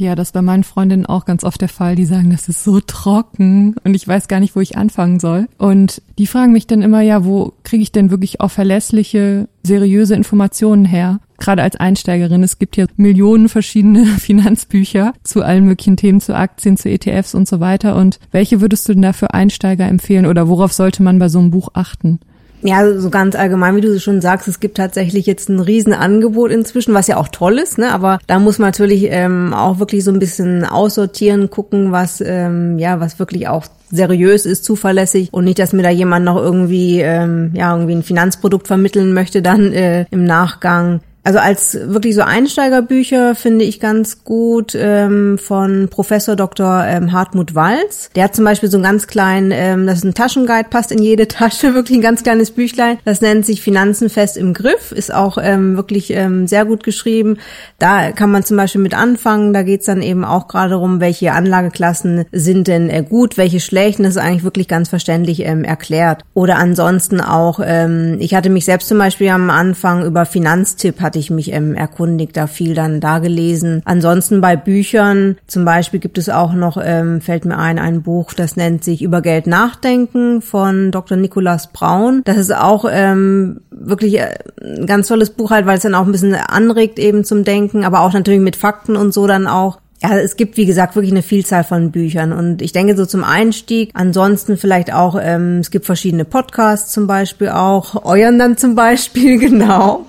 Ja, 0.00 0.14
das 0.14 0.32
bei 0.32 0.40
meinen 0.40 0.64
Freundinnen 0.64 1.04
auch 1.04 1.26
ganz 1.26 1.44
oft 1.44 1.60
der 1.60 1.68
Fall. 1.68 1.94
Die 1.94 2.06
sagen, 2.06 2.30
das 2.30 2.48
ist 2.48 2.64
so 2.64 2.80
trocken 2.80 3.76
und 3.84 3.94
ich 3.94 4.08
weiß 4.08 4.28
gar 4.28 4.40
nicht, 4.40 4.56
wo 4.56 4.60
ich 4.60 4.78
anfangen 4.78 5.20
soll. 5.20 5.46
Und 5.58 6.00
die 6.16 6.26
fragen 6.26 6.52
mich 6.52 6.66
dann 6.66 6.80
immer, 6.80 7.02
ja, 7.02 7.26
wo 7.26 7.52
kriege 7.64 7.82
ich 7.82 7.92
denn 7.92 8.10
wirklich 8.10 8.40
auch 8.40 8.50
verlässliche, 8.50 9.46
seriöse 9.62 10.14
Informationen 10.14 10.86
her? 10.86 11.20
Gerade 11.38 11.62
als 11.62 11.76
Einsteigerin. 11.76 12.42
Es 12.42 12.58
gibt 12.58 12.78
ja 12.78 12.86
Millionen 12.96 13.50
verschiedene 13.50 14.06
Finanzbücher 14.18 15.12
zu 15.22 15.42
allen 15.42 15.66
möglichen 15.66 15.98
Themen, 15.98 16.22
zu 16.22 16.34
Aktien, 16.34 16.78
zu 16.78 16.88
ETFs 16.88 17.34
und 17.34 17.46
so 17.46 17.60
weiter. 17.60 17.94
Und 17.94 18.20
welche 18.30 18.62
würdest 18.62 18.88
du 18.88 18.94
denn 18.94 19.02
da 19.02 19.12
für 19.12 19.34
Einsteiger 19.34 19.86
empfehlen 19.86 20.24
oder 20.24 20.48
worauf 20.48 20.72
sollte 20.72 21.02
man 21.02 21.18
bei 21.18 21.28
so 21.28 21.40
einem 21.40 21.50
Buch 21.50 21.68
achten? 21.74 22.20
Ja, 22.62 22.98
so 22.98 23.08
ganz 23.10 23.34
allgemein, 23.36 23.76
wie 23.76 23.80
du 23.80 23.98
schon 23.98 24.20
sagst, 24.20 24.46
es 24.46 24.60
gibt 24.60 24.76
tatsächlich 24.76 25.26
jetzt 25.26 25.48
ein 25.48 25.60
Riesenangebot 25.60 26.50
inzwischen, 26.50 26.92
was 26.92 27.06
ja 27.06 27.16
auch 27.16 27.28
toll 27.28 27.58
ist, 27.58 27.78
ne? 27.78 27.92
Aber 27.92 28.18
da 28.26 28.38
muss 28.38 28.58
man 28.58 28.68
natürlich 28.68 29.06
ähm, 29.08 29.54
auch 29.54 29.78
wirklich 29.78 30.04
so 30.04 30.10
ein 30.10 30.18
bisschen 30.18 30.64
aussortieren, 30.64 31.48
gucken, 31.48 31.92
was 31.92 32.22
ähm, 32.24 32.78
ja, 32.78 33.00
was 33.00 33.18
wirklich 33.18 33.48
auch 33.48 33.64
seriös 33.90 34.46
ist, 34.46 34.64
zuverlässig 34.64 35.32
und 35.32 35.44
nicht, 35.44 35.58
dass 35.58 35.72
mir 35.72 35.82
da 35.82 35.90
jemand 35.90 36.24
noch 36.24 36.36
irgendwie 36.36 37.00
ähm, 37.00 37.50
ja 37.54 37.72
irgendwie 37.72 37.94
ein 37.94 38.02
Finanzprodukt 38.02 38.68
vermitteln 38.68 39.12
möchte 39.14 39.42
dann 39.42 39.72
äh, 39.72 40.04
im 40.10 40.24
Nachgang 40.24 41.00
also 41.30 41.38
als 41.38 41.78
wirklich 41.80 42.16
so 42.16 42.22
Einsteigerbücher 42.22 43.36
finde 43.36 43.64
ich 43.64 43.78
ganz 43.78 44.24
gut 44.24 44.72
ähm, 44.74 45.38
von 45.38 45.86
Professor 45.88 46.34
Dr. 46.34 46.84
Ähm, 46.84 47.12
Hartmut 47.12 47.54
Walz. 47.54 48.10
Der 48.16 48.24
hat 48.24 48.34
zum 48.34 48.44
Beispiel 48.44 48.68
so 48.68 48.78
einen 48.78 48.82
ganz 48.82 49.06
kleinen, 49.06 49.52
ähm, 49.52 49.86
das 49.86 49.98
ist 49.98 50.04
ein 50.04 50.14
Taschenguide, 50.14 50.68
passt 50.68 50.90
in 50.90 51.00
jede 51.00 51.28
Tasche, 51.28 51.72
wirklich 51.72 51.98
ein 51.98 52.02
ganz 52.02 52.24
kleines 52.24 52.50
Büchlein. 52.50 52.98
Das 53.04 53.20
nennt 53.20 53.46
sich 53.46 53.62
Finanzen 53.62 54.10
fest 54.10 54.36
im 54.36 54.54
Griff, 54.54 54.90
ist 54.90 55.14
auch 55.14 55.38
ähm, 55.40 55.76
wirklich 55.76 56.10
ähm, 56.10 56.48
sehr 56.48 56.64
gut 56.64 56.82
geschrieben. 56.82 57.38
Da 57.78 58.10
kann 58.10 58.32
man 58.32 58.42
zum 58.42 58.56
Beispiel 58.56 58.80
mit 58.80 58.94
anfangen. 58.94 59.52
Da 59.52 59.62
geht's 59.62 59.86
dann 59.86 60.02
eben 60.02 60.24
auch 60.24 60.48
gerade 60.48 60.70
darum, 60.70 60.98
welche 60.98 61.30
Anlageklassen 61.30 62.24
sind 62.32 62.66
denn 62.66 62.90
äh, 62.90 63.04
gut, 63.08 63.36
welche 63.36 63.60
schlecht. 63.60 64.00
Das 64.00 64.08
ist 64.08 64.16
eigentlich 64.16 64.42
wirklich 64.42 64.66
ganz 64.66 64.88
verständlich 64.88 65.44
ähm, 65.46 65.62
erklärt. 65.62 66.24
Oder 66.34 66.56
ansonsten 66.56 67.20
auch, 67.20 67.60
ähm, 67.64 68.16
ich 68.18 68.34
hatte 68.34 68.50
mich 68.50 68.64
selbst 68.64 68.88
zum 68.88 68.98
Beispiel 68.98 69.28
am 69.28 69.48
Anfang 69.48 70.04
über 70.04 70.26
Finanztipp 70.26 71.00
hatte 71.00 71.19
ich 71.20 71.30
mich 71.30 71.52
ähm, 71.52 71.74
erkundigt, 71.74 72.36
da 72.36 72.46
viel 72.46 72.74
dann 72.74 73.00
da 73.00 73.18
gelesen. 73.18 73.82
Ansonsten 73.84 74.40
bei 74.40 74.56
Büchern, 74.56 75.36
zum 75.46 75.64
Beispiel 75.64 76.00
gibt 76.00 76.18
es 76.18 76.28
auch 76.28 76.52
noch, 76.52 76.78
ähm, 76.82 77.20
fällt 77.20 77.44
mir 77.44 77.58
ein, 77.58 77.78
ein 77.78 78.02
Buch, 78.02 78.32
das 78.34 78.56
nennt 78.56 78.82
sich 78.82 79.02
Über 79.02 79.22
Geld 79.22 79.46
nachdenken 79.46 80.42
von 80.42 80.90
Dr. 80.90 81.16
Nikolaus 81.16 81.68
Braun. 81.68 82.22
Das 82.24 82.36
ist 82.36 82.54
auch 82.54 82.84
ähm, 82.90 83.60
wirklich 83.70 84.18
äh, 84.18 84.34
ein 84.60 84.86
ganz 84.86 85.08
tolles 85.08 85.30
Buch 85.30 85.50
halt, 85.50 85.66
weil 85.66 85.76
es 85.76 85.82
dann 85.82 85.94
auch 85.94 86.06
ein 86.06 86.12
bisschen 86.12 86.34
anregt 86.34 86.98
eben 86.98 87.24
zum 87.24 87.44
Denken, 87.44 87.84
aber 87.84 88.00
auch 88.00 88.12
natürlich 88.12 88.40
mit 88.40 88.56
Fakten 88.56 88.96
und 88.96 89.12
so 89.12 89.26
dann 89.26 89.46
auch. 89.46 89.78
Ja, 90.02 90.16
es 90.16 90.36
gibt, 90.36 90.56
wie 90.56 90.64
gesagt, 90.64 90.96
wirklich 90.96 91.12
eine 91.12 91.22
Vielzahl 91.22 91.62
von 91.62 91.90
Büchern. 91.90 92.32
Und 92.32 92.62
ich 92.62 92.72
denke 92.72 92.96
so 92.96 93.04
zum 93.04 93.22
Einstieg, 93.22 93.90
ansonsten 93.92 94.56
vielleicht 94.56 94.94
auch, 94.94 95.18
ähm, 95.20 95.58
es 95.58 95.70
gibt 95.70 95.84
verschiedene 95.84 96.24
Podcasts 96.24 96.90
zum 96.90 97.06
Beispiel 97.06 97.50
auch, 97.50 98.06
euren 98.06 98.38
dann 98.38 98.56
zum 98.56 98.74
Beispiel, 98.74 99.38
genau 99.38 100.06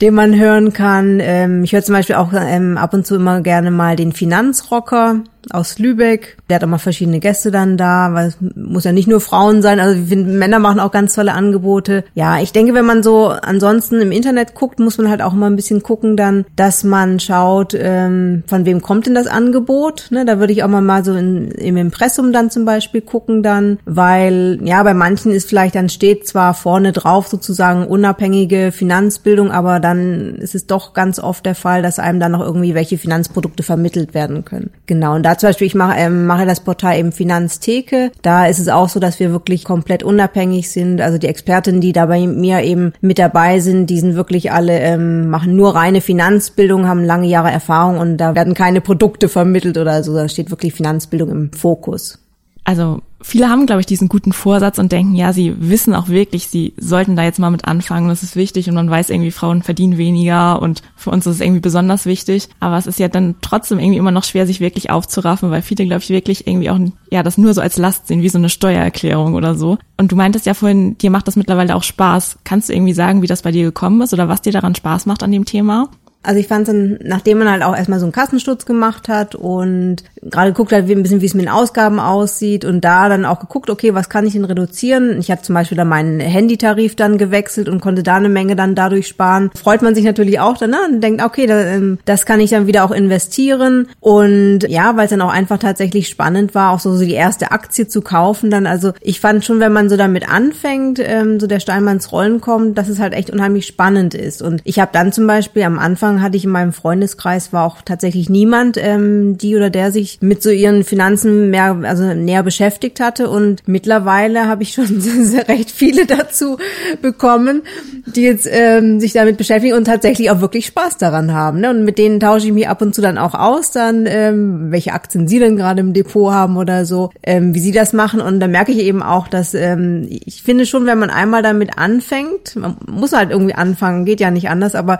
den 0.00 0.14
man 0.14 0.38
hören 0.38 0.72
kann. 0.72 1.18
Ähm, 1.20 1.64
ich 1.64 1.72
höre 1.72 1.82
zum 1.82 1.94
Beispiel 1.94 2.16
auch 2.16 2.32
ähm, 2.34 2.76
ab 2.76 2.94
und 2.94 3.06
zu 3.06 3.16
immer 3.16 3.40
gerne 3.40 3.70
mal 3.70 3.96
den 3.96 4.12
Finanzrocker 4.12 5.22
aus 5.50 5.78
Lübeck. 5.78 6.36
Der 6.48 6.56
hat 6.56 6.64
auch 6.64 6.68
mal 6.68 6.78
verschiedene 6.78 7.20
Gäste 7.20 7.50
dann 7.50 7.76
da, 7.76 8.12
weil 8.12 8.28
es 8.28 8.38
muss 8.54 8.84
ja 8.84 8.92
nicht 8.92 9.08
nur 9.08 9.20
Frauen 9.20 9.62
sein. 9.62 9.80
Also 9.80 10.16
Männer 10.16 10.58
machen 10.58 10.80
auch 10.80 10.90
ganz 10.90 11.14
tolle 11.14 11.32
Angebote. 11.32 12.04
Ja, 12.14 12.40
ich 12.40 12.52
denke, 12.52 12.74
wenn 12.74 12.84
man 12.84 13.02
so 13.02 13.28
ansonsten 13.28 14.00
im 14.00 14.12
Internet 14.12 14.54
guckt, 14.54 14.78
muss 14.78 14.98
man 14.98 15.08
halt 15.08 15.22
auch 15.22 15.32
immer 15.32 15.46
ein 15.46 15.56
bisschen 15.56 15.82
gucken 15.82 16.16
dann, 16.16 16.44
dass 16.56 16.84
man 16.84 17.20
schaut, 17.20 17.74
ähm, 17.78 18.42
von 18.46 18.66
wem 18.66 18.82
kommt 18.82 19.06
denn 19.06 19.14
das 19.14 19.26
Angebot. 19.26 20.08
Ne, 20.10 20.24
da 20.24 20.38
würde 20.38 20.52
ich 20.52 20.62
auch 20.62 20.68
mal, 20.68 20.80
mal 20.80 21.04
so 21.04 21.14
in, 21.14 21.50
im 21.50 21.76
Impressum 21.76 22.32
dann 22.32 22.50
zum 22.50 22.64
Beispiel 22.64 23.00
gucken 23.00 23.42
dann, 23.42 23.78
weil 23.84 24.60
ja, 24.62 24.82
bei 24.82 24.94
manchen 24.94 25.32
ist 25.32 25.48
vielleicht 25.48 25.74
dann 25.74 25.88
steht 25.88 26.26
zwar 26.26 26.54
vorne 26.54 26.92
drauf 26.92 27.28
sozusagen 27.28 27.86
unabhängige 27.86 28.72
Finanzbildung, 28.72 29.50
aber 29.50 29.73
dann 29.80 30.36
ist 30.36 30.54
es 30.54 30.66
doch 30.66 30.94
ganz 30.94 31.18
oft 31.18 31.46
der 31.46 31.54
Fall, 31.54 31.82
dass 31.82 31.98
einem 31.98 32.20
dann 32.20 32.32
noch 32.32 32.40
irgendwie 32.40 32.74
welche 32.74 32.98
Finanzprodukte 32.98 33.62
vermittelt 33.62 34.14
werden 34.14 34.44
können. 34.44 34.70
Genau, 34.86 35.14
und 35.14 35.22
da 35.22 35.38
zum 35.38 35.48
Beispiel, 35.48 35.66
ich 35.66 35.74
mache, 35.74 35.98
ähm, 35.98 36.26
mache 36.26 36.46
das 36.46 36.60
Portal 36.60 36.98
eben 36.98 37.12
Finanztheke. 37.12 38.10
Da 38.22 38.46
ist 38.46 38.58
es 38.58 38.68
auch 38.68 38.88
so, 38.88 39.00
dass 39.00 39.20
wir 39.20 39.30
wirklich 39.30 39.64
komplett 39.64 40.02
unabhängig 40.02 40.70
sind. 40.70 41.00
Also 41.00 41.18
die 41.18 41.28
Expertinnen, 41.28 41.80
die 41.80 41.92
da 41.92 42.06
bei 42.06 42.26
mir 42.26 42.62
eben 42.62 42.92
mit 43.00 43.18
dabei 43.18 43.60
sind, 43.60 43.88
die 43.88 44.00
sind 44.00 44.14
wirklich 44.16 44.52
alle, 44.52 44.78
ähm, 44.80 45.28
machen 45.28 45.56
nur 45.56 45.74
reine 45.74 46.00
Finanzbildung, 46.00 46.86
haben 46.88 47.04
lange 47.04 47.26
Jahre 47.26 47.50
Erfahrung 47.50 47.98
und 47.98 48.16
da 48.18 48.34
werden 48.34 48.54
keine 48.54 48.80
Produkte 48.80 49.28
vermittelt 49.28 49.78
oder 49.78 50.02
so. 50.02 50.14
Da 50.14 50.28
steht 50.28 50.50
wirklich 50.50 50.74
Finanzbildung 50.74 51.30
im 51.30 51.52
Fokus. 51.52 52.23
Also 52.64 53.02
viele 53.24 53.48
haben, 53.48 53.66
glaube 53.66 53.80
ich, 53.80 53.86
diesen 53.86 54.08
guten 54.08 54.32
Vorsatz 54.32 54.78
und 54.78 54.92
denken, 54.92 55.14
ja, 55.14 55.32
sie 55.32 55.54
wissen 55.58 55.94
auch 55.94 56.08
wirklich, 56.08 56.48
sie 56.48 56.74
sollten 56.76 57.16
da 57.16 57.22
jetzt 57.22 57.38
mal 57.38 57.50
mit 57.50 57.66
anfangen, 57.66 58.08
das 58.08 58.22
ist 58.22 58.36
wichtig 58.36 58.68
und 58.68 58.74
man 58.74 58.88
weiß 58.88 59.10
irgendwie, 59.10 59.30
Frauen 59.30 59.62
verdienen 59.62 59.96
weniger 59.98 60.60
und 60.60 60.82
für 60.96 61.10
uns 61.10 61.26
ist 61.26 61.36
es 61.36 61.40
irgendwie 61.40 61.60
besonders 61.60 62.06
wichtig. 62.06 62.48
Aber 62.60 62.76
es 62.76 62.86
ist 62.86 62.98
ja 62.98 63.08
dann 63.08 63.36
trotzdem 63.40 63.78
irgendwie 63.78 63.98
immer 63.98 64.10
noch 64.10 64.24
schwer, 64.24 64.46
sich 64.46 64.60
wirklich 64.60 64.90
aufzuraffen, 64.90 65.50
weil 65.50 65.62
viele, 65.62 65.86
glaube 65.86 66.02
ich, 66.02 66.10
wirklich 66.10 66.46
irgendwie 66.46 66.70
auch, 66.70 66.78
ja, 67.10 67.22
das 67.22 67.38
nur 67.38 67.54
so 67.54 67.60
als 67.60 67.78
Last 67.78 68.08
sehen, 68.08 68.22
wie 68.22 68.28
so 68.28 68.38
eine 68.38 68.48
Steuererklärung 68.50 69.34
oder 69.34 69.54
so. 69.54 69.78
Und 69.96 70.12
du 70.12 70.16
meintest 70.16 70.46
ja 70.46 70.54
vorhin, 70.54 70.98
dir 70.98 71.10
macht 71.10 71.28
das 71.28 71.36
mittlerweile 71.36 71.76
auch 71.76 71.82
Spaß. 71.82 72.38
Kannst 72.44 72.68
du 72.68 72.72
irgendwie 72.72 72.94
sagen, 72.94 73.22
wie 73.22 73.26
das 73.26 73.42
bei 73.42 73.52
dir 73.52 73.64
gekommen 73.64 74.00
ist 74.02 74.12
oder 74.12 74.28
was 74.28 74.42
dir 74.42 74.52
daran 74.52 74.74
Spaß 74.74 75.06
macht 75.06 75.22
an 75.22 75.32
dem 75.32 75.44
Thema? 75.44 75.88
Also 76.24 76.40
ich 76.40 76.48
fand 76.48 76.68
dann, 76.68 76.98
nachdem 77.02 77.38
man 77.38 77.50
halt 77.50 77.62
auch 77.62 77.76
erstmal 77.76 78.00
so 78.00 78.06
einen 78.06 78.12
Kassensturz 78.12 78.64
gemacht 78.64 79.08
hat 79.08 79.34
und 79.34 79.96
gerade 80.22 80.52
geguckt 80.52 80.72
hat, 80.72 80.88
wie 80.88 80.92
ein 80.92 81.02
bisschen, 81.02 81.20
wie 81.20 81.26
es 81.26 81.34
mit 81.34 81.44
den 81.44 81.52
Ausgaben 81.52 82.00
aussieht 82.00 82.64
und 82.64 82.82
da 82.82 83.08
dann 83.08 83.24
auch 83.24 83.40
geguckt, 83.40 83.68
okay, 83.68 83.94
was 83.94 84.08
kann 84.08 84.26
ich 84.26 84.32
denn 84.32 84.44
reduzieren? 84.44 85.18
Ich 85.18 85.30
habe 85.30 85.42
zum 85.42 85.54
Beispiel 85.54 85.76
dann 85.76 85.88
meinen 85.88 86.20
Handytarif 86.20 86.96
dann 86.96 87.18
gewechselt 87.18 87.68
und 87.68 87.80
konnte 87.80 88.02
da 88.02 88.16
eine 88.16 88.28
Menge 88.28 88.56
dann 88.56 88.74
dadurch 88.74 89.06
sparen. 89.06 89.50
Freut 89.54 89.82
man 89.82 89.94
sich 89.94 90.04
natürlich 90.04 90.40
auch 90.40 90.56
dann 90.56 90.70
ne? 90.70 90.78
und 90.88 91.00
denkt, 91.02 91.22
okay, 91.22 91.46
da, 91.46 91.60
ähm, 91.60 91.98
das 92.04 92.24
kann 92.24 92.40
ich 92.40 92.50
dann 92.50 92.66
wieder 92.66 92.84
auch 92.84 92.90
investieren 92.90 93.88
und 94.00 94.60
ja, 94.68 94.96
weil 94.96 95.04
es 95.04 95.10
dann 95.10 95.20
auch 95.20 95.32
einfach 95.32 95.58
tatsächlich 95.58 96.08
spannend 96.08 96.54
war, 96.54 96.72
auch 96.72 96.80
so, 96.80 96.94
so 96.96 97.04
die 97.04 97.12
erste 97.12 97.50
Aktie 97.50 97.86
zu 97.86 98.00
kaufen 98.00 98.50
dann. 98.50 98.66
Also 98.66 98.92
ich 99.00 99.20
fand 99.20 99.44
schon, 99.44 99.60
wenn 99.60 99.72
man 99.72 99.88
so 99.88 99.96
damit 99.96 100.28
anfängt, 100.28 100.98
ähm, 101.02 101.38
so 101.38 101.46
der 101.46 101.60
Steinmanns 101.60 102.12
Rollen 102.12 102.40
kommt, 102.40 102.78
dass 102.78 102.88
es 102.88 102.98
halt 102.98 103.12
echt 103.12 103.30
unheimlich 103.30 103.66
spannend 103.66 104.14
ist 104.14 104.40
und 104.40 104.62
ich 104.64 104.78
habe 104.78 104.90
dann 104.92 105.12
zum 105.12 105.26
Beispiel 105.26 105.62
am 105.64 105.78
Anfang 105.78 106.13
Anfang 106.14 106.22
hatte 106.22 106.36
ich 106.36 106.44
in 106.44 106.50
meinem 106.50 106.72
Freundeskreis 106.72 107.52
war 107.52 107.64
auch 107.64 107.82
tatsächlich 107.84 108.28
niemand, 108.30 108.76
ähm, 108.76 109.36
die 109.36 109.56
oder 109.56 109.70
der 109.70 109.90
sich 109.90 110.18
mit 110.20 110.42
so 110.42 110.50
ihren 110.50 110.84
Finanzen 110.84 111.50
mehr, 111.50 111.76
also 111.82 112.04
näher 112.14 112.42
beschäftigt 112.42 113.00
hatte. 113.00 113.28
Und 113.28 113.62
mittlerweile 113.66 114.46
habe 114.46 114.62
ich 114.62 114.72
schon 114.72 114.86
recht 115.48 115.70
viele 115.70 116.06
dazu 116.06 116.58
bekommen, 117.02 117.62
die 118.06 118.22
jetzt 118.22 118.48
ähm, 118.50 119.00
sich 119.00 119.12
damit 119.12 119.36
beschäftigen 119.36 119.74
und 119.74 119.84
tatsächlich 119.84 120.30
auch 120.30 120.40
wirklich 120.40 120.66
Spaß 120.66 120.98
daran 120.98 121.32
haben. 121.32 121.60
Ne? 121.60 121.70
Und 121.70 121.84
mit 121.84 121.98
denen 121.98 122.20
tausche 122.20 122.46
ich 122.46 122.52
mich 122.52 122.68
ab 122.68 122.80
und 122.82 122.94
zu 122.94 123.02
dann 123.02 123.18
auch 123.18 123.34
aus, 123.34 123.72
dann 123.72 124.06
ähm, 124.06 124.70
welche 124.70 124.92
Aktien 124.92 125.26
sie 125.26 125.38
denn 125.38 125.56
gerade 125.56 125.80
im 125.80 125.92
Depot 125.94 126.32
haben 126.32 126.56
oder 126.56 126.84
so, 126.84 127.10
ähm, 127.22 127.54
wie 127.54 127.60
sie 127.60 127.72
das 127.72 127.92
machen. 127.92 128.20
Und 128.20 128.40
da 128.40 128.46
merke 128.46 128.72
ich 128.72 128.78
eben 128.78 129.02
auch, 129.02 129.26
dass 129.26 129.54
ähm, 129.54 130.06
ich 130.08 130.42
finde 130.42 130.66
schon, 130.66 130.86
wenn 130.86 130.98
man 130.98 131.10
einmal 131.10 131.42
damit 131.42 131.76
anfängt, 131.76 132.54
man 132.56 132.76
muss 132.86 133.12
halt 133.12 133.30
irgendwie 133.30 133.54
anfangen, 133.54 134.04
geht 134.04 134.20
ja 134.20 134.30
nicht 134.30 134.48
anders, 134.48 134.74
aber 134.74 134.98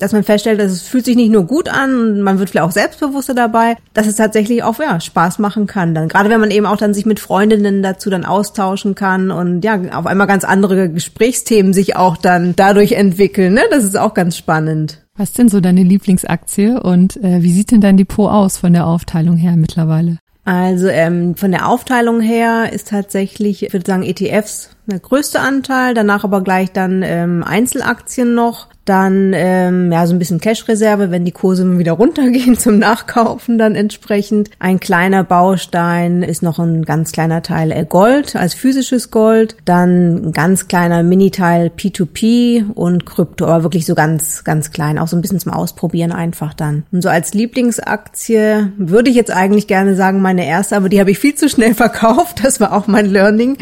dass 0.00 0.12
man 0.12 0.24
feststellt, 0.24 0.60
dass 0.60 0.72
es 0.72 0.82
fühlt 0.82 1.04
sich 1.04 1.16
nicht 1.16 1.30
nur 1.30 1.44
gut 1.44 1.68
an 1.68 2.20
man 2.22 2.38
wird 2.38 2.50
vielleicht 2.50 2.66
auch 2.66 2.72
selbstbewusster 2.72 3.34
dabei, 3.34 3.76
dass 3.94 4.06
es 4.06 4.16
tatsächlich 4.16 4.62
auch 4.62 4.78
ja, 4.78 5.00
Spaß 5.00 5.38
machen 5.38 5.66
kann. 5.66 5.94
Dann 5.94 6.08
gerade 6.08 6.30
wenn 6.30 6.40
man 6.40 6.50
eben 6.50 6.66
auch 6.66 6.76
dann 6.76 6.94
sich 6.94 7.06
mit 7.06 7.20
Freundinnen 7.20 7.82
dazu 7.82 8.10
dann 8.10 8.24
austauschen 8.24 8.94
kann 8.94 9.30
und 9.30 9.64
ja, 9.64 9.78
auf 9.92 10.06
einmal 10.06 10.26
ganz 10.26 10.44
andere 10.44 10.88
Gesprächsthemen 10.90 11.72
sich 11.72 11.96
auch 11.96 12.16
dann 12.16 12.54
dadurch 12.56 12.92
entwickeln, 12.92 13.54
ne? 13.54 13.62
Das 13.70 13.84
ist 13.84 13.98
auch 13.98 14.14
ganz 14.14 14.36
spannend. 14.36 15.02
Was 15.16 15.30
ist 15.30 15.38
denn 15.38 15.48
so 15.48 15.60
deine 15.60 15.82
Lieblingsaktie 15.82 16.80
und 16.80 17.16
äh, 17.18 17.42
wie 17.42 17.52
sieht 17.52 17.70
denn 17.72 17.80
dein 17.80 17.96
Depot 17.96 18.30
aus 18.30 18.56
von 18.56 18.72
der 18.72 18.86
Aufteilung 18.86 19.36
her 19.36 19.56
mittlerweile? 19.56 20.18
Also 20.44 20.88
ähm, 20.88 21.36
von 21.36 21.50
der 21.50 21.68
Aufteilung 21.68 22.20
her 22.20 22.72
ist 22.72 22.88
tatsächlich, 22.88 23.64
ich 23.64 23.72
würde 23.72 23.86
sagen, 23.86 24.02
ETFs 24.02 24.70
der 24.86 24.98
größte 24.98 25.38
Anteil, 25.38 25.94
danach 25.94 26.24
aber 26.24 26.42
gleich 26.42 26.72
dann 26.72 27.02
ähm, 27.04 27.44
Einzelaktien 27.44 28.34
noch 28.34 28.68
dann 28.84 29.32
ähm, 29.34 29.92
ja 29.92 30.06
so 30.06 30.14
ein 30.14 30.18
bisschen 30.18 30.40
Cash-Reserve, 30.40 31.10
wenn 31.10 31.24
die 31.24 31.32
Kurse 31.32 31.78
wieder 31.78 31.92
runtergehen 31.92 32.58
zum 32.58 32.78
Nachkaufen 32.78 33.58
dann 33.58 33.74
entsprechend. 33.74 34.50
Ein 34.58 34.80
kleiner 34.80 35.22
Baustein 35.22 36.22
ist 36.22 36.42
noch 36.42 36.58
ein 36.58 36.84
ganz 36.84 37.12
kleiner 37.12 37.42
Teil 37.42 37.70
äh, 37.72 37.84
Gold 37.88 38.36
als 38.36 38.54
physisches 38.54 39.10
Gold, 39.10 39.56
dann 39.64 40.28
ein 40.28 40.32
ganz 40.32 40.68
kleiner 40.68 41.02
Miniteil 41.02 41.70
P2P 41.76 42.72
und 42.72 43.06
Krypto, 43.06 43.46
aber 43.46 43.62
wirklich 43.62 43.86
so 43.86 43.94
ganz 43.94 44.44
ganz 44.44 44.70
klein, 44.70 44.98
auch 44.98 45.08
so 45.08 45.16
ein 45.16 45.22
bisschen 45.22 45.40
zum 45.40 45.52
Ausprobieren 45.52 46.12
einfach 46.12 46.54
dann. 46.54 46.84
Und 46.90 47.02
so 47.02 47.08
als 47.08 47.34
Lieblingsaktie 47.34 48.72
würde 48.76 49.10
ich 49.10 49.16
jetzt 49.16 49.30
eigentlich 49.30 49.66
gerne 49.66 49.94
sagen 49.94 50.22
meine 50.22 50.46
erste, 50.46 50.76
aber 50.76 50.88
die 50.88 51.00
habe 51.00 51.10
ich 51.10 51.18
viel 51.18 51.34
zu 51.34 51.48
schnell 51.48 51.74
verkauft. 51.74 52.40
Das 52.42 52.60
war 52.60 52.72
auch 52.72 52.86
mein 52.86 53.06
Learning. 53.06 53.58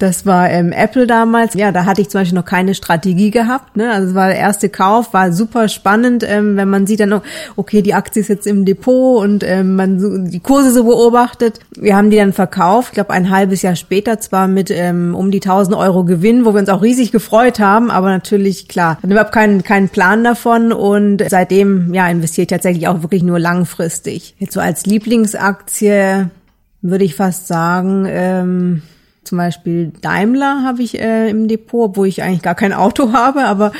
Das 0.00 0.24
war 0.24 0.48
ähm, 0.48 0.72
Apple 0.72 1.06
damals. 1.06 1.52
Ja, 1.52 1.72
da 1.72 1.84
hatte 1.84 2.00
ich 2.00 2.08
zum 2.08 2.22
Beispiel 2.22 2.38
noch 2.38 2.46
keine 2.46 2.74
Strategie 2.74 3.30
gehabt. 3.30 3.76
Ne? 3.76 3.92
Also 3.92 4.08
es 4.08 4.14
war 4.14 4.28
der 4.28 4.38
erste 4.38 4.70
Kauf, 4.70 5.12
war 5.12 5.30
super 5.30 5.68
spannend, 5.68 6.24
ähm, 6.26 6.56
wenn 6.56 6.70
man 6.70 6.86
sieht 6.86 7.00
dann, 7.00 7.10
noch, 7.10 7.22
okay, 7.56 7.82
die 7.82 7.92
Aktie 7.92 8.22
ist 8.22 8.28
jetzt 8.28 8.46
im 8.46 8.64
Depot 8.64 9.22
und 9.22 9.44
ähm, 9.44 9.76
man 9.76 10.00
so, 10.00 10.16
die 10.16 10.40
Kurse 10.40 10.72
so 10.72 10.84
beobachtet. 10.84 11.60
Wir 11.76 11.96
haben 11.96 12.08
die 12.08 12.16
dann 12.16 12.32
verkauft, 12.32 12.88
ich 12.88 12.94
glaube 12.94 13.10
ein 13.10 13.28
halbes 13.28 13.60
Jahr 13.60 13.76
später, 13.76 14.18
zwar 14.18 14.48
mit 14.48 14.70
ähm, 14.70 15.14
um 15.14 15.30
die 15.30 15.42
1000 15.42 15.76
Euro 15.76 16.04
Gewinn, 16.04 16.46
wo 16.46 16.54
wir 16.54 16.60
uns 16.60 16.70
auch 16.70 16.80
riesig 16.80 17.12
gefreut 17.12 17.60
haben, 17.60 17.90
aber 17.90 18.08
natürlich, 18.08 18.68
klar, 18.68 18.96
dann 19.02 19.10
überhaupt 19.10 19.32
keinen, 19.32 19.62
keinen 19.64 19.90
Plan 19.90 20.24
davon 20.24 20.72
und 20.72 21.22
seitdem, 21.28 21.92
ja, 21.92 22.08
investiere 22.08 22.44
ich 22.44 22.48
tatsächlich 22.48 22.88
auch 22.88 23.02
wirklich 23.02 23.22
nur 23.22 23.38
langfristig. 23.38 24.34
Jetzt 24.38 24.54
so 24.54 24.60
als 24.60 24.86
Lieblingsaktie 24.86 26.30
würde 26.80 27.04
ich 27.04 27.14
fast 27.14 27.48
sagen, 27.48 28.06
ähm, 28.08 28.82
zum 29.22 29.38
Beispiel 29.38 29.92
Daimler 30.00 30.62
habe 30.64 30.82
ich 30.82 30.98
äh, 30.98 31.28
im 31.28 31.46
Depot, 31.46 31.94
wo 31.94 32.04
ich 32.04 32.22
eigentlich 32.22 32.42
gar 32.42 32.54
kein 32.54 32.72
Auto 32.72 33.12
habe, 33.12 33.44
aber 33.44 33.72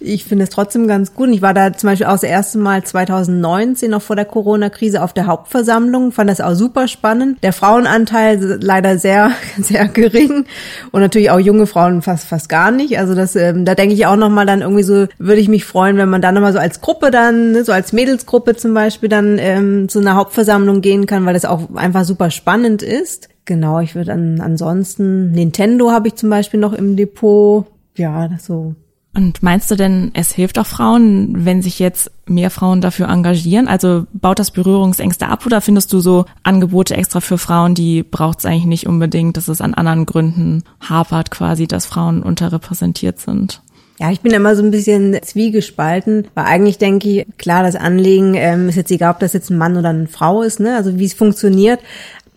ich 0.00 0.24
finde 0.24 0.44
es 0.44 0.50
trotzdem 0.50 0.88
ganz 0.88 1.14
gut. 1.14 1.28
Und 1.28 1.34
ich 1.34 1.42
war 1.42 1.54
da 1.54 1.72
zum 1.72 1.88
Beispiel 1.88 2.06
auch 2.06 2.12
das 2.12 2.24
erste 2.24 2.58
Mal 2.58 2.82
2019, 2.84 3.90
noch 3.90 4.02
vor 4.02 4.16
der 4.16 4.24
Corona-Krise, 4.24 5.02
auf 5.02 5.12
der 5.12 5.26
Hauptversammlung, 5.26 6.12
fand 6.12 6.28
das 6.28 6.40
auch 6.40 6.54
super 6.54 6.88
spannend. 6.88 7.42
Der 7.42 7.52
Frauenanteil 7.52 8.58
leider 8.60 8.98
sehr, 8.98 9.30
sehr 9.58 9.86
gering 9.88 10.46
und 10.90 11.00
natürlich 11.00 11.30
auch 11.30 11.40
junge 11.40 11.66
Frauen 11.66 12.02
fast, 12.02 12.26
fast 12.26 12.48
gar 12.48 12.70
nicht. 12.70 12.98
Also 12.98 13.14
das, 13.14 13.36
ähm, 13.36 13.64
da 13.64 13.74
denke 13.74 13.94
ich 13.94 14.06
auch 14.06 14.16
nochmal 14.16 14.46
dann 14.46 14.62
irgendwie 14.62 14.82
so, 14.82 15.06
würde 15.18 15.40
ich 15.40 15.48
mich 15.48 15.64
freuen, 15.64 15.96
wenn 15.96 16.08
man 16.08 16.22
dann 16.22 16.34
nochmal 16.34 16.52
so 16.52 16.58
als 16.58 16.80
Gruppe 16.80 17.10
dann, 17.10 17.52
ne, 17.52 17.64
so 17.64 17.72
als 17.72 17.92
Mädelsgruppe 17.92 18.56
zum 18.56 18.74
Beispiel 18.74 19.08
dann 19.08 19.38
ähm, 19.38 19.88
zu 19.88 20.00
einer 20.00 20.16
Hauptversammlung 20.16 20.80
gehen 20.80 21.06
kann, 21.06 21.24
weil 21.24 21.34
das 21.34 21.44
auch 21.44 21.74
einfach 21.76 22.04
super 22.04 22.30
spannend 22.30 22.82
ist. 22.82 23.28
Genau, 23.48 23.80
ich 23.80 23.94
würde 23.94 24.12
an, 24.12 24.42
ansonsten, 24.42 25.30
Nintendo 25.30 25.90
habe 25.90 26.08
ich 26.08 26.16
zum 26.16 26.28
Beispiel 26.28 26.60
noch 26.60 26.74
im 26.74 26.96
Depot. 26.96 27.64
Ja, 27.96 28.28
das 28.28 28.44
so. 28.44 28.74
Und 29.14 29.42
meinst 29.42 29.70
du 29.70 29.74
denn, 29.74 30.10
es 30.12 30.32
hilft 30.32 30.58
auch 30.58 30.66
Frauen, 30.66 31.46
wenn 31.46 31.62
sich 31.62 31.78
jetzt 31.78 32.10
mehr 32.26 32.50
Frauen 32.50 32.82
dafür 32.82 33.08
engagieren? 33.08 33.66
Also 33.66 34.06
baut 34.12 34.38
das 34.38 34.50
Berührungsängste 34.50 35.28
ab 35.28 35.46
oder 35.46 35.62
findest 35.62 35.94
du 35.94 36.00
so 36.00 36.26
Angebote 36.42 36.94
extra 36.94 37.20
für 37.20 37.38
Frauen, 37.38 37.74
die 37.74 38.02
braucht 38.02 38.40
es 38.40 38.44
eigentlich 38.44 38.66
nicht 38.66 38.86
unbedingt, 38.86 39.38
dass 39.38 39.48
es 39.48 39.62
an 39.62 39.72
anderen 39.72 40.04
Gründen 40.04 40.62
hapert 40.86 41.30
quasi, 41.30 41.66
dass 41.66 41.86
Frauen 41.86 42.22
unterrepräsentiert 42.22 43.18
sind? 43.18 43.62
Ja, 43.98 44.12
ich 44.12 44.20
bin 44.20 44.32
immer 44.32 44.54
so 44.54 44.62
ein 44.62 44.70
bisschen 44.70 45.18
zwiegespalten, 45.22 46.28
weil 46.34 46.44
eigentlich 46.44 46.76
denke 46.76 47.08
ich, 47.08 47.26
klar, 47.38 47.64
das 47.64 47.74
Anlegen 47.74 48.34
ähm, 48.34 48.68
ist 48.68 48.76
jetzt 48.76 48.92
egal, 48.92 49.14
ob 49.14 49.20
das 49.20 49.32
jetzt 49.32 49.50
ein 49.50 49.58
Mann 49.58 49.76
oder 49.76 49.88
eine 49.88 50.06
Frau 50.06 50.42
ist, 50.42 50.60
ne? 50.60 50.76
Also 50.76 50.98
wie 50.98 51.06
es 51.06 51.14
funktioniert. 51.14 51.80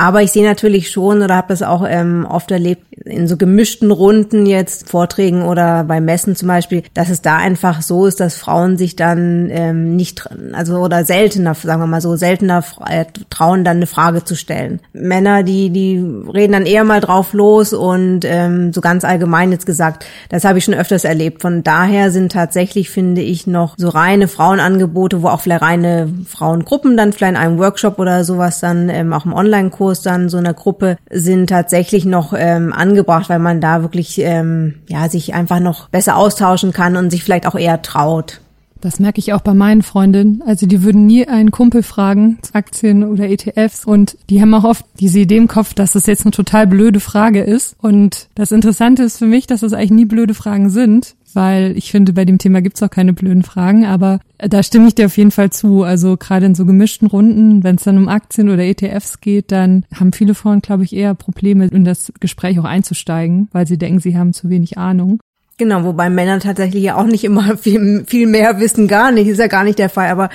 Aber 0.01 0.23
ich 0.23 0.31
sehe 0.31 0.43
natürlich 0.43 0.89
schon 0.89 1.21
oder 1.21 1.35
habe 1.35 1.49
das 1.49 1.61
auch 1.61 1.85
ähm, 1.87 2.25
oft 2.27 2.49
erlebt 2.49 2.87
in 3.05 3.27
so 3.27 3.37
gemischten 3.37 3.91
Runden 3.91 4.47
jetzt, 4.47 4.89
Vorträgen 4.89 5.43
oder 5.43 5.83
bei 5.83 6.01
Messen 6.01 6.35
zum 6.35 6.47
Beispiel, 6.47 6.81
dass 6.95 7.09
es 7.09 7.21
da 7.21 7.37
einfach 7.37 7.83
so 7.83 8.07
ist, 8.07 8.19
dass 8.19 8.35
Frauen 8.35 8.79
sich 8.79 8.95
dann 8.95 9.51
ähm, 9.51 9.95
nicht, 9.95 10.27
also 10.53 10.77
oder 10.77 11.05
seltener, 11.05 11.53
sagen 11.53 11.83
wir 11.83 11.85
mal 11.85 12.01
so, 12.01 12.15
seltener 12.15 12.63
äh, 12.89 13.05
trauen, 13.29 13.63
dann 13.63 13.77
eine 13.77 13.85
Frage 13.85 14.23
zu 14.23 14.35
stellen. 14.35 14.79
Männer, 14.91 15.43
die, 15.43 15.69
die 15.69 16.03
reden 16.33 16.53
dann 16.53 16.65
eher 16.65 16.83
mal 16.83 16.99
drauf 16.99 17.33
los 17.33 17.71
und 17.71 18.21
ähm, 18.23 18.73
so 18.73 18.81
ganz 18.81 19.03
allgemein 19.03 19.51
jetzt 19.51 19.67
gesagt, 19.67 20.03
das 20.29 20.45
habe 20.45 20.57
ich 20.57 20.65
schon 20.65 20.73
öfters 20.73 21.03
erlebt. 21.03 21.43
Von 21.43 21.61
daher 21.61 22.09
sind 22.09 22.31
tatsächlich, 22.31 22.89
finde 22.89 23.21
ich, 23.21 23.45
noch 23.45 23.75
so 23.77 23.89
reine 23.89 24.27
Frauenangebote, 24.27 25.21
wo 25.21 25.27
auch 25.27 25.41
vielleicht 25.41 25.61
reine 25.61 26.11
Frauengruppen 26.27 26.97
dann 26.97 27.13
vielleicht 27.13 27.33
in 27.33 27.37
einem 27.37 27.59
Workshop 27.59 27.99
oder 27.99 28.23
sowas 28.23 28.59
dann 28.59 28.89
ähm, 28.89 29.13
auch 29.13 29.25
im 29.25 29.33
Online-Kurs 29.33 29.90
Infos 29.91 30.01
dann 30.01 30.29
so 30.29 30.37
einer 30.37 30.53
Gruppe 30.53 30.97
sind 31.09 31.49
tatsächlich 31.49 32.05
noch 32.05 32.33
ähm, 32.35 32.73
angebracht, 32.73 33.29
weil 33.29 33.39
man 33.39 33.61
da 33.61 33.81
wirklich 33.81 34.19
ähm, 34.19 34.75
ja 34.87 35.09
sich 35.09 35.33
einfach 35.33 35.59
noch 35.59 35.89
besser 35.89 36.15
austauschen 36.15 36.71
kann 36.71 36.95
und 36.95 37.09
sich 37.09 37.23
vielleicht 37.23 37.45
auch 37.47 37.55
eher 37.55 37.81
traut. 37.81 38.39
Das 38.79 38.99
merke 38.99 39.19
ich 39.19 39.33
auch 39.33 39.41
bei 39.41 39.53
meinen 39.53 39.83
Freundinnen. 39.83 40.41
Also 40.43 40.65
die 40.65 40.83
würden 40.83 41.05
nie 41.05 41.27
einen 41.27 41.51
Kumpel 41.51 41.83
fragen 41.83 42.39
zu 42.41 42.55
Aktien 42.55 43.03
oder 43.03 43.29
ETFs 43.29 43.85
und 43.85 44.17
die 44.29 44.41
haben 44.41 44.53
auch 44.55 44.63
oft 44.63 44.85
diese 44.99 45.19
Idee 45.19 45.37
im 45.37 45.47
Kopf, 45.47 45.75
dass 45.75 45.91
das 45.91 46.07
jetzt 46.07 46.25
eine 46.25 46.31
total 46.31 46.65
blöde 46.65 46.99
Frage 46.99 47.41
ist. 47.41 47.75
Und 47.79 48.27
das 48.33 48.51
Interessante 48.51 49.03
ist 49.03 49.19
für 49.19 49.27
mich, 49.27 49.45
dass 49.45 49.59
das 49.59 49.73
eigentlich 49.73 49.91
nie 49.91 50.05
blöde 50.05 50.33
Fragen 50.33 50.71
sind, 50.71 51.13
weil 51.33 51.77
ich 51.77 51.91
finde, 51.91 52.13
bei 52.13 52.25
dem 52.25 52.39
Thema 52.39 52.61
gibt's 52.61 52.81
auch 52.81 52.89
keine 52.89 53.13
blöden 53.13 53.43
Fragen, 53.43 53.85
aber 53.85 54.19
da 54.47 54.63
stimme 54.63 54.87
ich 54.87 54.95
dir 54.95 55.05
auf 55.05 55.17
jeden 55.17 55.31
Fall 55.31 55.51
zu. 55.51 55.83
Also 55.83 56.17
gerade 56.17 56.45
in 56.45 56.55
so 56.55 56.65
gemischten 56.65 57.07
Runden, 57.07 57.63
wenn 57.63 57.75
es 57.75 57.83
dann 57.83 57.97
um 57.97 58.07
Aktien 58.07 58.49
oder 58.49 58.63
ETFs 58.63 59.21
geht, 59.21 59.51
dann 59.51 59.85
haben 59.93 60.13
viele 60.13 60.33
Frauen, 60.33 60.61
glaube 60.61 60.83
ich, 60.83 60.95
eher 60.95 61.13
Probleme, 61.13 61.67
in 61.67 61.85
das 61.85 62.11
Gespräch 62.19 62.59
auch 62.59 62.65
einzusteigen, 62.65 63.49
weil 63.51 63.67
sie 63.67 63.77
denken, 63.77 63.99
sie 63.99 64.17
haben 64.17 64.33
zu 64.33 64.49
wenig 64.49 64.77
Ahnung. 64.77 65.19
Genau, 65.57 65.83
wobei 65.83 66.09
Männer 66.09 66.39
tatsächlich 66.39 66.81
ja 66.83 66.95
auch 66.95 67.05
nicht 67.05 67.23
immer 67.23 67.55
viel, 67.57 68.03
viel 68.07 68.25
mehr 68.25 68.59
wissen, 68.59 68.87
gar 68.87 69.11
nicht, 69.11 69.27
ist 69.27 69.37
ja 69.37 69.47
gar 69.47 69.63
nicht 69.63 69.77
der 69.77 69.89
Fall, 69.89 70.09
aber 70.09 70.29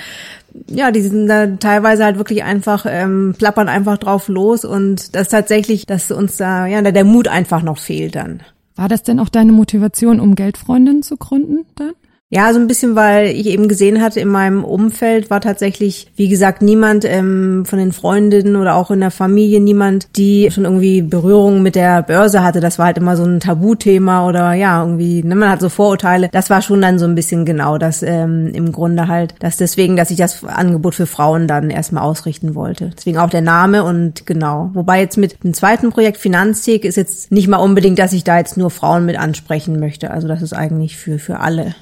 ja, 0.67 0.91
die 0.91 1.01
sind 1.01 1.27
da 1.27 1.47
teilweise 1.47 2.05
halt 2.05 2.17
wirklich 2.17 2.43
einfach, 2.43 2.85
ähm, 2.87 3.35
plappern 3.37 3.67
einfach 3.67 3.97
drauf 3.97 4.29
los 4.29 4.63
und 4.63 5.15
das 5.15 5.27
tatsächlich, 5.27 5.85
dass 5.85 6.11
uns 6.11 6.37
da, 6.37 6.65
ja, 6.65 6.81
der 6.81 7.03
Mut 7.03 7.27
einfach 7.27 7.61
noch 7.61 7.77
fehlt 7.77 8.15
dann. 8.15 8.41
War 8.77 8.87
das 8.87 9.03
denn 9.03 9.19
auch 9.19 9.29
deine 9.29 9.51
Motivation, 9.51 10.19
um 10.19 10.35
Geldfreundin 10.35 11.03
zu 11.03 11.17
gründen 11.17 11.65
dann? 11.75 11.93
Ja, 12.29 12.51
so 12.51 12.59
ein 12.59 12.67
bisschen, 12.67 12.97
weil 12.97 13.27
ich 13.27 13.45
eben 13.45 13.69
gesehen 13.69 14.01
hatte, 14.01 14.19
in 14.19 14.27
meinem 14.27 14.65
Umfeld 14.65 15.29
war 15.29 15.39
tatsächlich, 15.39 16.11
wie 16.17 16.27
gesagt, 16.27 16.61
niemand 16.61 17.05
ähm, 17.05 17.63
von 17.65 17.79
den 17.79 17.93
Freundinnen 17.93 18.57
oder 18.57 18.75
auch 18.75 18.91
in 18.91 18.99
der 18.99 19.11
Familie, 19.11 19.61
niemand, 19.61 20.09
die 20.17 20.51
schon 20.51 20.65
irgendwie 20.65 21.01
Berührung 21.01 21.61
mit 21.61 21.75
der 21.75 22.03
Börse 22.03 22.43
hatte. 22.43 22.59
Das 22.59 22.79
war 22.79 22.87
halt 22.87 22.97
immer 22.97 23.15
so 23.15 23.23
ein 23.23 23.39
Tabuthema 23.39 24.27
oder 24.27 24.51
ja, 24.51 24.83
irgendwie, 24.83 25.23
ne, 25.23 25.35
man 25.35 25.49
hat 25.49 25.61
so 25.61 25.69
Vorurteile. 25.69 26.27
Das 26.29 26.49
war 26.49 26.61
schon 26.61 26.81
dann 26.81 26.99
so 26.99 27.05
ein 27.05 27.15
bisschen 27.15 27.45
genau 27.45 27.77
das 27.77 28.03
ähm, 28.03 28.51
im 28.53 28.73
Grunde 28.73 29.07
halt, 29.07 29.35
dass 29.39 29.55
deswegen, 29.55 29.95
dass 29.95 30.11
ich 30.11 30.17
das 30.17 30.43
Angebot 30.43 30.95
für 30.95 31.07
Frauen 31.07 31.47
dann 31.47 31.69
erstmal 31.69 32.03
ausrichten 32.03 32.55
wollte. 32.55 32.91
Deswegen 32.97 33.19
auch 33.19 33.29
der 33.29 33.41
Name 33.41 33.85
und 33.85 34.25
genau. 34.25 34.71
Wobei 34.73 34.99
jetzt 34.99 35.17
mit 35.17 35.41
dem 35.45 35.53
zweiten 35.53 35.91
Projekt 35.91 36.17
Finanzthek 36.17 36.83
ist 36.83 36.97
jetzt 36.97 37.31
nicht 37.31 37.47
mal 37.47 37.57
unbedingt, 37.57 37.99
dass 37.99 38.11
ich 38.11 38.25
da 38.25 38.37
jetzt 38.37 38.57
nur 38.57 38.69
Frauen 38.69 39.05
mit 39.05 39.17
ansprechen 39.17 39.79
möchte. 39.79 40.11
Also 40.11 40.27
das 40.27 40.41
ist 40.41 40.51
eigentlich 40.51 40.97
für, 40.97 41.19
für 41.19 41.39
alle. 41.39 41.73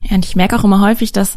Ja, 0.00 0.16
und 0.16 0.24
ich 0.24 0.36
merke 0.36 0.56
auch 0.56 0.64
immer 0.64 0.80
häufig, 0.80 1.12
dass 1.12 1.36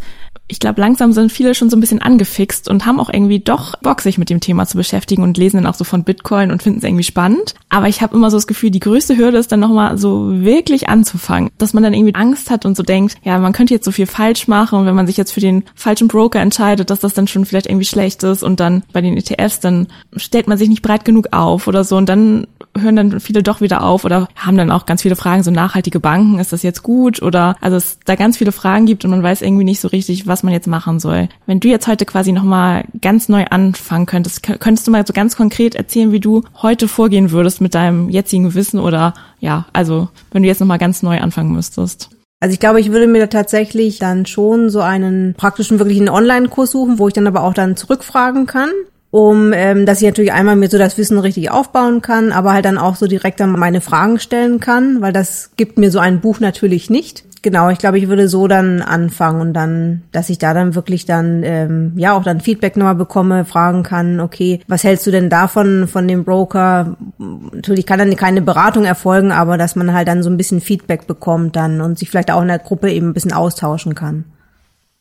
ich 0.52 0.60
glaube, 0.60 0.82
langsam 0.82 1.14
sind 1.14 1.32
viele 1.32 1.56
schon 1.56 1.70
so 1.70 1.78
ein 1.78 1.80
bisschen 1.80 2.02
angefixt 2.02 2.68
und 2.68 2.86
haben 2.86 3.00
auch 3.00 3.10
irgendwie 3.12 3.40
doch 3.40 3.78
Bock, 3.78 4.02
sich 4.02 4.18
mit 4.18 4.30
dem 4.30 4.42
Thema 4.42 4.66
zu 4.66 4.76
beschäftigen 4.76 5.24
und 5.24 5.38
lesen 5.38 5.58
dann 5.58 5.66
auch 5.66 5.76
so 5.76 5.86
von 5.86 6.04
Bitcoin 6.04 6.52
und 6.52 6.62
finden 6.62 6.80
es 6.80 6.84
irgendwie 6.84 7.06
spannend. 7.06 7.56
Aber 7.70 7.88
ich 7.88 8.02
habe 8.02 8.18
immer 8.18 8.30
so 8.30 8.36
das 8.36 8.48
Gefühl, 8.48 8.70
die 8.70 8.82
größte 8.82 9.16
Hürde 9.16 9.38
ist 9.38 9.54
dann 9.54 9.62
nochmal 9.62 9.98
so 9.98 10.42
wirklich 10.42 10.90
anzufangen. 10.90 11.52
Dass 11.58 11.74
man 11.74 11.84
dann 11.84 11.94
irgendwie 11.94 12.16
Angst 12.16 12.50
hat 12.50 12.66
und 12.66 12.76
so 12.76 12.84
denkt, 12.84 13.16
ja, 13.24 13.40
man 13.40 13.54
könnte 13.54 13.74
jetzt 13.74 13.86
so 13.86 13.92
viel 13.92 14.08
falsch 14.08 14.50
machen 14.50 14.80
und 14.80 14.86
wenn 14.86 14.96
man 14.96 15.08
sich 15.08 15.16
jetzt 15.16 15.32
für 15.32 15.40
den 15.40 15.64
falschen 15.74 16.10
Broker 16.10 16.42
entscheidet, 16.42 16.90
dass 16.90 17.00
das 17.00 17.14
dann 17.14 17.28
schon 17.28 17.46
vielleicht 17.46 17.68
irgendwie 17.68 17.86
schlecht 17.86 18.22
ist 18.24 18.44
und 18.44 18.60
dann 18.60 18.84
bei 18.92 19.00
den 19.00 19.16
ETFs, 19.16 19.62
dann 19.62 19.88
stellt 20.18 20.50
man 20.50 20.58
sich 20.58 20.68
nicht 20.68 20.82
breit 20.82 21.06
genug 21.06 21.30
auf 21.32 21.68
oder 21.68 21.86
so 21.86 21.96
und 21.96 22.10
dann 22.10 22.46
hören 22.78 22.96
dann 22.96 23.20
viele 23.20 23.44
doch 23.44 23.62
wieder 23.62 23.84
auf 23.84 24.06
oder 24.06 24.28
haben 24.36 24.58
dann 24.58 24.72
auch 24.72 24.86
ganz 24.86 25.02
viele 25.02 25.16
Fragen, 25.16 25.44
so 25.44 25.52
nachhaltige 25.52 26.00
Banken, 26.00 26.40
ist 26.40 26.54
das 26.54 26.64
jetzt 26.64 26.84
gut 26.84 27.22
oder 27.22 27.56
also 27.62 27.78
es 27.78 28.00
da 28.06 28.16
ganz 28.16 28.38
viele 28.38 28.52
Fragen 28.52 28.86
gibt 28.86 29.04
und 29.04 29.12
man 29.12 29.24
weiß 29.24 29.42
irgendwie 29.42 29.64
nicht 29.64 29.80
so 29.80 29.88
richtig, 29.88 30.28
was 30.28 30.44
man 30.44 30.54
jetzt 30.54 30.68
machen 30.68 31.00
soll. 31.00 31.30
Wenn 31.46 31.60
du 31.60 31.68
jetzt 31.68 31.88
heute 31.88 32.06
quasi 32.06 32.32
nochmal 32.32 32.86
ganz 33.02 33.30
neu 33.30 33.46
anfangen 33.46 34.06
könntest, 34.06 34.44
könntest 34.44 34.88
du 34.88 34.92
mal 34.92 35.06
so 35.06 35.14
ganz 35.14 35.36
konkret 35.36 35.76
erzählen, 35.76 36.12
wie 36.12 36.20
du 36.20 36.44
heute 36.62 36.88
vorgehen 36.88 37.32
würdest 37.32 37.62
mit 37.62 37.76
deinem 37.76 38.10
jetzigen 38.10 38.54
Wissen 38.54 38.80
oder 38.80 39.14
ja, 39.40 39.66
also 39.74 40.10
wenn 40.32 40.44
du 40.44 40.48
jetzt 40.48 40.60
nochmal 40.60 40.80
ganz 40.80 41.04
neu 41.04 41.20
anfangen 41.20 41.54
müsstest? 41.54 42.10
Also 42.40 42.54
ich 42.54 42.60
glaube, 42.60 42.80
ich 42.80 42.92
würde 42.92 43.06
mir 43.06 43.30
tatsächlich 43.30 44.00
dann 44.00 44.26
schon 44.26 44.72
so 44.72 44.82
einen 44.82 45.36
praktischen, 45.36 45.78
wirklichen 45.78 46.10
Online-Kurs 46.10 46.72
suchen, 46.72 46.98
wo 46.98 47.08
ich 47.08 47.14
dann 47.14 47.28
aber 47.28 47.44
auch 47.44 47.54
dann 47.54 47.78
zurückfragen 47.78 48.48
kann 48.48 48.72
um 49.12 49.52
ähm, 49.54 49.86
dass 49.86 50.02
ich 50.02 50.08
natürlich 50.08 50.32
einmal 50.32 50.56
mir 50.56 50.70
so 50.70 50.78
das 50.78 50.98
Wissen 50.98 51.20
richtig 51.20 51.52
aufbauen 51.52 52.02
kann, 52.02 52.32
aber 52.32 52.54
halt 52.54 52.66
dann 52.66 52.78
auch 52.78 52.96
so 52.96 53.08
direkt 53.08 53.42
dann 53.42 53.52
meine 53.52 53.82
Fragen 53.82 54.20
stellen 54.20 54.62
kann, 54.62 55.02
weil 55.02 55.12
das 55.12 55.52
gibt 55.58 55.78
mir 55.78 55.92
so 55.92 56.00
ein 56.00 56.22
Buch 56.22 56.40
natürlich 56.40 56.90
nicht. 56.90 57.26
Genau, 57.44 57.70
ich 57.70 57.80
glaube, 57.80 57.98
ich 57.98 58.08
würde 58.08 58.30
so 58.30 58.48
dann 58.48 58.82
anfangen 58.84 59.42
und 59.42 59.54
dann, 59.54 60.04
dass 60.12 60.30
ich 60.30 60.38
da 60.38 60.54
dann 60.54 60.76
wirklich 60.76 61.06
dann 61.06 61.42
ähm, 61.44 61.94
ja 61.96 62.14
auch 62.14 62.24
dann 62.24 62.40
Feedback 62.40 62.78
nochmal 62.78 62.96
bekomme, 62.96 63.46
fragen 63.46 63.82
kann, 63.82 64.20
okay, 64.20 64.62
was 64.68 64.84
hältst 64.84 65.08
du 65.08 65.12
denn 65.12 65.30
davon 65.30 65.88
von 65.88 66.08
dem 66.08 66.24
Broker? 66.24 66.98
Natürlich 67.18 67.88
kann 67.88 67.98
dann 67.98 68.16
keine 68.16 68.44
Beratung 68.44 68.86
erfolgen, 68.86 69.32
aber 69.32 69.58
dass 69.58 69.76
man 69.76 69.92
halt 69.92 70.08
dann 70.08 70.22
so 70.22 70.30
ein 70.30 70.38
bisschen 70.38 70.62
Feedback 70.62 71.08
bekommt 71.08 71.56
dann 71.56 71.82
und 71.82 71.98
sich 71.98 72.12
vielleicht 72.12 72.30
auch 72.30 72.44
in 72.44 72.48
der 72.48 72.60
Gruppe 72.60 72.92
eben 72.92 73.10
ein 73.10 73.14
bisschen 73.14 73.34
austauschen 73.34 73.96
kann. 73.96 74.26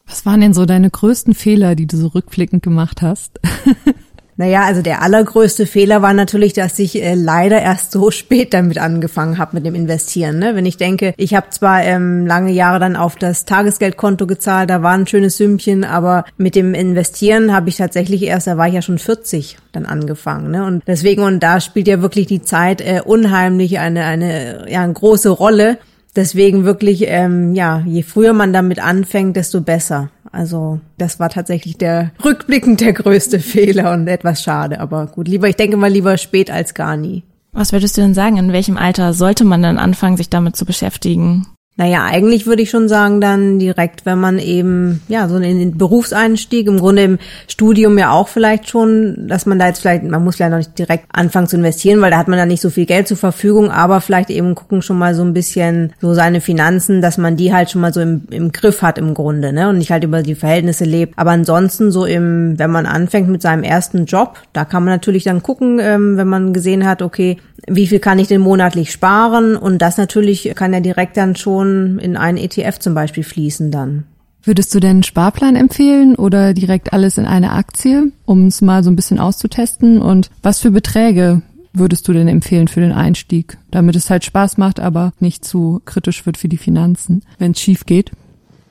Was 0.06 0.24
waren 0.24 0.40
denn 0.40 0.54
so 0.54 0.64
deine 0.64 0.90
größten 0.90 1.34
Fehler, 1.34 1.76
die 1.76 1.86
du 1.86 1.96
so 1.96 2.08
rückblickend 2.08 2.62
gemacht 2.62 3.02
hast? 3.02 3.38
Naja, 4.40 4.62
also 4.62 4.80
der 4.80 5.02
allergrößte 5.02 5.66
Fehler 5.66 6.00
war 6.00 6.14
natürlich, 6.14 6.54
dass 6.54 6.78
ich 6.78 7.02
äh, 7.02 7.12
leider 7.12 7.60
erst 7.60 7.92
so 7.92 8.10
spät 8.10 8.54
damit 8.54 8.78
angefangen 8.78 9.36
habe 9.36 9.56
mit 9.56 9.66
dem 9.66 9.74
Investieren. 9.74 10.38
Ne? 10.38 10.56
Wenn 10.56 10.64
ich 10.64 10.78
denke, 10.78 11.12
ich 11.18 11.34
habe 11.34 11.50
zwar 11.50 11.82
ähm, 11.82 12.26
lange 12.26 12.50
Jahre 12.50 12.80
dann 12.80 12.96
auf 12.96 13.16
das 13.16 13.44
Tagesgeldkonto 13.44 14.26
gezahlt, 14.26 14.70
da 14.70 14.82
war 14.82 14.92
ein 14.92 15.06
schönes 15.06 15.36
Sümmchen, 15.36 15.84
aber 15.84 16.24
mit 16.38 16.54
dem 16.54 16.72
Investieren 16.72 17.52
habe 17.52 17.68
ich 17.68 17.76
tatsächlich 17.76 18.22
erst, 18.22 18.46
da 18.46 18.56
war 18.56 18.66
ich 18.66 18.72
ja 18.72 18.80
schon 18.80 18.98
40 18.98 19.58
dann 19.72 19.84
angefangen. 19.84 20.52
Ne? 20.52 20.64
Und 20.64 20.84
deswegen, 20.86 21.22
und 21.22 21.40
da 21.40 21.60
spielt 21.60 21.86
ja 21.86 22.00
wirklich 22.00 22.26
die 22.26 22.40
Zeit 22.40 22.80
äh, 22.80 23.02
unheimlich 23.04 23.78
eine, 23.78 24.04
eine, 24.06 24.70
ja, 24.70 24.80
eine 24.80 24.94
große 24.94 25.28
Rolle. 25.28 25.76
Deswegen 26.16 26.64
wirklich, 26.64 27.04
ähm, 27.08 27.54
ja, 27.54 27.82
je 27.84 28.02
früher 28.02 28.32
man 28.32 28.54
damit 28.54 28.82
anfängt, 28.82 29.36
desto 29.36 29.60
besser. 29.60 30.08
Also 30.32 30.80
das 30.98 31.18
war 31.18 31.28
tatsächlich 31.28 31.76
der 31.76 32.12
rückblickend 32.24 32.80
der 32.80 32.92
größte 32.92 33.40
Fehler 33.40 33.92
und 33.92 34.06
etwas 34.08 34.42
schade. 34.42 34.80
Aber 34.80 35.06
gut, 35.06 35.28
lieber, 35.28 35.48
ich 35.48 35.56
denke 35.56 35.76
mal 35.76 35.90
lieber 35.90 36.16
spät 36.18 36.50
als 36.50 36.74
gar 36.74 36.96
nie. 36.96 37.24
Was 37.52 37.72
würdest 37.72 37.96
du 37.96 38.00
denn 38.00 38.14
sagen, 38.14 38.36
in 38.36 38.52
welchem 38.52 38.76
Alter 38.76 39.12
sollte 39.12 39.44
man 39.44 39.62
dann 39.62 39.78
anfangen, 39.78 40.16
sich 40.16 40.30
damit 40.30 40.54
zu 40.54 40.64
beschäftigen? 40.64 41.46
Naja, 41.80 42.04
eigentlich 42.04 42.46
würde 42.46 42.60
ich 42.60 42.68
schon 42.68 42.90
sagen, 42.90 43.22
dann 43.22 43.58
direkt, 43.58 44.04
wenn 44.04 44.20
man 44.20 44.38
eben, 44.38 45.00
ja, 45.08 45.26
so 45.28 45.36
in 45.36 45.58
den 45.58 45.78
Berufseinstieg, 45.78 46.66
im 46.66 46.78
Grunde 46.78 47.04
im 47.04 47.18
Studium 47.48 47.96
ja 47.96 48.10
auch 48.10 48.28
vielleicht 48.28 48.68
schon, 48.68 49.26
dass 49.28 49.46
man 49.46 49.58
da 49.58 49.68
jetzt 49.68 49.80
vielleicht, 49.80 50.02
man 50.02 50.22
muss 50.22 50.36
ja 50.36 50.50
noch 50.50 50.58
nicht 50.58 50.78
direkt 50.78 51.06
anfangen 51.10 51.46
zu 51.46 51.56
investieren, 51.56 52.02
weil 52.02 52.10
da 52.10 52.18
hat 52.18 52.28
man 52.28 52.38
dann 52.38 52.48
nicht 52.48 52.60
so 52.60 52.68
viel 52.68 52.84
Geld 52.84 53.08
zur 53.08 53.16
Verfügung, 53.16 53.70
aber 53.70 54.02
vielleicht 54.02 54.28
eben 54.28 54.54
gucken 54.54 54.82
schon 54.82 54.98
mal 54.98 55.14
so 55.14 55.22
ein 55.22 55.32
bisschen 55.32 55.94
so 56.02 56.12
seine 56.12 56.42
Finanzen, 56.42 57.00
dass 57.00 57.16
man 57.16 57.36
die 57.38 57.54
halt 57.54 57.70
schon 57.70 57.80
mal 57.80 57.94
so 57.94 58.02
im, 58.02 58.24
im 58.30 58.52
Griff 58.52 58.82
hat 58.82 58.98
im 58.98 59.14
Grunde, 59.14 59.50
ne, 59.50 59.70
und 59.70 59.78
nicht 59.78 59.90
halt 59.90 60.04
über 60.04 60.22
die 60.22 60.34
Verhältnisse 60.34 60.84
lebt. 60.84 61.14
Aber 61.18 61.30
ansonsten 61.30 61.90
so 61.90 62.04
im, 62.04 62.58
wenn 62.58 62.70
man 62.70 62.84
anfängt 62.84 63.30
mit 63.30 63.40
seinem 63.40 63.62
ersten 63.62 64.04
Job, 64.04 64.36
da 64.52 64.66
kann 64.66 64.84
man 64.84 64.92
natürlich 64.92 65.24
dann 65.24 65.42
gucken, 65.42 65.78
ähm, 65.80 66.18
wenn 66.18 66.28
man 66.28 66.52
gesehen 66.52 66.86
hat, 66.86 67.00
okay, 67.00 67.38
wie 67.66 67.86
viel 67.86 67.98
kann 67.98 68.18
ich 68.18 68.28
denn 68.28 68.40
monatlich 68.40 68.92
sparen? 68.92 69.56
Und 69.56 69.78
das 69.78 69.96
natürlich 69.96 70.52
kann 70.54 70.72
ja 70.72 70.80
direkt 70.80 71.16
dann 71.16 71.36
schon 71.36 71.98
in 71.98 72.16
einen 72.16 72.38
ETF 72.38 72.78
zum 72.78 72.94
Beispiel 72.94 73.24
fließen 73.24 73.70
dann. 73.70 74.04
Würdest 74.42 74.74
du 74.74 74.80
denn 74.80 74.90
einen 74.90 75.02
Sparplan 75.02 75.54
empfehlen 75.54 76.14
oder 76.14 76.54
direkt 76.54 76.92
alles 76.92 77.18
in 77.18 77.26
eine 77.26 77.52
Aktie, 77.52 78.10
um 78.24 78.46
es 78.46 78.62
mal 78.62 78.82
so 78.82 78.90
ein 78.90 78.96
bisschen 78.96 79.18
auszutesten? 79.18 80.00
Und 80.00 80.30
was 80.42 80.60
für 80.60 80.70
Beträge 80.70 81.42
würdest 81.72 82.08
du 82.08 82.12
denn 82.12 82.26
empfehlen 82.26 82.68
für 82.68 82.80
den 82.80 82.92
Einstieg, 82.92 83.58
damit 83.70 83.96
es 83.96 84.08
halt 84.08 84.24
Spaß 84.24 84.56
macht, 84.56 84.80
aber 84.80 85.12
nicht 85.20 85.44
zu 85.44 85.82
kritisch 85.84 86.24
wird 86.24 86.38
für 86.38 86.48
die 86.48 86.56
Finanzen, 86.56 87.22
wenn 87.38 87.52
es 87.52 87.60
schief 87.60 87.84
geht? 87.84 88.12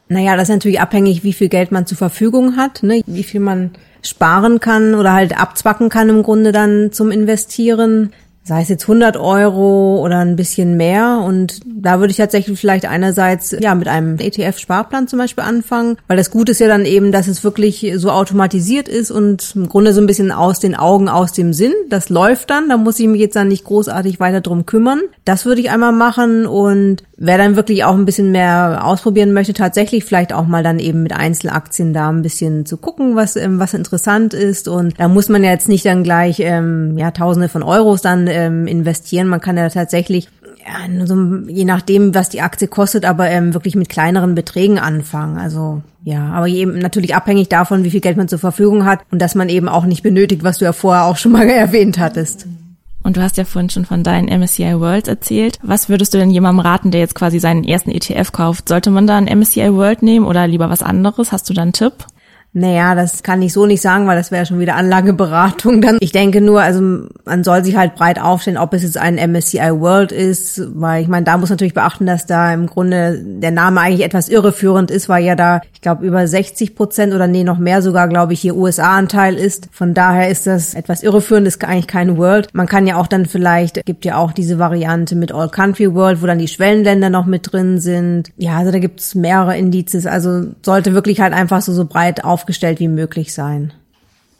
Naja, 0.10 0.36
das 0.36 0.50
ist 0.50 0.56
natürlich 0.56 0.82
abhängig, 0.82 1.24
wie 1.24 1.34
viel 1.34 1.50
Geld 1.50 1.72
man 1.72 1.86
zur 1.86 1.98
Verfügung 1.98 2.58
hat, 2.58 2.82
ne? 2.82 3.04
wie 3.06 3.24
viel 3.24 3.40
man 3.40 3.72
sparen 4.02 4.60
kann 4.60 4.96
oder 4.96 5.14
halt 5.14 5.40
abzwacken 5.40 5.90
kann 5.90 6.10
im 6.10 6.24
Grunde 6.24 6.52
dann 6.52 6.92
zum 6.92 7.12
Investieren 7.12 8.12
sei 8.50 8.64
es 8.64 8.68
jetzt 8.68 8.84
100 8.84 9.16
Euro 9.16 10.02
oder 10.04 10.18
ein 10.18 10.36
bisschen 10.36 10.76
mehr. 10.76 11.22
Und 11.24 11.60
da 11.66 12.00
würde 12.00 12.10
ich 12.10 12.18
tatsächlich 12.18 12.60
vielleicht 12.60 12.88
einerseits 12.88 13.56
ja 13.58 13.76
mit 13.76 13.88
einem 13.88 14.18
ETF-Sparplan 14.18 15.08
zum 15.08 15.20
Beispiel 15.20 15.44
anfangen, 15.44 15.98
weil 16.08 16.18
das 16.18 16.32
Gute 16.32 16.52
ist 16.52 16.60
ja 16.60 16.68
dann 16.68 16.84
eben, 16.84 17.12
dass 17.12 17.28
es 17.28 17.44
wirklich 17.44 17.94
so 17.96 18.10
automatisiert 18.10 18.90
ist 18.90 19.12
und 19.12 19.56
im 19.56 19.70
Grunde 19.70 19.94
so 19.94 20.02
ein 20.02 20.08
bisschen 20.08 20.32
aus 20.32 20.60
den 20.60 20.76
Augen, 20.76 21.10
aus 21.10 21.32
dem 21.32 21.54
Sinn. 21.54 21.74
Das 21.90 22.10
läuft 22.10 22.50
dann, 22.50 22.70
da 22.70 22.78
muss 22.78 23.00
ich 23.00 23.08
mich 23.08 23.22
jetzt 23.22 23.36
dann 23.36 23.50
nicht 23.50 23.66
großartig 23.66 24.20
weiter 24.20 24.42
drum 24.42 24.66
kümmern. 24.66 25.02
Das 25.26 25.46
würde 25.46 25.62
ich 25.62 25.70
einmal 25.70 25.94
machen 25.94 26.48
und 26.48 27.04
wer 27.20 27.38
dann 27.38 27.56
wirklich 27.56 27.84
auch 27.84 27.94
ein 27.94 28.06
bisschen 28.06 28.32
mehr 28.32 28.82
ausprobieren 28.84 29.34
möchte, 29.34 29.54
tatsächlich 29.54 30.06
vielleicht 30.06 30.34
auch 30.34 30.48
mal 30.48 30.64
dann 30.64 30.80
eben 30.80 31.04
mit 31.04 31.14
Einzelaktien 31.14 31.94
da 31.94 32.10
ein 32.10 32.22
bisschen 32.22 32.66
zu 32.66 32.78
gucken, 32.78 33.16
was 33.16 33.36
ähm, 33.36 33.60
was 33.60 33.74
interessant 33.74 34.34
ist 34.34 34.68
und 34.68 35.00
da 35.00 35.08
muss 35.08 35.30
man 35.30 35.44
ja 35.44 35.52
jetzt 35.52 35.68
nicht 35.68 35.86
dann 35.86 36.04
gleich 36.04 36.40
ähm, 36.40 36.98
ja 36.98 37.12
Tausende 37.12 37.50
von 37.50 37.62
Euros 37.62 38.02
dann 38.02 38.28
ähm, 38.48 38.68
investieren. 38.68 39.28
Man 39.28 39.42
kann 39.42 39.58
ja 39.58 39.70
tatsächlich 39.70 40.30
ja, 40.60 41.06
so, 41.06 41.16
je 41.48 41.66
nachdem, 41.66 42.14
was 42.14 42.30
die 42.30 42.42
Aktie 42.42 42.68
kostet, 42.68 43.06
aber 43.06 43.30
ähm, 43.30 43.54
wirklich 43.54 43.76
mit 43.76 43.90
kleineren 43.90 44.36
Beträgen 44.36 44.78
anfangen. 44.78 45.38
Also 45.38 45.82
ja, 46.04 46.28
aber 46.32 46.48
eben 46.48 46.80
natürlich 46.80 47.16
abhängig 47.16 47.50
davon, 47.50 47.84
wie 47.84 47.92
viel 47.92 48.02
Geld 48.02 48.18
man 48.18 48.28
zur 48.28 48.40
Verfügung 48.40 48.86
hat 48.86 49.00
und 49.12 49.22
dass 49.22 49.36
man 49.36 49.50
eben 49.50 49.70
auch 49.70 49.86
nicht 49.86 50.04
benötigt, 50.04 50.44
was 50.44 50.58
du 50.58 50.66
ja 50.66 50.74
vorher 50.74 51.06
auch 51.06 51.18
schon 51.18 51.32
mal 51.32 51.48
erwähnt 51.50 52.00
hattest. 52.00 52.48
Und 53.02 53.16
du 53.16 53.22
hast 53.22 53.38
ja 53.38 53.46
vorhin 53.46 53.70
schon 53.70 53.86
von 53.86 54.04
deinen 54.04 54.28
MSCI 54.28 54.80
Worlds 54.80 55.08
erzählt. 55.08 55.58
Was 55.64 55.88
würdest 55.88 56.14
du 56.14 56.18
denn 56.18 56.30
jemandem 56.30 56.66
raten, 56.66 56.92
der 56.92 57.00
jetzt 57.00 57.16
quasi 57.16 57.40
seinen 57.40 57.64
ersten 57.64 57.92
ETF 57.92 58.34
kauft? 58.34 58.68
Sollte 58.68 58.92
man 58.92 59.08
da 59.08 59.18
einen 59.18 59.40
MSCI 59.40 59.74
World 59.74 60.04
nehmen 60.04 60.26
oder 60.26 60.46
lieber 60.48 60.70
was 60.70 60.84
anderes? 60.84 61.32
Hast 61.32 61.50
du 61.50 61.54
da 61.54 61.62
einen 61.62 61.74
Tipp? 61.74 61.94
Naja, 62.52 62.96
das 62.96 63.22
kann 63.22 63.42
ich 63.44 63.54
so 63.54 63.68
nicht 63.68 63.82
sagen, 63.82 64.08
weil 64.08 64.18
das 64.18 64.32
wäre 64.32 64.46
schon 64.46 64.60
wieder 64.60 64.76
Anlageberatung 64.76 65.82
dann. 65.82 65.98
Ich 66.00 66.12
denke 66.12 66.42
nur, 66.42 66.62
also 66.62 67.08
man 67.26 67.44
soll 67.44 67.64
sich 67.64 67.76
halt 67.76 67.94
breit 67.96 68.20
aufstellen, 68.20 68.58
ob 68.58 68.74
es 68.74 68.82
jetzt 68.82 68.98
ein 68.98 69.16
MSCI 69.16 69.80
World 69.80 70.12
ist, 70.12 70.62
weil 70.74 71.04
ich 71.04 71.08
meine, 71.08 71.26
da 71.26 71.38
muss 71.38 71.52
natürlich 71.52 71.76
beachten, 71.76 72.08
dass 72.08 72.26
da 72.26 72.52
im 72.52 72.66
Grunde 72.66 73.22
der 73.24 73.52
Name 73.52 73.82
eigentlich 73.82 74.04
etwas 74.04 74.30
irreführend 74.30 74.90
ist, 74.90 75.10
weil 75.10 75.24
ja 75.24 75.36
da, 75.36 75.62
ich 75.74 75.82
glaube, 75.82 76.06
über 76.06 76.28
60 76.28 76.76
Prozent 76.76 77.14
oder 77.14 77.28
nee, 77.28 77.44
noch 77.44 77.60
mehr 77.60 77.84
sogar, 77.84 78.08
glaube 78.08 78.34
ich, 78.34 78.42
hier 78.42 78.56
USA-Anteil 78.56 79.36
ist. 79.36 79.70
Von 79.72 79.94
daher 79.94 80.30
ist 80.30 80.48
das 80.48 80.74
etwas 80.74 81.04
irreführend, 81.04 81.48
ist 81.48 81.64
eigentlich 81.64 81.88
kein 81.88 82.18
World. 82.18 82.48
Man 82.54 82.68
kann 82.68 82.88
ja 82.88 82.96
auch 82.98 83.08
dann 83.08 83.28
vielleicht, 83.28 83.86
gibt 83.86 84.06
ja 84.06 84.18
auch 84.18 84.32
diese 84.32 84.58
Variante 84.58 85.16
mit 85.16 85.32
All 85.32 85.50
Country 85.50 85.94
World, 85.94 86.22
wo 86.22 86.26
dann 86.26 86.40
die 86.40 86.48
Schwellenländer 86.48 87.12
noch 87.12 87.28
mit 87.28 87.52
drin 87.52 87.80
sind. 87.80 88.32
Ja, 88.38 88.58
also 88.58 88.72
da 88.72 88.80
gibt's 88.80 89.14
mehrere 89.14 89.56
Indizes. 89.56 90.08
Also 90.08 90.48
sollte 90.64 90.96
wirklich 90.96 91.22
halt 91.22 91.34
einfach 91.34 91.62
so, 91.62 91.74
so 91.74 91.86
breit 91.86 92.24
auf 92.24 92.39
aufgestellt 92.40 92.80
wie 92.80 92.88
möglich 92.88 93.34
sein. 93.34 93.74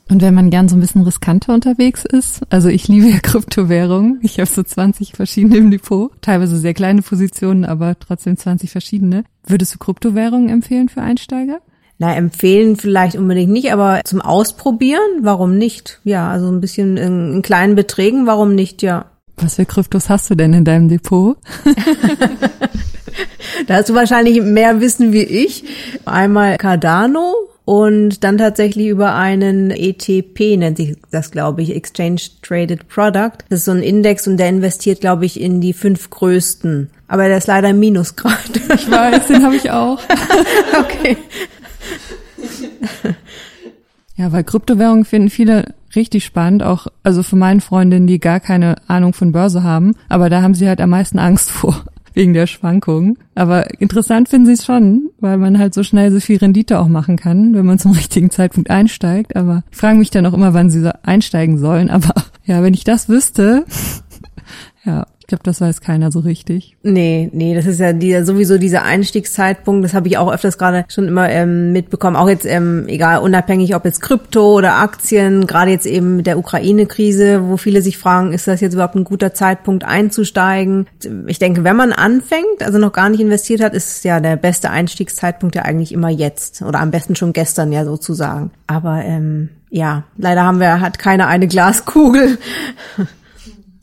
Und 0.10 0.22
wenn 0.22 0.34
man 0.34 0.50
gern 0.50 0.70
so 0.70 0.76
ein 0.76 0.80
bisschen 0.80 1.04
riskanter 1.04 1.54
unterwegs 1.54 2.06
ist, 2.06 2.42
also 2.50 2.70
ich 2.70 2.88
liebe 2.88 3.08
ja 3.08 3.20
Kryptowährungen. 3.22 4.20
Ich 4.24 4.40
habe 4.40 4.50
so 4.50 4.64
20 4.64 5.14
verschiedene 5.14 5.58
im 5.58 5.70
Depot, 5.70 6.12
teilweise 6.22 6.58
sehr 6.58 6.74
kleine 6.74 7.02
Positionen, 7.02 7.66
aber 7.66 8.00
trotzdem 8.00 8.38
20 8.38 8.72
verschiedene. 8.72 9.26
Würdest 9.46 9.76
du 9.76 9.78
Kryptowährungen 9.78 10.50
empfehlen 10.50 10.90
für 10.90 11.02
Einsteiger? 11.02 11.60
Na, 12.00 12.16
empfehlen 12.16 12.78
vielleicht 12.78 13.18
unbedingt 13.18 13.52
nicht, 13.52 13.74
aber 13.74 14.02
zum 14.06 14.22
Ausprobieren, 14.22 15.20
warum 15.22 15.58
nicht? 15.58 16.00
Ja, 16.06 16.30
also 16.30 16.50
ein 16.50 16.62
bisschen 16.62 16.96
in, 16.96 17.34
in 17.34 17.42
kleinen 17.42 17.76
Beträgen, 17.76 18.26
warum 18.26 18.56
nicht, 18.56 18.82
ja. 18.82 19.06
Was 19.36 19.56
für 19.56 19.66
Kryptos 19.66 20.10
hast 20.10 20.30
du 20.30 20.36
denn 20.36 20.54
in 20.54 20.64
deinem 20.64 20.88
Depot? 20.88 21.38
da 23.68 23.76
hast 23.76 23.90
du 23.90 23.94
wahrscheinlich 23.94 24.42
mehr 24.42 24.80
Wissen 24.80 25.12
wie 25.12 25.24
ich. 25.24 25.66
Einmal 26.06 26.58
Cardano, 26.58 27.36
und 27.70 28.24
dann 28.24 28.40
tatsächlich 28.40 28.88
über 28.88 29.14
einen 29.14 29.70
ETP 29.70 30.58
nennt 30.58 30.78
sich 30.78 30.98
das, 31.12 31.30
glaube 31.30 31.62
ich, 31.62 31.76
Exchange 31.76 32.20
Traded 32.42 32.88
Product. 32.88 33.46
Das 33.50 33.60
ist 33.60 33.66
so 33.66 33.72
ein 33.74 33.84
Index 33.84 34.26
und 34.26 34.38
der 34.38 34.50
investiert, 34.50 35.02
glaube 35.02 35.28
ich, 35.28 35.40
in 35.40 35.62
die 35.62 35.74
fünf 35.74 36.10
größten. 36.10 36.90
Aber 37.08 37.28
der 37.28 37.38
ist 37.38 37.46
leider 37.46 37.70
im 37.70 37.80
Minus 37.80 38.16
gerade. 38.16 38.40
Ich 38.74 38.90
weiß, 38.90 39.28
den 39.28 39.46
habe 39.46 39.56
ich 39.56 39.70
auch. 39.70 40.00
okay. 40.80 41.16
Ja, 44.16 44.32
weil 44.32 44.44
Kryptowährungen 44.46 45.06
finden 45.06 45.30
viele 45.30 45.76
richtig 45.96 46.26
spannend, 46.26 46.64
auch 46.64 46.88
also 47.04 47.22
für 47.22 47.36
meine 47.36 47.62
Freundinnen, 47.62 48.08
die 48.08 48.20
gar 48.20 48.40
keine 48.40 48.78
Ahnung 48.88 49.14
von 49.14 49.32
Börse 49.32 49.62
haben, 49.62 49.94
aber 50.08 50.32
da 50.32 50.42
haben 50.42 50.56
sie 50.56 50.68
halt 50.68 50.82
am 50.82 50.90
meisten 50.90 51.20
Angst 51.20 51.52
vor 51.52 51.84
wegen 52.14 52.34
der 52.34 52.48
Schwankungen. 52.48 53.18
Aber 53.36 53.80
interessant 53.80 54.30
finden 54.30 54.48
sie 54.48 54.54
es 54.54 54.66
schon, 54.66 55.10
weil 55.20 55.38
man 55.38 55.60
halt 55.60 55.74
so 55.74 55.84
schnell 55.84 56.12
so 56.12 56.20
viel 56.20 56.38
Rendite 56.38 56.80
auch 56.80 56.88
machen 56.88 57.18
kann, 57.18 57.54
wenn 57.54 57.66
man 57.66 57.80
zum 57.80 57.92
richtigen 57.94 58.30
Zeitpunkt 58.30 58.70
einsteigt. 58.70 59.36
Aber 59.36 59.64
ich 59.72 59.78
frage 59.78 59.98
mich 59.98 60.12
dann 60.12 60.26
auch 60.26 60.34
immer, 60.34 60.54
wann 60.54 60.70
sie 60.70 60.82
so 60.82 60.92
einsteigen 61.04 61.58
sollen. 61.58 61.90
Aber 61.90 62.14
ja, 62.46 62.64
wenn 62.64 62.74
ich 62.74 62.84
das 62.84 63.10
wüsste, 63.10 63.66
ja, 64.86 65.06
glaube, 65.30 65.44
das 65.44 65.62
weiß 65.62 65.82
keiner 65.82 66.12
so 66.12 66.20
richtig. 66.20 66.76
Nee, 66.84 67.30
nee, 67.32 67.56
das 67.56 67.66
ist 67.66 67.80
ja 67.80 67.94
die, 67.94 68.22
sowieso 68.24 68.58
dieser 68.58 68.84
Einstiegszeitpunkt, 68.84 69.86
das 69.86 69.94
habe 69.94 70.08
ich 70.08 70.18
auch 70.18 70.32
öfters 70.32 70.58
gerade 70.58 70.86
schon 70.90 71.08
immer 71.08 71.30
ähm, 71.30 71.72
mitbekommen, 71.72 72.18
auch 72.18 72.28
jetzt, 72.28 72.46
ähm, 72.46 72.86
egal, 72.88 73.20
unabhängig 73.20 73.76
ob 73.76 73.86
jetzt 73.86 74.02
Krypto 74.02 74.56
oder 74.56 74.76
Aktien, 74.76 75.48
gerade 75.48 75.72
jetzt 75.72 75.86
eben 75.86 76.18
mit 76.18 76.28
der 76.28 76.38
Ukraine-Krise, 76.38 77.48
wo 77.48 77.58
viele 77.58 77.82
sich 77.82 77.98
fragen, 77.98 78.34
ist 78.34 78.48
das 78.48 78.60
jetzt 78.60 78.74
überhaupt 78.74 78.96
ein 78.96 79.06
guter 79.06 79.34
Zeitpunkt 79.34 79.86
einzusteigen? 79.86 80.88
Ich 81.28 81.40
denke, 81.40 81.64
wenn 81.64 81.76
man 81.76 81.94
anfängt, 81.94 82.62
also 82.62 82.78
noch 82.78 82.92
gar 82.92 83.10
nicht 83.10 83.22
investiert 83.22 83.62
hat, 83.62 83.74
ist 83.74 84.04
ja 84.04 84.20
der 84.20 84.36
beste 84.36 84.70
Einstiegszeitpunkt 84.70 85.56
ja 85.56 85.62
eigentlich 85.62 85.94
immer 85.94 86.10
jetzt 86.10 86.62
oder 86.62 86.80
am 86.80 86.92
besten 86.92 87.16
schon 87.16 87.34
gestern 87.34 87.72
ja 87.72 87.86
sozusagen. 87.86 88.52
Aber 88.68 89.04
ähm, 89.06 89.50
ja, 89.70 90.04
leider 90.18 90.44
haben 90.44 90.60
wir, 90.60 90.82
hat 90.82 90.98
keiner 91.00 91.28
eine 91.28 91.48
Glaskugel. 91.48 92.38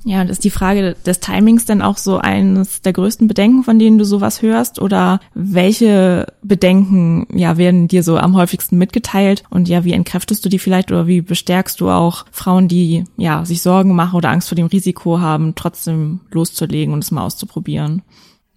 Ja, 0.09 0.21
und 0.21 0.31
ist 0.31 0.45
die 0.45 0.51
Frage 0.51 0.95
des 1.05 1.19
Timings 1.19 1.65
denn 1.65 1.83
auch 1.83 1.97
so 1.97 2.19
eines 2.19 2.81
der 2.81 2.93
größten 2.93 3.27
Bedenken, 3.27 3.65
von 3.65 3.81
denen 3.81 3.99
du 3.99 4.05
sowas 4.05 4.41
hörst? 4.41 4.81
Oder 4.81 5.19
welche 5.35 6.33
Bedenken, 6.45 7.27
ja, 7.35 7.57
werden 7.57 7.89
dir 7.89 8.05
so 8.05 8.17
am 8.17 8.37
häufigsten 8.37 8.79
mitgeteilt? 8.79 9.43
Und 9.51 9.69
ja, 9.69 9.83
wie 9.83 9.93
entkräftest 9.93 10.45
du 10.45 10.49
die 10.49 10.61
vielleicht 10.61 10.93
oder 10.93 11.09
wie 11.09 11.23
bestärkst 11.23 11.81
du 11.81 11.91
auch 11.91 12.25
Frauen, 12.31 12.69
die, 12.69 13.03
ja, 13.17 13.45
sich 13.45 13.63
Sorgen 13.63 13.97
machen 13.97 14.15
oder 14.15 14.31
Angst 14.31 14.49
vor 14.49 14.55
dem 14.55 14.69
Risiko 14.69 15.19
haben, 15.19 15.57
trotzdem 15.57 16.21
loszulegen 16.31 16.95
und 16.95 17.03
es 17.03 17.11
mal 17.11 17.25
auszuprobieren? 17.25 18.03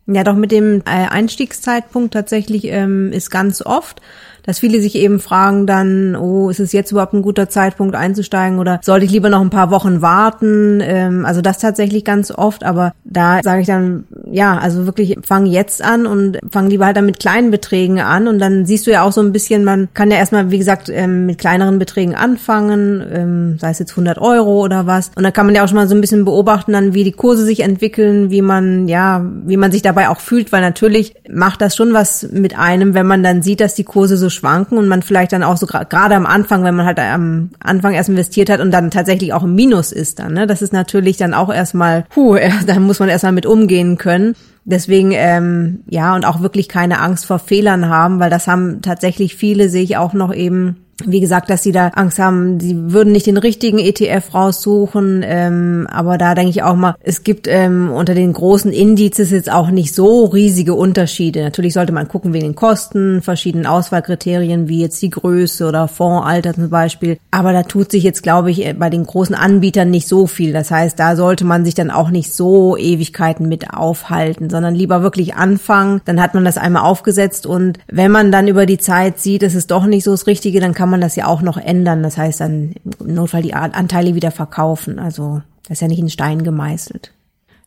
Ja, 0.06 0.24
doch 0.24 0.36
mit 0.36 0.52
dem 0.52 0.82
äh, 0.86 1.08
Einstiegszeitpunkt 1.08 2.14
tatsächlich 2.14 2.66
ähm, 2.66 3.12
ist 3.12 3.32
ganz 3.32 3.64
oft, 3.64 4.02
dass 4.44 4.60
viele 4.60 4.82
sich 4.82 4.96
eben 4.96 5.20
fragen 5.20 5.68
dann, 5.68 6.16
oh, 6.16 6.50
ist 6.50 6.60
es 6.60 6.72
jetzt 6.72 6.92
überhaupt 6.92 7.14
ein 7.14 7.22
guter 7.22 7.50
Zeitpunkt 7.50 7.96
einzusteigen 7.96 8.60
oder 8.60 8.80
sollte 8.84 9.06
ich 9.06 9.12
lieber 9.12 9.30
noch 9.30 9.42
ein 9.42 9.50
paar 9.50 9.72
Wochen 9.72 10.02
warten? 10.02 10.82
Ähm, 10.82 11.26
also 11.26 11.42
das 11.42 11.60
tatsächlich 11.60 12.06
ganz 12.06 12.32
oft, 12.32 12.64
aber 12.64 12.94
da 13.04 13.40
sage 13.44 13.62
ich 13.62 13.68
dann, 13.68 14.06
ja, 14.32 14.58
also 14.58 14.86
wirklich 14.86 15.18
fang 15.24 15.46
jetzt 15.46 15.84
an 15.84 16.06
und 16.06 16.40
fang 16.50 16.68
lieber 16.70 16.86
halt 16.86 16.98
dann 16.98 17.06
mit 17.06 17.20
kleinen 17.20 17.52
Beträgen 17.52 18.00
an 18.00 18.28
und 18.28 18.40
dann 18.40 18.66
siehst 18.66 18.88
du 18.88 18.92
ja 18.92 19.04
auch 19.04 19.12
so 19.12 19.22
ein 19.22 19.32
bisschen, 19.32 19.64
man 19.64 19.90
kann 19.94 20.12
ja 20.12 20.18
erstmal, 20.18 20.52
wie 20.52 20.58
gesagt, 20.58 20.90
ähm, 20.90 21.26
mit 21.26 21.38
kleineren 21.38 21.80
Beträgen 21.80 22.16
anfangen, 22.16 23.04
ähm, 23.12 23.58
sei 23.60 23.72
es 23.72 23.80
jetzt 23.80 23.92
100 23.92 24.18
Euro 24.20 24.64
oder 24.64 24.86
was 24.86 25.12
und 25.16 25.24
dann 25.24 25.34
kann 25.34 25.46
man 25.46 25.56
ja 25.56 25.64
auch 25.64 25.68
schon 25.68 25.78
mal 25.78 25.88
so 25.88 25.96
ein 25.96 26.02
bisschen 26.02 26.26
beobachten 26.26 26.74
dann, 26.74 26.94
wie 26.94 27.04
die 27.04 27.12
Kurse 27.12 27.44
sich 27.44 27.62
entwickeln, 27.62 28.32
wie 28.32 28.42
man, 28.42 28.88
ja, 28.88 29.26
wie 29.46 29.58
man 29.58 29.72
sich 29.72 29.82
dabei 29.82 30.10
auch 30.10 30.20
fühlt, 30.20 30.52
weil 30.52 30.62
natürlich 30.62 31.16
macht 31.30 31.62
das 31.62 31.76
schon 31.76 31.94
was 31.94 32.30
mit 32.32 32.58
einem, 32.58 32.94
wenn 32.94 33.06
man 33.06 33.24
dann 33.24 33.42
sieht, 33.42 33.62
dass 33.62 33.76
die 33.76 33.84
Kurse 33.84 34.18
so 34.18 34.29
schwanken 34.30 34.78
und 34.78 34.88
man 34.88 35.02
vielleicht 35.02 35.34
dann 35.34 35.44
auch 35.44 35.58
so 35.58 35.66
gerade 35.66 36.16
am 36.16 36.26
Anfang, 36.26 36.64
wenn 36.64 36.76
man 36.76 36.86
halt 36.86 37.00
am 37.00 37.52
Anfang 37.60 37.94
erst 37.94 38.10
investiert 38.10 38.50
hat 38.50 38.60
und 38.60 38.72
dann 38.72 38.92
tatsächlich 38.92 39.34
auch 39.34 39.44
im 39.44 39.56
Minus 39.56 39.92
ist 39.92 40.20
dann, 40.20 40.34
ne? 40.34 40.48
Das 40.48 40.62
ist 40.62 40.74
natürlich 40.74 41.18
dann 41.18 41.34
auch 41.34 41.54
erstmal, 41.54 42.06
puh, 42.10 42.38
da 42.68 42.80
muss 42.80 43.00
man 43.00 43.10
erstmal 43.10 43.34
mit 43.34 43.46
umgehen 43.46 43.98
können. 43.98 44.36
Deswegen, 44.66 45.12
ähm, 45.14 45.80
ja, 45.88 46.16
und 46.16 46.26
auch 46.26 46.42
wirklich 46.42 46.70
keine 46.70 47.00
Angst 47.00 47.26
vor 47.26 47.40
Fehlern 47.40 47.90
haben, 47.90 48.20
weil 48.20 48.30
das 48.30 48.48
haben 48.48 48.82
tatsächlich 48.82 49.36
viele, 49.36 49.70
sehe 49.70 49.84
ich 49.84 49.98
auch 49.98 50.14
noch 50.14 50.34
eben 50.34 50.78
wie 51.06 51.20
gesagt, 51.20 51.50
dass 51.50 51.64
sie 51.64 51.72
da 51.72 51.90
Angst 51.90 52.20
haben, 52.20 52.60
sie 52.60 52.92
würden 52.92 53.12
nicht 53.12 53.28
den 53.28 53.38
richtigen 53.38 53.80
ETF 53.80 54.34
raussuchen. 54.34 55.24
Ähm, 55.26 55.88
aber 55.92 56.18
da 56.18 56.36
denke 56.36 56.50
ich 56.52 56.64
auch 56.64 56.76
mal, 56.76 56.96
es 57.02 57.24
gibt 57.24 57.48
ähm, 57.48 57.92
unter 57.92 58.16
den 58.16 58.34
großen 58.34 58.72
Indizes 58.72 59.32
jetzt 59.32 59.52
auch 59.52 59.70
nicht 59.72 59.94
so 59.94 60.26
riesige 60.26 60.74
Unterschiede. 60.74 61.44
Natürlich 61.44 61.74
sollte 61.74 61.94
man 61.94 62.08
gucken 62.08 62.34
wegen 62.34 62.46
den 62.46 62.56
Kosten, 62.56 63.22
verschiedenen 63.22 63.66
Auswahlkriterien 63.66 64.68
wie 64.68 64.82
jetzt 64.82 65.02
die 65.02 65.10
Größe 65.10 65.68
oder 65.68 65.88
Fondsalter 65.88 66.54
zum 66.54 66.70
Beispiel. 66.70 67.18
Aber 67.32 67.54
da 67.54 67.64
tut 67.64 67.92
sich 67.92 68.04
jetzt, 68.04 68.24
glaube 68.24 68.52
ich, 68.52 68.76
bei 68.78 68.90
den 68.90 69.06
großen 69.06 69.36
Anbietern 69.36 69.90
nicht 69.92 70.08
so 70.08 70.28
viel. 70.28 70.54
Das 70.54 70.72
heißt, 70.72 71.00
da 71.00 71.16
sollte 71.16 71.46
man 71.46 71.66
sich 71.66 71.76
dann 71.76 71.92
auch 71.92 72.10
nicht 72.10 72.34
so 72.34 72.78
Ewigkeiten 72.78 73.48
mit 73.48 73.74
aufhalten, 73.74 74.50
sondern 74.50 74.76
lieber 74.76 75.02
wirklich 75.02 75.36
anfangen. 75.36 76.02
Dann 76.06 76.22
hat 76.22 76.34
man 76.34 76.46
das 76.46 76.58
einmal 76.58 76.84
aufgesetzt 76.84 77.46
und 77.46 77.80
wenn 77.88 78.12
man 78.12 78.32
dann 78.32 78.48
über 78.48 78.66
die 78.66 78.78
Zeit 78.78 79.20
sieht, 79.20 79.44
es 79.44 79.56
ist 79.56 79.72
doch 79.72 79.86
nicht 79.86 80.04
so 80.04 80.12
das 80.12 80.28
Richtige, 80.28 80.60
dann 80.60 80.74
kann 80.74 80.89
kann 80.90 81.00
man 81.00 81.02
das 81.02 81.16
ja 81.16 81.28
auch 81.28 81.44
noch 81.44 81.58
ändern. 81.58 82.02
Das 82.02 82.18
heißt 82.18 82.42
dann 82.42 82.74
im 83.00 83.14
Notfall 83.14 83.44
die 83.44 83.54
Anteile 83.54 84.16
wieder 84.16 84.32
verkaufen. 84.32 84.98
Also 84.98 85.44
das 85.64 85.74
ist 85.74 85.82
ja 85.82 85.88
nicht 85.88 86.00
in 86.00 86.10
Stein 86.10 86.44
gemeißelt. 86.44 87.14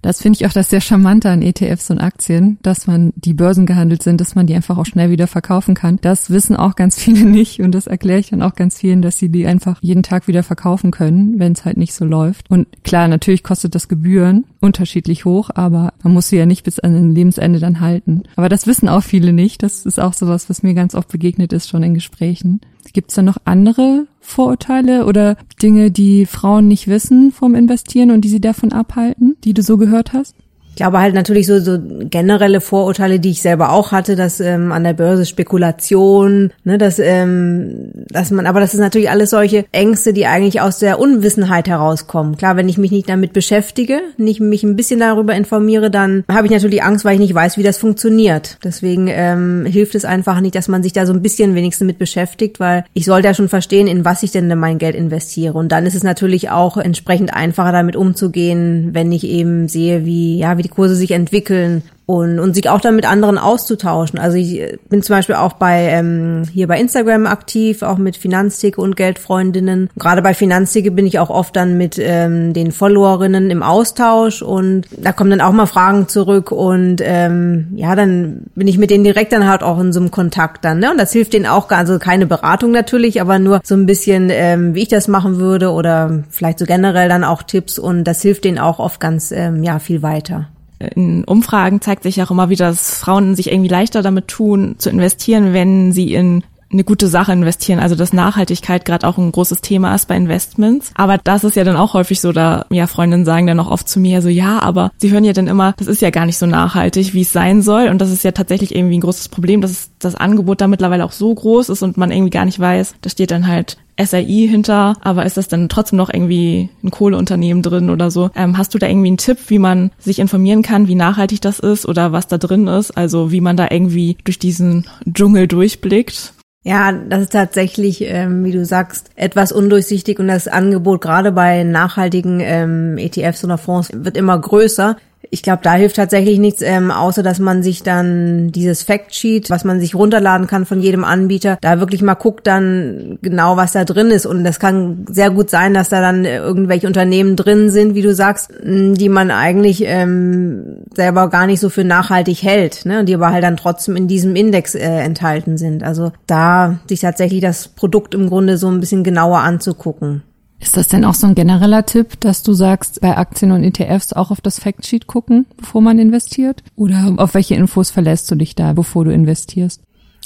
Das 0.03 0.21
finde 0.21 0.37
ich 0.37 0.47
auch 0.47 0.53
das 0.53 0.69
sehr 0.69 0.81
charmante 0.81 1.31
an 1.31 1.43
ETFs 1.43 1.91
und 1.91 2.01
Aktien, 2.01 2.59
dass 2.63 2.89
man 2.89 3.13
die 3.17 3.35
Börsen 3.35 3.67
gehandelt 3.67 4.03
sind, 4.03 4.21
dass 4.21 4.35
man 4.35 4.49
die 4.49 4.55
einfach 4.55 4.77
auch 4.77 4.87
schnell 4.87 5.11
wieder 5.11 5.29
verkaufen 5.29 5.75
kann. 5.75 5.99
Das 6.03 6.31
wissen 6.31 6.57
auch 6.57 6.75
ganz 6.75 6.99
viele 6.99 7.25
nicht 7.25 7.61
und 7.61 7.73
das 7.73 7.87
erkläre 7.87 8.19
ich 8.19 8.31
dann 8.31 8.43
auch 8.43 8.57
ganz 8.57 8.79
vielen, 8.79 9.01
dass 9.01 9.19
sie 9.19 9.29
die 9.29 9.47
einfach 9.47 9.79
jeden 9.81 10.03
Tag 10.03 10.27
wieder 10.27 10.43
verkaufen 10.43 10.91
können, 10.91 11.39
wenn 11.39 11.53
es 11.53 11.65
halt 11.65 11.77
nicht 11.77 11.95
so 11.95 12.05
läuft. 12.05 12.51
Und 12.51 12.67
klar, 12.83 13.07
natürlich 13.07 13.45
kostet 13.45 13.77
das 13.77 13.89
Gebühren 13.89 14.45
unterschiedlich 14.61 15.25
hoch, 15.25 15.51
aber 15.55 15.95
man 16.03 16.13
muss 16.13 16.29
sie 16.29 16.37
ja 16.37 16.47
nicht 16.47 16.65
bis 16.65 16.81
an 16.81 16.95
den 16.95 17.15
Lebensende 17.15 17.61
dann 17.61 17.81
halten. 17.81 18.25
Aber 18.35 18.49
das 18.49 18.67
wissen 18.67 18.89
auch 18.89 19.05
viele 19.05 19.33
nicht. 19.33 19.63
Das 19.63 19.87
ist 19.87 20.01
auch 20.01 20.15
sowas, 20.15 20.51
was 20.51 20.65
mir 20.65 20.75
ganz 20.75 20.97
oft 20.97 21.09
begegnet 21.09 21.53
ist 21.53 21.69
schon 21.69 21.85
in 21.85 21.95
Gesprächen. 21.95 22.61
Gibt 22.93 23.11
es 23.11 23.15
da 23.15 23.23
noch 23.23 23.39
andere 23.45 24.07
Vorurteile 24.23 25.05
oder 25.05 25.37
Dinge, 25.61 25.91
die 25.91 26.25
Frauen 26.27 26.69
nicht 26.69 26.89
wissen 26.89 27.33
vom 27.33 27.55
Investieren 27.55 28.11
und 28.11 28.23
die 28.23 28.29
sie 28.29 28.41
davon 28.41 28.73
abhalten, 28.73 29.37
die 29.45 29.53
du 29.53 29.63
so 29.63 29.77
gehört 29.77 30.13
hast? 30.13 30.37
Ich 30.73 30.77
glaube 30.77 31.01
halt 31.01 31.15
natürlich 31.15 31.47
so, 31.47 31.61
so 31.61 31.79
generelle 32.09 32.63
Vorurteile, 32.63 33.21
die 33.21 33.33
ich 33.33 33.43
selber 33.43 33.73
auch 33.73 33.93
hatte, 33.93 34.17
dass 34.17 34.41
ähm, 34.41 34.73
an 34.73 34.85
der 34.85 34.95
Börse 34.95 35.27
Spekulation, 35.27 36.51
ne, 36.65 36.79
dass, 36.79 36.99
ähm, 36.99 37.91
dass 38.09 38.31
man, 38.31 38.47
aber 38.47 38.59
das 38.59 38.73
ist 38.73 38.81
natürlich 38.81 39.11
alles 39.11 39.29
solche 39.29 39.67
Ängste, 39.71 40.15
die 40.15 40.25
eigentlich 40.25 40.63
aus 40.63 40.79
der 40.79 40.99
Unwissenheit 40.99 41.69
herauskommen. 41.69 42.39
Klar, 42.39 42.57
wenn 42.57 42.71
ich 42.71 42.79
mich 42.79 42.91
nicht 42.91 43.11
damit 43.11 43.35
beschäftige, 43.35 44.01
nicht 44.17 44.41
mich 44.41 44.63
ein 44.63 44.75
bisschen 44.75 45.01
darüber 45.01 45.35
informiere, 45.35 45.91
dann 45.91 46.25
habe 46.27 46.47
ich 46.47 46.53
natürlich 46.53 46.83
Angst, 46.83 47.05
weil 47.05 47.15
ich 47.15 47.21
nicht 47.21 47.35
weiß, 47.35 47.59
wie 47.59 47.63
das 47.63 47.77
funktioniert. 47.77 48.57
Deswegen 48.65 49.09
ähm, 49.09 49.67
hilft 49.67 49.95
es 49.95 50.07
einfach 50.07 50.41
nicht, 50.41 50.55
dass 50.55 50.69
man 50.69 50.83
sich 50.83 50.95
da 50.95 51.05
so 51.05 51.13
ein 51.13 51.21
bisschen 51.21 51.55
wenigstens 51.55 51.87
mit 51.87 51.99
beschäftigt, 51.99 52.61
weil 52.61 52.87
ich 52.95 53.05
sollte 53.05 53.29
ja 53.29 53.35
schon 53.35 53.51
verstehen, 53.51 53.89
in 53.89 54.07
was 54.07 54.23
ich 54.23 54.31
denn 54.31 54.49
mein 54.59 54.79
Geld 54.79 54.97
investiere. 54.97 55.59
Und 55.59 55.71
dann 55.71 55.85
ist 55.85 55.95
es 55.95 56.03
natürlich 56.03 56.49
auch 56.49 56.79
entsprechend 56.79 57.35
einfacher, 57.35 57.73
damit 57.73 57.95
umzugehen, 57.95 58.91
wenn 58.95 59.13
ich 59.13 59.25
eben 59.25 59.69
sehe, 59.69 60.07
wie, 60.07 60.39
ja, 60.39 60.57
wie 60.57 60.62
wie 60.63 60.69
die 60.69 60.75
Kurse 60.75 60.95
sich 60.95 61.11
entwickeln 61.11 61.83
und, 62.07 62.41
und 62.41 62.55
sich 62.55 62.69
auch 62.69 62.81
dann 62.81 62.97
mit 62.97 63.09
anderen 63.09 63.39
auszutauschen. 63.39 64.19
Also 64.19 64.37
ich 64.37 64.61
bin 64.89 65.03
zum 65.03 65.17
Beispiel 65.17 65.37
auch 65.37 65.55
bei 65.55 65.89
ähm, 65.89 66.43
hier 66.53 66.67
bei 66.67 66.79
Instagram 66.79 67.27
aktiv, 67.27 67.83
auch 67.83 67.97
mit 67.97 68.17
Finanztheke 68.17 68.81
und 68.81 68.97
Geldfreundinnen. 68.97 69.89
Gerade 69.97 70.21
bei 70.21 70.35
Finanztheke 70.35 70.91
bin 70.91 71.07
ich 71.07 71.19
auch 71.19 71.31
oft 71.31 71.55
dann 71.57 71.79
mit 71.79 71.99
ähm, 71.99 72.53
den 72.53 72.73
Followerinnen 72.73 73.51
im 73.51 73.63
Austausch 73.63 74.43
und 74.43 74.87
da 74.97 75.13
kommen 75.13 75.31
dann 75.31 75.41
auch 75.41 75.53
mal 75.53 75.67
Fragen 75.67 76.09
zurück 76.09 76.51
und 76.51 76.97
ähm, 77.03 77.69
ja, 77.77 77.95
dann 77.95 78.43
bin 78.55 78.69
ich 78.69 78.79
mit 78.79 78.91
denen 78.91 79.05
direkt 79.05 79.33
dann 79.33 79.49
halt 79.49 79.63
auch 79.63 79.79
in 79.81 79.93
so 79.93 80.01
einem 80.01 80.11
Kontakt 80.11 80.65
dann. 80.65 80.81
Ne? 80.81 80.91
Und 80.91 81.01
das 81.01 81.13
hilft 81.13 81.33
denen 81.33 81.47
auch, 81.47 81.71
also 81.71 81.99
keine 81.99 82.27
Beratung 82.27 82.73
natürlich, 82.73 83.21
aber 83.21 83.39
nur 83.39 83.61
so 83.65 83.75
ein 83.75 83.87
bisschen, 83.87 84.29
ähm, 84.31 84.75
wie 84.75 84.83
ich 84.83 84.89
das 84.89 85.09
machen 85.09 85.39
würde 85.39 85.71
oder 85.71 86.25
vielleicht 86.31 86.59
so 86.59 86.67
generell 86.67 87.09
dann 87.09 87.25
auch 87.25 87.43
Tipps 87.43 87.79
und 87.79 88.05
das 88.05 88.23
hilft 88.23 88.45
denen 88.45 88.59
auch 88.59 88.81
oft 88.81 89.01
ganz 89.01 89.33
ähm, 89.33 89.63
ja 89.63 89.79
viel 89.79 90.03
weiter 90.03 90.49
in 90.95 91.25
Umfragen 91.25 91.81
zeigt 91.81 92.03
sich 92.03 92.23
auch 92.23 92.31
immer 92.31 92.49
wieder, 92.49 92.67
dass 92.69 92.99
Frauen 92.99 93.35
sich 93.35 93.51
irgendwie 93.53 93.69
leichter 93.69 94.03
damit 94.03 94.29
tun, 94.29 94.77
zu 94.79 94.91
investieren, 94.91 95.53
wenn 95.53 95.93
sie 95.93 96.15
in 96.15 96.45
eine 96.73 96.85
gute 96.85 97.09
Sache 97.09 97.33
investieren, 97.33 97.79
also 97.79 97.95
dass 97.95 98.13
Nachhaltigkeit 98.13 98.85
gerade 98.85 99.07
auch 99.07 99.19
ein 99.19 99.33
großes 99.33 99.61
Thema 99.61 99.95
ist 99.95 100.09
bei 100.09 100.17
Investments. 100.17 100.91
Aber 100.95 101.19
das 101.19 101.45
ist 101.45 101.57
ja 101.57 101.65
dann 101.65 101.77
auch 101.77 101.95
häufig 101.95 102.21
so, 102.21 102.33
da 102.33 102.67
ja 102.71 102.87
Freundinnen 102.87 103.25
sagen 103.25 103.47
dann 103.47 103.61
auch 103.61 103.71
oft 103.71 103.89
zu 103.89 104.01
mir 104.01 104.23
so, 104.23 104.29
ja, 104.29 104.61
aber 104.61 104.91
sie 104.99 105.11
hören 105.11 105.25
ja 105.25 105.33
dann 105.33 105.49
immer, 105.49 105.75
das 105.77 105.87
ist 105.87 106.03
ja 106.03 106.11
gar 106.11 106.27
nicht 106.27 106.39
so 106.39 106.47
nachhaltig, 106.47 107.15
wie 107.15 107.23
es 107.23 107.33
sein 107.33 107.63
soll. 107.63 107.89
Und 107.89 108.01
das 108.01 108.11
ist 108.11 108.25
ja 108.25 108.33
tatsächlich 108.33 108.75
irgendwie 108.75 108.99
ein 108.99 109.03
großes 109.03 109.29
Problem, 109.29 109.61
dass 109.61 109.91
das 109.99 110.15
Angebot 110.15 110.61
da 110.61 110.69
mittlerweile 110.69 111.05
auch 111.05 111.13
so 111.13 111.35
groß 111.35 111.69
ist 111.69 111.83
und 111.83 111.97
man 111.97 112.11
irgendwie 112.11 112.31
gar 112.31 112.45
nicht 112.45 112.59
weiß, 112.59 112.95
da 113.01 113.11
steht 113.11 113.31
dann 113.31 113.47
halt 113.47 113.77
SAI 114.03 114.47
hinter, 114.49 114.95
aber 115.03 115.27
ist 115.27 115.37
das 115.37 115.49
dann 115.49 115.69
trotzdem 115.69 115.99
noch 115.99 116.13
irgendwie 116.13 116.71
ein 116.83 116.91
Kohleunternehmen 116.91 117.63
drin 117.63 117.91
oder 117.91 118.11
so? 118.11 118.31
Ähm, 118.35 118.57
hast 118.57 118.75
du 118.75 118.79
da 118.79 118.89
irgendwie 118.89 119.09
einen 119.09 119.19
Tipp, 119.19 119.39
wie 119.49 119.59
man 119.59 119.91
sich 119.99 120.19
informieren 120.19 120.63
kann, 120.63 120.89
wie 120.89 120.95
nachhaltig 120.95 121.41
das 121.41 121.59
ist 121.59 121.87
oder 121.87 122.13
was 122.13 122.27
da 122.27 122.39
drin 122.39 122.67
ist? 122.67 122.93
Also 122.93 123.33
wie 123.33 123.41
man 123.41 123.57
da 123.57 123.69
irgendwie 123.71 124.17
durch 124.25 124.39
diesen 124.39 124.87
Dschungel 125.13 125.47
durchblickt? 125.47 126.33
Ja, 126.65 126.93
das 126.93 127.23
ist 127.23 127.33
tatsächlich, 127.33 128.03
ähm, 128.03 128.45
wie 128.45 128.53
du 128.53 128.65
sagst, 128.65 129.11
etwas 129.17 129.51
undurchsichtig 129.51 130.21
und 130.21 130.29
das 130.29 130.47
Angebot 130.47 131.01
gerade 131.01 131.33
bei 131.33 131.65
nachhaltigen 131.65 132.39
ähm, 132.41 132.99
ETFs 132.99 133.43
oder 133.43 133.59
Fonds 133.59 133.91
wird 133.93 134.17
immer 134.17 134.39
größer 134.39 134.97
ich 135.35 135.43
glaube, 135.43 135.61
da 135.63 135.73
hilft 135.73 135.97
tatsächlich 135.97 136.39
nichts, 136.39 136.61
ähm, 136.61 136.91
außer 136.91 137.23
dass 137.23 137.39
man 137.39 137.63
sich 137.63 137.83
dann 137.83 138.53
dieses 138.53 138.83
Factsheet, 138.83 139.49
was 139.49 139.65
man 139.65 139.81
sich 139.81 139.95
runterladen 139.95 140.47
kann 140.47 140.67
von 140.67 140.83
jedem 140.83 141.05
Anbieter, 141.05 141.57
da 141.63 141.81
wirklich 141.81 142.03
mal 142.03 142.17
guckt 142.17 142.47
dann 142.47 143.19
genau, 143.23 143.57
was 143.57 143.73
da 143.73 143.87
drin 143.87 144.11
ist. 144.11 144.27
Und 144.27 144.45
das 144.45 144.61
kann 144.61 145.07
sehr 145.09 145.31
gut 145.31 145.49
sein, 145.49 145.73
dass 145.73 145.89
da 145.89 146.03
dann 146.03 146.27
irgendwelche 146.27 146.87
Unternehmen 146.87 147.37
drin 147.37 147.71
sind, 147.71 147.95
wie 147.95 148.03
du 148.03 148.15
sagst, 148.15 148.51
die 148.63 149.09
man 149.09 149.31
eigentlich 149.31 149.85
ähm, 149.87 150.83
selber 150.95 151.31
gar 151.31 151.47
nicht 151.47 151.61
so 151.61 151.71
für 151.71 151.83
nachhaltig 151.83 152.43
hält, 152.43 152.85
ne? 152.85 153.03
die 153.03 153.15
aber 153.15 153.33
halt 153.33 153.43
dann 153.43 153.57
trotzdem 153.57 153.97
in 153.97 154.09
diesem 154.09 154.37
Index 154.37 154.75
äh, 154.75 154.81
enthalten 154.83 155.57
sind. 155.57 155.83
Also 155.83 156.13
da 156.27 156.79
sich 156.87 157.01
tatsächlich 157.01 157.41
das 157.41 157.69
Produkt 157.69 158.15
im 158.15 158.29
Grunde 158.29 158.59
so 158.59 158.69
ein 158.69 158.81
bisschen 158.81 159.03
genauer 159.03 159.39
anzugucken. 159.39 160.25
Ist 160.63 160.77
das 160.77 160.87
denn 160.87 161.05
auch 161.05 161.15
so 161.15 161.27
ein 161.27 161.35
genereller 161.35 161.85
Tipp, 161.85 162.21
dass 162.21 162.45
du 162.45 162.53
sagst, 162.53 163.01
bei 163.01 163.17
Aktien 163.17 163.51
und 163.51 163.65
ETFs 163.65 164.13
auch 164.13 164.31
auf 164.31 164.41
das 164.41 164.61
Factsheet 164.61 165.09
gucken, 165.09 165.45
bevor 165.57 165.81
man 165.81 165.99
investiert? 165.99 166.63
Oder 166.77 167.15
auf 167.17 167.35
welche 167.35 167.57
Infos 167.57 167.91
verlässt 167.91 168.31
du 168.31 168.37
dich 168.37 168.55
da, 168.55 168.73
bevor 168.73 169.05
du 169.05 169.13
investierst? 169.13 169.83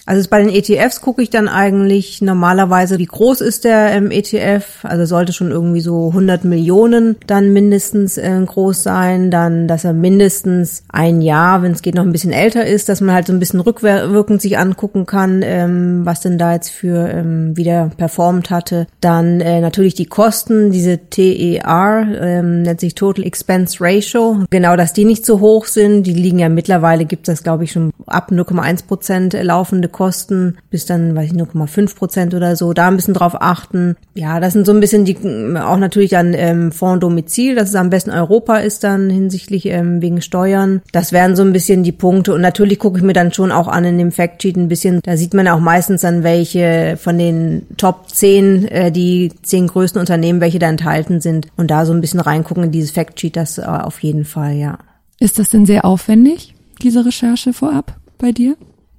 Also 0.06 0.28
bei 0.30 0.40
den 0.40 0.54
ETFs 0.54 1.00
gucke 1.00 1.20
ich 1.20 1.30
dann 1.30 1.48
eigentlich 1.48 2.22
normalerweise, 2.22 2.98
wie 2.98 3.06
groß 3.06 3.40
ist 3.40 3.64
der 3.64 3.90
ähm, 3.90 4.12
ETF. 4.12 4.84
Also 4.84 5.04
sollte 5.04 5.32
schon 5.32 5.50
irgendwie 5.50 5.80
so 5.80 6.08
100 6.08 6.44
Millionen 6.44 7.16
dann 7.26 7.52
mindestens 7.52 8.16
äh, 8.16 8.40
groß 8.46 8.84
sein. 8.84 9.32
Dann, 9.32 9.66
dass 9.66 9.84
er 9.84 9.92
mindestens 9.92 10.84
ein 10.88 11.20
Jahr, 11.22 11.62
wenn 11.62 11.72
es 11.72 11.82
geht, 11.82 11.96
noch 11.96 12.04
ein 12.04 12.12
bisschen 12.12 12.32
älter 12.32 12.64
ist, 12.64 12.88
dass 12.88 13.00
man 13.00 13.16
halt 13.16 13.26
so 13.26 13.32
ein 13.32 13.40
bisschen 13.40 13.60
rückwirkend 13.60 14.40
sich 14.40 14.58
angucken 14.58 15.06
kann, 15.06 15.42
ähm, 15.42 16.02
was 16.04 16.20
denn 16.20 16.38
da 16.38 16.52
jetzt 16.52 16.70
für 16.70 17.08
ähm, 17.08 17.56
wieder 17.56 17.90
performt 17.96 18.50
hatte. 18.50 18.86
Dann 19.00 19.40
äh, 19.40 19.60
natürlich 19.60 19.94
die 19.94 20.06
Kosten, 20.06 20.70
diese 20.70 20.98
TER, 20.98 22.06
ähm, 22.20 22.62
nennt 22.62 22.78
sich 22.78 22.94
Total 22.94 23.24
Expense 23.24 23.78
Ratio. 23.80 24.44
Genau, 24.50 24.76
dass 24.76 24.92
die 24.92 25.04
nicht 25.04 25.26
so 25.26 25.40
hoch 25.40 25.66
sind. 25.66 26.04
Die 26.04 26.12
liegen 26.12 26.38
ja 26.38 26.48
mittlerweile, 26.48 27.06
gibt 27.06 27.28
es 27.28 27.42
glaube 27.42 27.64
ich 27.64 27.72
schon 27.72 27.90
ab 28.06 28.30
0,1 28.30 28.86
Prozent 28.86 29.32
laufende 29.32 29.88
Kosten 29.96 30.58
bis 30.68 30.84
dann, 30.84 31.16
weiß 31.16 31.32
ich, 31.32 31.32
0,5 31.32 31.96
Prozent 31.96 32.34
oder 32.34 32.54
so, 32.54 32.74
da 32.74 32.88
ein 32.88 32.96
bisschen 32.96 33.14
drauf 33.14 33.34
achten. 33.40 33.96
Ja, 34.14 34.40
das 34.40 34.52
sind 34.52 34.66
so 34.66 34.72
ein 34.72 34.80
bisschen 34.80 35.06
die, 35.06 35.16
auch 35.56 35.78
natürlich 35.78 36.10
dann 36.10 36.34
ähm, 36.34 36.70
Fonddomizil, 36.70 37.54
dass 37.54 37.70
es 37.70 37.74
am 37.74 37.88
besten 37.88 38.10
Europa 38.10 38.58
ist 38.58 38.84
dann 38.84 39.08
hinsichtlich 39.08 39.64
ähm, 39.66 40.02
wegen 40.02 40.20
Steuern. 40.20 40.82
Das 40.92 41.12
wären 41.12 41.34
so 41.34 41.42
ein 41.42 41.54
bisschen 41.54 41.82
die 41.82 41.92
Punkte 41.92 42.34
und 42.34 42.42
natürlich 42.42 42.78
gucke 42.78 42.98
ich 42.98 43.04
mir 43.04 43.14
dann 43.14 43.32
schon 43.32 43.50
auch 43.50 43.68
an 43.68 43.86
in 43.86 43.96
dem 43.96 44.12
Factsheet 44.12 44.56
ein 44.56 44.68
bisschen, 44.68 45.00
da 45.02 45.16
sieht 45.16 45.32
man 45.32 45.48
auch 45.48 45.60
meistens 45.60 46.02
dann 46.02 46.22
welche 46.22 46.98
von 47.00 47.16
den 47.16 47.62
Top 47.78 48.10
10, 48.10 48.68
äh, 48.68 48.92
die 48.92 49.32
zehn 49.42 49.66
größten 49.66 49.98
Unternehmen, 49.98 50.42
welche 50.42 50.58
da 50.58 50.68
enthalten 50.68 51.22
sind 51.22 51.48
und 51.56 51.70
da 51.70 51.86
so 51.86 51.94
ein 51.94 52.02
bisschen 52.02 52.20
reingucken 52.20 52.64
in 52.64 52.70
dieses 52.70 52.90
Factsheet, 52.90 53.34
das 53.34 53.56
äh, 53.56 53.62
auf 53.62 54.02
jeden 54.02 54.26
Fall, 54.26 54.56
ja. 54.56 54.78
Ist 55.18 55.38
das 55.38 55.48
denn 55.48 55.64
sehr 55.64 55.86
aufwendig, 55.86 56.54
diese 56.82 57.06
Recherche 57.06 57.54
vorab 57.54 57.96
bei 58.18 58.32
dir? 58.32 58.56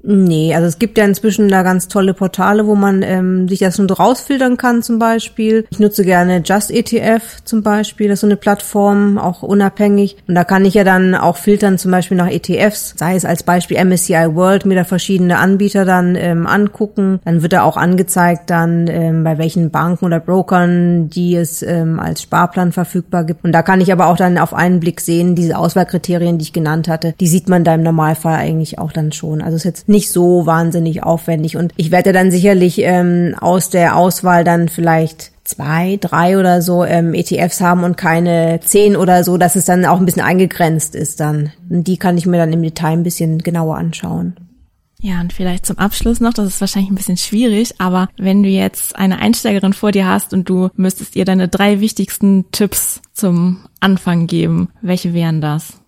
Nee, 0.09 0.55
also 0.55 0.67
es 0.67 0.79
gibt 0.79 0.97
ja 0.97 1.03
inzwischen 1.03 1.49
da 1.49 1.63
ganz 1.63 1.89
tolle 1.89 2.13
Portale, 2.13 2.65
wo 2.65 2.75
man 2.75 3.01
ähm, 3.01 3.49
sich 3.49 3.59
das 3.59 3.75
schon 3.75 3.89
rausfiltern 3.89 4.55
kann 4.55 4.81
zum 4.81 4.99
Beispiel. 4.99 5.65
Ich 5.69 5.79
nutze 5.79 6.05
gerne 6.05 6.41
Just 6.45 6.71
ETF 6.71 7.43
zum 7.43 7.61
Beispiel, 7.61 8.07
das 8.07 8.15
ist 8.15 8.21
so 8.21 8.27
eine 8.27 8.37
Plattform, 8.37 9.17
auch 9.17 9.43
unabhängig. 9.43 10.15
Und 10.25 10.35
da 10.35 10.45
kann 10.45 10.63
ich 10.63 10.75
ja 10.75 10.85
dann 10.85 11.13
auch 11.13 11.35
filtern 11.35 11.77
zum 11.77 11.91
Beispiel 11.91 12.15
nach 12.15 12.29
ETFs, 12.29 12.93
sei 12.95 13.15
es 13.15 13.25
als 13.25 13.43
Beispiel 13.43 13.83
MSCI 13.83 14.33
World, 14.33 14.65
mir 14.65 14.75
da 14.75 14.85
verschiedene 14.85 15.39
Anbieter 15.39 15.83
dann 15.83 16.15
ähm, 16.15 16.47
angucken. 16.47 17.19
Dann 17.25 17.41
wird 17.41 17.51
da 17.51 17.63
auch 17.63 17.75
angezeigt 17.75 18.49
dann, 18.49 18.87
ähm, 18.87 19.25
bei 19.25 19.37
welchen 19.37 19.71
Banken 19.71 20.05
oder 20.05 20.21
Brokern, 20.21 21.09
die 21.09 21.35
es 21.35 21.61
ähm, 21.63 21.99
als 21.99 22.21
Sparplan 22.21 22.71
verfügbar 22.71 23.25
gibt. 23.25 23.43
Und 23.43 23.51
da 23.51 23.61
kann 23.61 23.81
ich 23.81 23.91
aber 23.91 24.07
auch 24.07 24.15
dann 24.15 24.37
auf 24.37 24.53
einen 24.53 24.79
Blick 24.79 25.01
sehen, 25.01 25.35
diese 25.35 25.57
Auswahlkriterien, 25.57 26.37
die 26.37 26.43
ich 26.43 26.53
genannt 26.53 26.87
hatte, 26.87 27.13
die 27.19 27.27
sieht 27.27 27.49
man 27.49 27.65
da 27.65 27.75
im 27.75 27.83
Normalfall 27.83 28.35
eigentlich 28.35 28.79
auch 28.79 28.93
dann 28.93 29.11
schon. 29.11 29.41
Also 29.41 29.57
es 29.57 29.65
ist 29.65 29.65
jetzt 29.65 29.89
nicht 29.89 29.96
so 30.05 30.45
wahnsinnig 30.45 31.03
aufwendig. 31.03 31.57
Und 31.57 31.73
ich 31.75 31.91
werde 31.91 32.13
dann 32.13 32.31
sicherlich 32.31 32.79
ähm, 32.79 33.35
aus 33.39 33.69
der 33.69 33.95
Auswahl 33.95 34.43
dann 34.43 34.69
vielleicht 34.69 35.31
zwei, 35.43 35.97
drei 35.99 36.37
oder 36.37 36.61
so 36.61 36.83
ähm, 36.83 37.13
ETFs 37.13 37.61
haben 37.61 37.83
und 37.83 37.97
keine 37.97 38.59
zehn 38.63 38.95
oder 38.95 39.23
so, 39.23 39.37
dass 39.37 39.55
es 39.55 39.65
dann 39.65 39.85
auch 39.85 39.99
ein 39.99 40.05
bisschen 40.05 40.21
eingegrenzt 40.21 40.93
ist 40.93 41.19
dann. 41.19 41.51
Und 41.69 41.87
die 41.87 41.97
kann 41.97 42.17
ich 42.17 42.25
mir 42.25 42.37
dann 42.37 42.53
im 42.53 42.61
Detail 42.61 42.93
ein 42.93 43.03
bisschen 43.03 43.39
genauer 43.39 43.77
anschauen. 43.77 44.35
Ja, 44.99 45.21
und 45.21 45.31
vielleicht 45.31 45.65
zum 45.65 45.77
Abschluss 45.77 46.19
noch, 46.19 46.33
das 46.33 46.47
ist 46.47 46.61
wahrscheinlich 46.61 46.91
ein 46.91 46.95
bisschen 46.95 47.17
schwierig, 47.17 47.75
aber 47.77 48.09
wenn 48.17 48.41
du 48.41 48.49
jetzt 48.49 48.95
eine 48.95 49.19
Einsteigerin 49.19 49.73
vor 49.73 49.91
dir 49.91 50.07
hast 50.07 50.33
und 50.33 50.49
du 50.49 50.69
müsstest 50.75 51.15
ihr 51.15 51.23
deine 51.23 51.47
drei 51.47 51.79
wichtigsten 51.79 52.45
Tipps 52.51 53.01
zum 53.13 53.59
Anfang 53.79 54.25
geben, 54.25 54.69
welche 54.81 55.13
wären 55.13 55.39
das? 55.39 55.79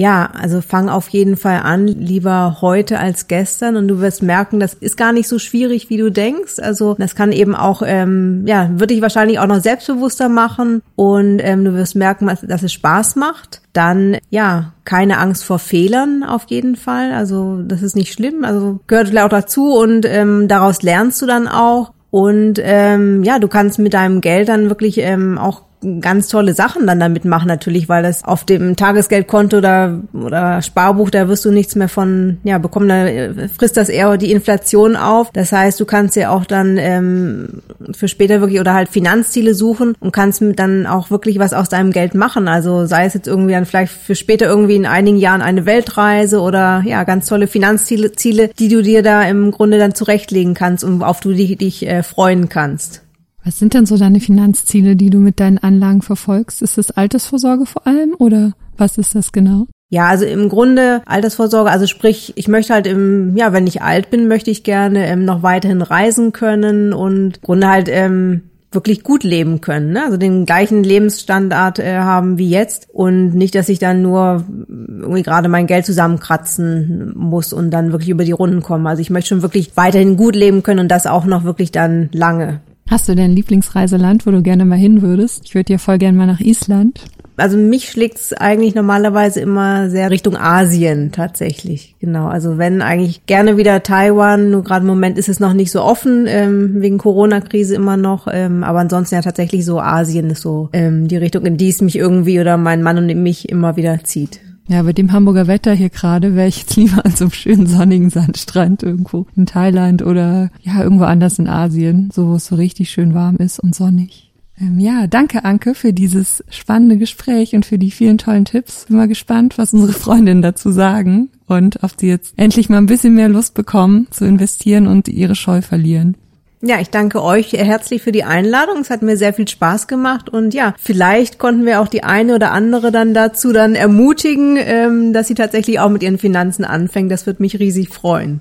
Ja, 0.00 0.30
also 0.40 0.60
fang 0.60 0.88
auf 0.88 1.08
jeden 1.08 1.36
Fall 1.36 1.62
an, 1.64 1.88
lieber 1.88 2.58
heute 2.60 3.00
als 3.00 3.26
gestern 3.26 3.74
und 3.74 3.88
du 3.88 3.98
wirst 3.98 4.22
merken, 4.22 4.60
das 4.60 4.74
ist 4.74 4.96
gar 4.96 5.12
nicht 5.12 5.26
so 5.26 5.40
schwierig, 5.40 5.90
wie 5.90 5.96
du 5.96 6.12
denkst. 6.12 6.60
Also 6.60 6.94
das 6.96 7.16
kann 7.16 7.32
eben 7.32 7.56
auch, 7.56 7.82
ähm, 7.84 8.44
ja, 8.46 8.70
würde 8.70 8.94
dich 8.94 9.02
wahrscheinlich 9.02 9.40
auch 9.40 9.48
noch 9.48 9.60
selbstbewusster 9.60 10.28
machen 10.28 10.82
und 10.94 11.40
ähm, 11.40 11.64
du 11.64 11.74
wirst 11.74 11.96
merken, 11.96 12.30
dass 12.42 12.62
es 12.62 12.72
Spaß 12.72 13.16
macht. 13.16 13.60
Dann, 13.72 14.18
ja, 14.30 14.72
keine 14.84 15.18
Angst 15.18 15.44
vor 15.44 15.58
Fehlern 15.58 16.22
auf 16.22 16.44
jeden 16.46 16.76
Fall. 16.76 17.12
Also 17.12 17.60
das 17.62 17.82
ist 17.82 17.96
nicht 17.96 18.12
schlimm, 18.12 18.44
also 18.44 18.78
gehört 18.86 19.18
auch 19.18 19.28
dazu 19.28 19.74
und 19.74 20.06
ähm, 20.06 20.46
daraus 20.46 20.80
lernst 20.82 21.20
du 21.22 21.26
dann 21.26 21.48
auch. 21.48 21.92
Und 22.10 22.60
ähm, 22.62 23.24
ja, 23.24 23.40
du 23.40 23.48
kannst 23.48 23.80
mit 23.80 23.94
deinem 23.94 24.20
Geld 24.20 24.48
dann 24.48 24.68
wirklich 24.68 24.98
ähm, 24.98 25.38
auch 25.38 25.62
ganz 26.00 26.28
tolle 26.28 26.54
Sachen 26.54 26.86
dann 26.86 26.98
damit 26.98 27.24
machen 27.24 27.46
natürlich, 27.46 27.88
weil 27.88 28.02
das 28.02 28.24
auf 28.24 28.44
dem 28.44 28.76
Tagesgeldkonto 28.76 29.58
oder, 29.58 30.00
oder 30.12 30.60
Sparbuch, 30.62 31.10
da 31.10 31.28
wirst 31.28 31.44
du 31.44 31.50
nichts 31.50 31.76
mehr 31.76 31.88
von, 31.88 32.38
ja, 32.44 32.58
bekommen, 32.58 32.88
da 32.88 33.48
frisst 33.56 33.76
das 33.76 33.88
eher 33.88 34.16
die 34.16 34.32
Inflation 34.32 34.96
auf. 34.96 35.30
Das 35.32 35.52
heißt, 35.52 35.78
du 35.78 35.84
kannst 35.84 36.16
ja 36.16 36.30
auch 36.30 36.44
dann 36.44 36.78
ähm, 36.78 37.62
für 37.92 38.08
später 38.08 38.40
wirklich 38.40 38.60
oder 38.60 38.74
halt 38.74 38.88
Finanzziele 38.88 39.54
suchen 39.54 39.94
und 40.00 40.12
kannst 40.12 40.42
dann 40.56 40.86
auch 40.86 41.10
wirklich 41.10 41.38
was 41.38 41.52
aus 41.52 41.68
deinem 41.68 41.92
Geld 41.92 42.14
machen. 42.14 42.48
Also 42.48 42.86
sei 42.86 43.04
es 43.04 43.14
jetzt 43.14 43.28
irgendwie 43.28 43.52
dann 43.52 43.66
vielleicht 43.66 43.92
für 43.92 44.14
später 44.14 44.46
irgendwie 44.46 44.76
in 44.76 44.86
einigen 44.86 45.18
Jahren 45.18 45.42
eine 45.42 45.66
Weltreise 45.66 46.40
oder 46.40 46.82
ja, 46.84 47.04
ganz 47.04 47.26
tolle 47.26 47.46
Finanzziele, 47.46 48.12
Ziele, 48.12 48.50
die 48.58 48.68
du 48.68 48.82
dir 48.82 49.02
da 49.02 49.22
im 49.22 49.50
Grunde 49.50 49.78
dann 49.78 49.94
zurechtlegen 49.94 50.54
kannst 50.54 50.84
und 50.84 51.02
auf 51.02 51.20
du 51.20 51.32
dich, 51.32 51.56
dich 51.56 51.86
äh, 51.86 52.02
freuen 52.02 52.48
kannst. 52.48 53.02
Was 53.48 53.58
sind 53.58 53.72
denn 53.72 53.86
so 53.86 53.96
deine 53.96 54.20
Finanzziele, 54.20 54.94
die 54.94 55.08
du 55.08 55.16
mit 55.16 55.40
deinen 55.40 55.56
Anlagen 55.56 56.02
verfolgst? 56.02 56.60
Ist 56.60 56.76
das 56.76 56.90
Altersvorsorge 56.90 57.64
vor 57.64 57.86
allem 57.86 58.14
oder 58.18 58.52
was 58.76 58.98
ist 58.98 59.14
das 59.14 59.32
genau? 59.32 59.66
Ja, 59.88 60.06
also 60.08 60.26
im 60.26 60.50
Grunde 60.50 61.00
Altersvorsorge, 61.06 61.70
also 61.70 61.86
sprich, 61.86 62.34
ich 62.36 62.46
möchte 62.46 62.74
halt 62.74 62.86
im, 62.86 63.38
ja, 63.38 63.54
wenn 63.54 63.66
ich 63.66 63.80
alt 63.80 64.10
bin, 64.10 64.28
möchte 64.28 64.50
ich 64.50 64.64
gerne 64.64 65.06
ähm, 65.06 65.24
noch 65.24 65.42
weiterhin 65.42 65.80
reisen 65.80 66.32
können 66.32 66.92
und 66.92 67.38
im 67.38 67.42
Grunde 67.42 67.68
halt 67.68 67.88
ähm, 67.90 68.42
wirklich 68.70 69.02
gut 69.02 69.24
leben 69.24 69.62
können, 69.62 69.92
ne? 69.92 70.04
also 70.04 70.18
den 70.18 70.44
gleichen 70.44 70.84
Lebensstandard 70.84 71.78
äh, 71.78 72.00
haben 72.00 72.36
wie 72.36 72.50
jetzt 72.50 72.86
und 72.92 73.32
nicht, 73.32 73.54
dass 73.54 73.70
ich 73.70 73.78
dann 73.78 74.02
nur 74.02 74.44
irgendwie 74.68 75.22
gerade 75.22 75.48
mein 75.48 75.66
Geld 75.66 75.86
zusammenkratzen 75.86 77.14
muss 77.16 77.54
und 77.54 77.70
dann 77.70 77.92
wirklich 77.92 78.10
über 78.10 78.24
die 78.24 78.32
Runden 78.32 78.60
komme. 78.60 78.90
Also 78.90 79.00
ich 79.00 79.08
möchte 79.08 79.28
schon 79.28 79.40
wirklich 79.40 79.74
weiterhin 79.74 80.18
gut 80.18 80.36
leben 80.36 80.62
können 80.62 80.80
und 80.80 80.88
das 80.88 81.06
auch 81.06 81.24
noch 81.24 81.44
wirklich 81.44 81.72
dann 81.72 82.10
lange. 82.12 82.60
Hast 82.88 83.08
du 83.08 83.14
denn 83.14 83.32
ein 83.32 83.36
Lieblingsreiseland, 83.36 84.26
wo 84.26 84.30
du 84.30 84.42
gerne 84.42 84.64
mal 84.64 84.78
hin 84.78 85.02
würdest? 85.02 85.42
Ich 85.44 85.54
würde 85.54 85.74
ja 85.74 85.78
voll 85.78 85.98
gerne 85.98 86.16
mal 86.16 86.26
nach 86.26 86.40
Island. 86.40 87.04
Also 87.36 87.56
mich 87.56 87.90
schlägt's 87.90 88.32
eigentlich 88.32 88.74
normalerweise 88.74 89.40
immer 89.40 89.90
sehr 89.90 90.10
Richtung 90.10 90.36
Asien 90.36 91.12
tatsächlich. 91.12 91.94
Genau. 92.00 92.26
Also 92.26 92.58
wenn 92.58 92.82
eigentlich 92.82 93.26
gerne 93.26 93.56
wieder 93.56 93.82
Taiwan, 93.82 94.50
nur 94.50 94.64
gerade 94.64 94.80
im 94.80 94.88
Moment 94.88 95.18
ist 95.18 95.28
es 95.28 95.38
noch 95.38 95.52
nicht 95.52 95.70
so 95.70 95.82
offen, 95.82 96.26
ähm, 96.26 96.80
wegen 96.80 96.98
Corona-Krise 96.98 97.76
immer 97.76 97.96
noch. 97.96 98.26
Ähm, 98.30 98.64
aber 98.64 98.80
ansonsten 98.80 99.14
ja 99.14 99.22
tatsächlich 99.22 99.64
so 99.64 99.78
Asien 99.78 100.30
ist 100.30 100.42
so 100.42 100.68
ähm, 100.72 101.06
die 101.06 101.16
Richtung, 101.16 101.46
in 101.46 101.58
die 101.58 101.68
es 101.68 101.80
mich 101.80 101.96
irgendwie 101.96 102.40
oder 102.40 102.56
mein 102.56 102.82
Mann 102.82 102.98
und 102.98 103.22
mich 103.22 103.48
immer 103.48 103.76
wieder 103.76 104.02
zieht. 104.02 104.40
Ja, 104.68 104.82
bei 104.82 104.92
dem 104.92 105.12
Hamburger 105.12 105.46
Wetter 105.46 105.72
hier 105.72 105.88
gerade 105.88 106.34
wäre 106.34 106.48
ich 106.48 106.58
jetzt 106.58 106.76
lieber 106.76 107.04
an 107.04 107.12
so 107.12 107.24
einem 107.24 107.32
schönen 107.32 107.66
sonnigen 107.66 108.10
Sandstrand 108.10 108.82
irgendwo 108.82 109.26
in 109.34 109.46
Thailand 109.46 110.02
oder 110.02 110.50
ja, 110.62 110.82
irgendwo 110.82 111.04
anders 111.04 111.38
in 111.38 111.48
Asien, 111.48 112.10
so 112.12 112.28
wo 112.28 112.34
es 112.34 112.46
so 112.46 112.54
richtig 112.54 112.90
schön 112.90 113.14
warm 113.14 113.36
ist 113.36 113.58
und 113.58 113.74
sonnig. 113.74 114.30
Ähm, 114.60 114.78
ja, 114.78 115.06
danke 115.06 115.44
Anke 115.44 115.74
für 115.74 115.92
dieses 115.92 116.44
spannende 116.50 116.98
Gespräch 116.98 117.54
und 117.54 117.64
für 117.64 117.78
die 117.78 117.90
vielen 117.90 118.18
tollen 118.18 118.44
Tipps. 118.44 118.86
Bin 118.86 118.96
mal 118.96 119.08
gespannt, 119.08 119.56
was 119.56 119.72
unsere 119.72 119.92
Freundinnen 119.92 120.42
dazu 120.42 120.70
sagen 120.70 121.30
und 121.46 121.82
ob 121.82 121.92
sie 121.98 122.08
jetzt 122.08 122.34
endlich 122.36 122.68
mal 122.68 122.78
ein 122.78 122.86
bisschen 122.86 123.14
mehr 123.14 123.28
Lust 123.28 123.54
bekommen 123.54 124.08
zu 124.10 124.26
investieren 124.26 124.86
und 124.86 125.08
ihre 125.08 125.34
Scheu 125.34 125.62
verlieren. 125.62 126.16
Ja, 126.60 126.80
ich 126.80 126.90
danke 126.90 127.22
euch 127.22 127.52
herzlich 127.52 128.02
für 128.02 128.10
die 128.10 128.24
Einladung. 128.24 128.78
Es 128.80 128.90
hat 128.90 129.02
mir 129.02 129.16
sehr 129.16 129.32
viel 129.32 129.46
Spaß 129.46 129.86
gemacht 129.86 130.28
und 130.28 130.54
ja, 130.54 130.74
vielleicht 130.76 131.38
konnten 131.38 131.64
wir 131.64 131.80
auch 131.80 131.86
die 131.86 132.02
eine 132.02 132.34
oder 132.34 132.50
andere 132.50 132.90
dann 132.90 133.14
dazu 133.14 133.52
dann 133.52 133.76
ermutigen, 133.76 134.56
ähm, 134.58 135.12
dass 135.12 135.28
sie 135.28 135.34
tatsächlich 135.34 135.78
auch 135.78 135.88
mit 135.88 136.02
ihren 136.02 136.18
Finanzen 136.18 136.64
anfängt. 136.64 137.12
Das 137.12 137.26
wird 137.26 137.38
mich 137.38 137.60
riesig 137.60 137.90
freuen. 137.90 138.40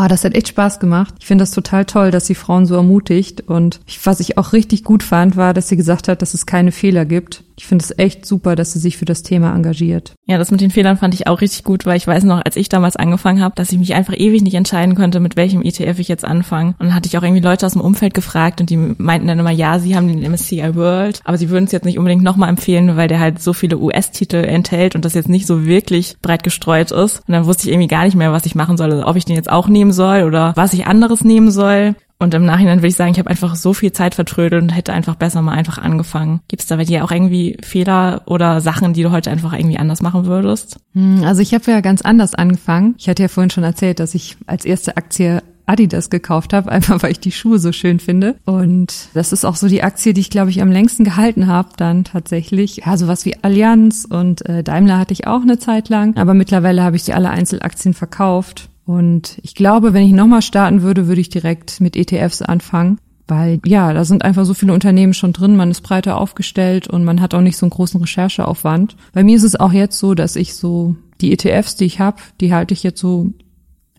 Ah, 0.00 0.06
das 0.06 0.22
hat 0.22 0.36
echt 0.36 0.46
Spaß 0.46 0.78
gemacht. 0.78 1.12
Ich 1.18 1.26
finde 1.26 1.42
das 1.42 1.50
total 1.50 1.84
toll, 1.84 2.12
dass 2.12 2.24
sie 2.24 2.36
Frauen 2.36 2.66
so 2.66 2.76
ermutigt. 2.76 3.40
Und 3.40 3.80
was 4.04 4.20
ich 4.20 4.38
auch 4.38 4.52
richtig 4.52 4.84
gut 4.84 5.02
fand, 5.02 5.36
war, 5.36 5.52
dass 5.52 5.68
sie 5.68 5.76
gesagt 5.76 6.06
hat, 6.06 6.22
dass 6.22 6.34
es 6.34 6.46
keine 6.46 6.70
Fehler 6.70 7.04
gibt. 7.04 7.42
Ich 7.58 7.66
finde 7.66 7.84
es 7.84 7.98
echt 7.98 8.24
super, 8.24 8.54
dass 8.54 8.72
sie 8.72 8.78
sich 8.78 8.96
für 8.96 9.04
das 9.04 9.24
Thema 9.24 9.52
engagiert. 9.52 10.12
Ja, 10.26 10.38
das 10.38 10.52
mit 10.52 10.60
den 10.60 10.70
Fehlern 10.70 10.96
fand 10.96 11.14
ich 11.14 11.26
auch 11.26 11.40
richtig 11.40 11.64
gut, 11.64 11.86
weil 11.86 11.96
ich 11.96 12.06
weiß 12.06 12.22
noch, 12.22 12.40
als 12.44 12.54
ich 12.54 12.68
damals 12.68 12.94
angefangen 12.94 13.42
habe, 13.42 13.56
dass 13.56 13.72
ich 13.72 13.78
mich 13.78 13.94
einfach 13.94 14.14
ewig 14.16 14.42
nicht 14.42 14.54
entscheiden 14.54 14.94
konnte, 14.94 15.18
mit 15.18 15.34
welchem 15.34 15.62
ETF 15.62 15.98
ich 15.98 16.06
jetzt 16.06 16.24
anfange. 16.24 16.76
Und 16.78 16.86
dann 16.86 16.94
hatte 16.94 17.08
ich 17.08 17.18
auch 17.18 17.24
irgendwie 17.24 17.42
Leute 17.42 17.66
aus 17.66 17.72
dem 17.72 17.82
Umfeld 17.82 18.14
gefragt 18.14 18.60
und 18.60 18.70
die 18.70 18.76
meinten 18.76 19.26
dann 19.26 19.40
immer, 19.40 19.50
ja, 19.50 19.80
sie 19.80 19.96
haben 19.96 20.06
den 20.06 20.30
MSCI 20.30 20.76
World, 20.76 21.20
aber 21.24 21.36
sie 21.36 21.50
würden 21.50 21.64
es 21.64 21.72
jetzt 21.72 21.84
nicht 21.84 21.98
unbedingt 21.98 22.22
nochmal 22.22 22.48
empfehlen, 22.48 22.96
weil 22.96 23.08
der 23.08 23.18
halt 23.18 23.42
so 23.42 23.52
viele 23.52 23.76
US-Titel 23.76 24.36
enthält 24.36 24.94
und 24.94 25.04
das 25.04 25.14
jetzt 25.14 25.28
nicht 25.28 25.48
so 25.48 25.66
wirklich 25.66 26.16
breit 26.22 26.44
gestreut 26.44 26.92
ist. 26.92 27.22
Und 27.26 27.32
dann 27.32 27.46
wusste 27.46 27.64
ich 27.64 27.72
irgendwie 27.72 27.88
gar 27.88 28.04
nicht 28.04 28.16
mehr, 28.16 28.30
was 28.30 28.46
ich 28.46 28.54
machen 28.54 28.76
soll, 28.76 28.92
also 28.92 29.04
ob 29.04 29.16
ich 29.16 29.24
den 29.24 29.34
jetzt 29.34 29.50
auch 29.50 29.66
nehmen 29.88 29.92
soll 29.92 30.24
oder 30.24 30.52
was 30.56 30.72
ich 30.72 30.86
anderes 30.86 31.24
nehmen 31.24 31.50
soll. 31.50 31.94
Und 32.20 32.34
im 32.34 32.44
Nachhinein 32.44 32.78
würde 32.78 32.88
ich 32.88 32.96
sagen, 32.96 33.12
ich 33.12 33.18
habe 33.20 33.30
einfach 33.30 33.54
so 33.54 33.72
viel 33.72 33.92
Zeit 33.92 34.16
vertrödelt 34.16 34.60
und 34.60 34.70
hätte 34.70 34.92
einfach 34.92 35.14
besser 35.14 35.40
mal 35.40 35.52
einfach 35.52 35.78
angefangen. 35.78 36.40
Gibt 36.48 36.62
es 36.62 36.68
da 36.68 36.74
bei 36.74 36.84
dir 36.84 37.04
auch 37.04 37.12
irgendwie 37.12 37.56
Fehler 37.62 38.22
oder 38.26 38.60
Sachen, 38.60 38.92
die 38.92 39.04
du 39.04 39.12
heute 39.12 39.30
einfach 39.30 39.52
irgendwie 39.52 39.78
anders 39.78 40.02
machen 40.02 40.26
würdest? 40.26 40.80
Hm, 40.94 41.22
also 41.24 41.40
ich 41.40 41.54
habe 41.54 41.70
ja 41.70 41.80
ganz 41.80 42.02
anders 42.02 42.34
angefangen. 42.34 42.96
Ich 42.98 43.08
hatte 43.08 43.22
ja 43.22 43.28
vorhin 43.28 43.50
schon 43.50 43.62
erzählt, 43.62 44.00
dass 44.00 44.16
ich 44.16 44.36
als 44.46 44.64
erste 44.64 44.96
Aktie 44.96 45.42
Adidas 45.64 46.10
gekauft 46.10 46.52
habe, 46.52 46.72
einfach 46.72 47.00
weil 47.04 47.12
ich 47.12 47.20
die 47.20 47.30
Schuhe 47.30 47.60
so 47.60 47.70
schön 47.70 48.00
finde. 48.00 48.34
Und 48.44 49.10
das 49.14 49.32
ist 49.32 49.44
auch 49.44 49.54
so 49.54 49.68
die 49.68 49.84
Aktie, 49.84 50.12
die 50.12 50.20
ich, 50.20 50.30
glaube 50.30 50.50
ich, 50.50 50.60
am 50.60 50.72
längsten 50.72 51.04
gehalten 51.04 51.46
habe 51.46 51.68
dann 51.76 52.02
tatsächlich. 52.02 52.78
Ja, 52.78 52.96
sowas 52.96 53.26
wie 53.26 53.36
Allianz 53.42 54.04
und 54.08 54.44
äh, 54.46 54.64
Daimler 54.64 54.98
hatte 54.98 55.12
ich 55.12 55.28
auch 55.28 55.42
eine 55.42 55.60
Zeit 55.60 55.88
lang, 55.88 56.16
aber 56.16 56.34
mittlerweile 56.34 56.82
habe 56.82 56.96
ich 56.96 57.04
die 57.04 57.14
alle 57.14 57.30
Einzelaktien 57.30 57.94
verkauft. 57.94 58.70
Und 58.88 59.36
ich 59.42 59.54
glaube, 59.54 59.92
wenn 59.92 60.06
ich 60.06 60.12
nochmal 60.12 60.40
starten 60.40 60.80
würde, 60.80 61.08
würde 61.08 61.20
ich 61.20 61.28
direkt 61.28 61.78
mit 61.78 61.94
ETFs 61.94 62.40
anfangen. 62.40 62.98
Weil 63.26 63.60
ja, 63.66 63.92
da 63.92 64.06
sind 64.06 64.24
einfach 64.24 64.46
so 64.46 64.54
viele 64.54 64.72
Unternehmen 64.72 65.12
schon 65.12 65.34
drin, 65.34 65.56
man 65.56 65.70
ist 65.70 65.82
breiter 65.82 66.16
aufgestellt 66.18 66.88
und 66.88 67.04
man 67.04 67.20
hat 67.20 67.34
auch 67.34 67.42
nicht 67.42 67.58
so 67.58 67.66
einen 67.66 67.70
großen 67.70 68.00
Rechercheaufwand. 68.00 68.96
Bei 69.12 69.22
mir 69.22 69.36
ist 69.36 69.42
es 69.42 69.56
auch 69.56 69.72
jetzt 69.72 69.98
so, 69.98 70.14
dass 70.14 70.36
ich 70.36 70.54
so 70.54 70.96
die 71.20 71.32
ETFs, 71.32 71.76
die 71.76 71.84
ich 71.84 72.00
habe, 72.00 72.16
die 72.40 72.54
halte 72.54 72.72
ich 72.72 72.82
jetzt 72.82 72.98
so 72.98 73.34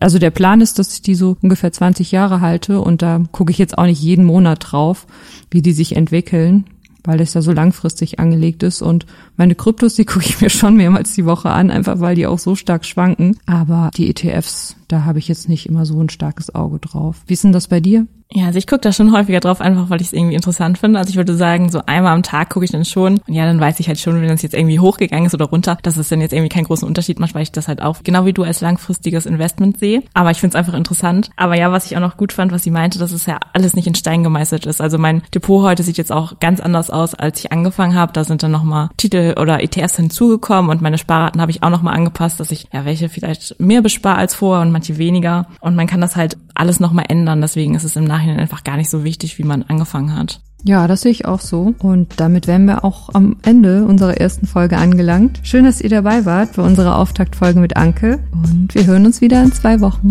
also 0.00 0.18
der 0.18 0.30
Plan 0.30 0.60
ist, 0.60 0.80
dass 0.80 0.94
ich 0.94 1.02
die 1.02 1.14
so 1.14 1.36
ungefähr 1.40 1.70
20 1.70 2.10
Jahre 2.10 2.40
halte 2.40 2.80
und 2.80 3.00
da 3.02 3.22
gucke 3.30 3.52
ich 3.52 3.58
jetzt 3.58 3.78
auch 3.78 3.84
nicht 3.84 4.02
jeden 4.02 4.24
Monat 4.24 4.72
drauf, 4.72 5.06
wie 5.52 5.62
die 5.62 5.72
sich 5.72 5.94
entwickeln, 5.94 6.64
weil 7.04 7.18
das 7.18 7.34
ja 7.34 7.42
so 7.42 7.52
langfristig 7.52 8.18
angelegt 8.18 8.62
ist 8.62 8.82
und 8.82 9.06
meine 9.36 9.54
Kryptos, 9.54 9.94
die 9.94 10.04
gucke 10.06 10.26
ich 10.26 10.40
mir 10.40 10.50
schon 10.50 10.76
mehrmals 10.76 11.14
die 11.14 11.26
Woche 11.26 11.50
an, 11.50 11.70
einfach 11.70 12.00
weil 12.00 12.14
die 12.14 12.26
auch 12.26 12.38
so 12.38 12.54
stark 12.54 12.84
schwanken. 12.84 13.38
Aber 13.46 13.90
die 13.96 14.10
ETFs, 14.10 14.76
da 14.88 15.04
habe 15.04 15.18
ich 15.18 15.28
jetzt 15.28 15.48
nicht 15.48 15.66
immer 15.66 15.86
so 15.86 16.00
ein 16.00 16.08
starkes 16.08 16.54
Auge 16.54 16.78
drauf. 16.78 17.22
Wie 17.26 17.34
ist 17.34 17.44
denn 17.44 17.52
das 17.52 17.68
bei 17.68 17.80
dir? 17.80 18.06
Ja, 18.32 18.46
also 18.46 18.58
ich 18.58 18.68
gucke 18.68 18.82
da 18.82 18.92
schon 18.92 19.12
häufiger 19.12 19.40
drauf, 19.40 19.60
einfach 19.60 19.90
weil 19.90 20.00
ich 20.00 20.08
es 20.08 20.12
irgendwie 20.12 20.36
interessant 20.36 20.78
finde. 20.78 21.00
Also 21.00 21.10
ich 21.10 21.16
würde 21.16 21.34
sagen, 21.34 21.68
so 21.68 21.82
einmal 21.86 22.12
am 22.12 22.22
Tag 22.22 22.50
gucke 22.50 22.64
ich 22.64 22.70
dann 22.70 22.84
schon. 22.84 23.18
Und 23.26 23.34
ja, 23.34 23.44
dann 23.44 23.58
weiß 23.58 23.80
ich 23.80 23.88
halt 23.88 23.98
schon, 23.98 24.20
wenn 24.20 24.28
das 24.28 24.42
jetzt 24.42 24.54
irgendwie 24.54 24.78
hochgegangen 24.78 25.26
ist 25.26 25.34
oder 25.34 25.46
runter, 25.46 25.78
dass 25.82 25.96
es 25.96 26.08
dann 26.08 26.20
jetzt 26.20 26.32
irgendwie 26.32 26.48
keinen 26.48 26.64
großen 26.64 26.86
Unterschied 26.86 27.18
macht, 27.18 27.34
weil 27.34 27.42
ich 27.42 27.50
das 27.50 27.66
halt 27.66 27.82
auch 27.82 28.04
genau 28.04 28.26
wie 28.26 28.32
du 28.32 28.44
als 28.44 28.60
langfristiges 28.60 29.26
Investment 29.26 29.78
sehe. 29.78 30.04
Aber 30.14 30.30
ich 30.30 30.38
finde 30.38 30.56
es 30.56 30.58
einfach 30.58 30.74
interessant. 30.74 31.30
Aber 31.36 31.58
ja, 31.58 31.72
was 31.72 31.86
ich 31.86 31.96
auch 31.96 32.00
noch 32.00 32.16
gut 32.16 32.32
fand, 32.32 32.52
was 32.52 32.62
sie 32.62 32.70
meinte, 32.70 33.00
dass 33.00 33.10
es 33.10 33.26
ja 33.26 33.40
alles 33.52 33.74
nicht 33.74 33.88
in 33.88 33.96
Stein 33.96 34.22
gemeißelt 34.22 34.64
ist. 34.64 34.80
Also 34.80 34.96
mein 34.96 35.22
Depot 35.34 35.64
heute 35.64 35.82
sieht 35.82 35.98
jetzt 35.98 36.12
auch 36.12 36.38
ganz 36.38 36.60
anders 36.60 36.89
aus, 36.90 37.14
als 37.14 37.40
ich 37.40 37.52
angefangen 37.52 37.94
habe. 37.94 38.12
Da 38.12 38.24
sind 38.24 38.42
dann 38.42 38.50
nochmal 38.50 38.90
Titel 38.96 39.34
oder 39.40 39.62
ETFs 39.62 39.96
hinzugekommen 39.96 40.70
und 40.70 40.82
meine 40.82 40.98
Sparraten 40.98 41.40
habe 41.40 41.50
ich 41.50 41.62
auch 41.62 41.70
nochmal 41.70 41.94
angepasst, 41.94 42.40
dass 42.40 42.50
ich 42.50 42.66
ja 42.72 42.84
welche 42.84 43.08
vielleicht 43.08 43.58
mehr 43.60 43.82
bespare 43.82 44.18
als 44.18 44.34
vorher 44.34 44.62
und 44.62 44.72
manche 44.72 44.98
weniger. 44.98 45.46
Und 45.60 45.76
man 45.76 45.86
kann 45.86 46.00
das 46.00 46.16
halt 46.16 46.36
alles 46.54 46.80
nochmal 46.80 47.06
ändern. 47.08 47.40
Deswegen 47.40 47.74
ist 47.74 47.84
es 47.84 47.96
im 47.96 48.04
Nachhinein 48.04 48.40
einfach 48.40 48.64
gar 48.64 48.76
nicht 48.76 48.90
so 48.90 49.04
wichtig, 49.04 49.38
wie 49.38 49.44
man 49.44 49.62
angefangen 49.62 50.16
hat. 50.16 50.40
Ja, 50.64 50.86
das 50.86 51.02
sehe 51.02 51.12
ich 51.12 51.24
auch 51.24 51.40
so. 51.40 51.74
Und 51.78 52.20
damit 52.20 52.46
wären 52.46 52.66
wir 52.66 52.84
auch 52.84 53.10
am 53.14 53.36
Ende 53.42 53.84
unserer 53.84 54.18
ersten 54.18 54.46
Folge 54.46 54.76
angelangt. 54.76 55.40
Schön, 55.42 55.64
dass 55.64 55.80
ihr 55.80 55.90
dabei 55.90 56.24
wart 56.26 56.56
bei 56.56 56.62
unserer 56.62 56.98
Auftaktfolge 56.98 57.60
mit 57.60 57.76
Anke. 57.76 58.18
Und 58.32 58.74
wir 58.74 58.86
hören 58.86 59.06
uns 59.06 59.20
wieder 59.20 59.42
in 59.42 59.52
zwei 59.52 59.80
Wochen. 59.80 60.08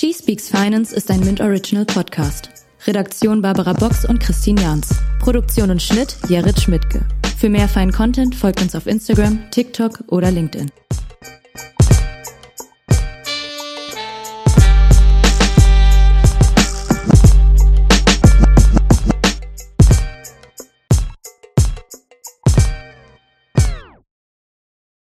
She 0.00 0.14
Speaks 0.14 0.48
Finance 0.48 0.94
ist 0.94 1.10
ein 1.10 1.18
Mint 1.18 1.40
Original 1.40 1.84
Podcast. 1.84 2.50
Redaktion 2.86 3.42
Barbara 3.42 3.72
Box 3.72 4.04
und 4.04 4.20
Christine 4.20 4.62
Jans. 4.62 4.90
Produktion 5.18 5.72
und 5.72 5.82
Schnitt 5.82 6.16
Jared 6.28 6.60
Schmidtke. 6.60 7.04
Für 7.36 7.48
mehr 7.48 7.66
feinen 7.66 7.90
Content 7.90 8.32
folgt 8.32 8.62
uns 8.62 8.76
auf 8.76 8.86
Instagram, 8.86 9.50
TikTok 9.50 10.04
oder 10.06 10.30
LinkedIn. 10.30 10.70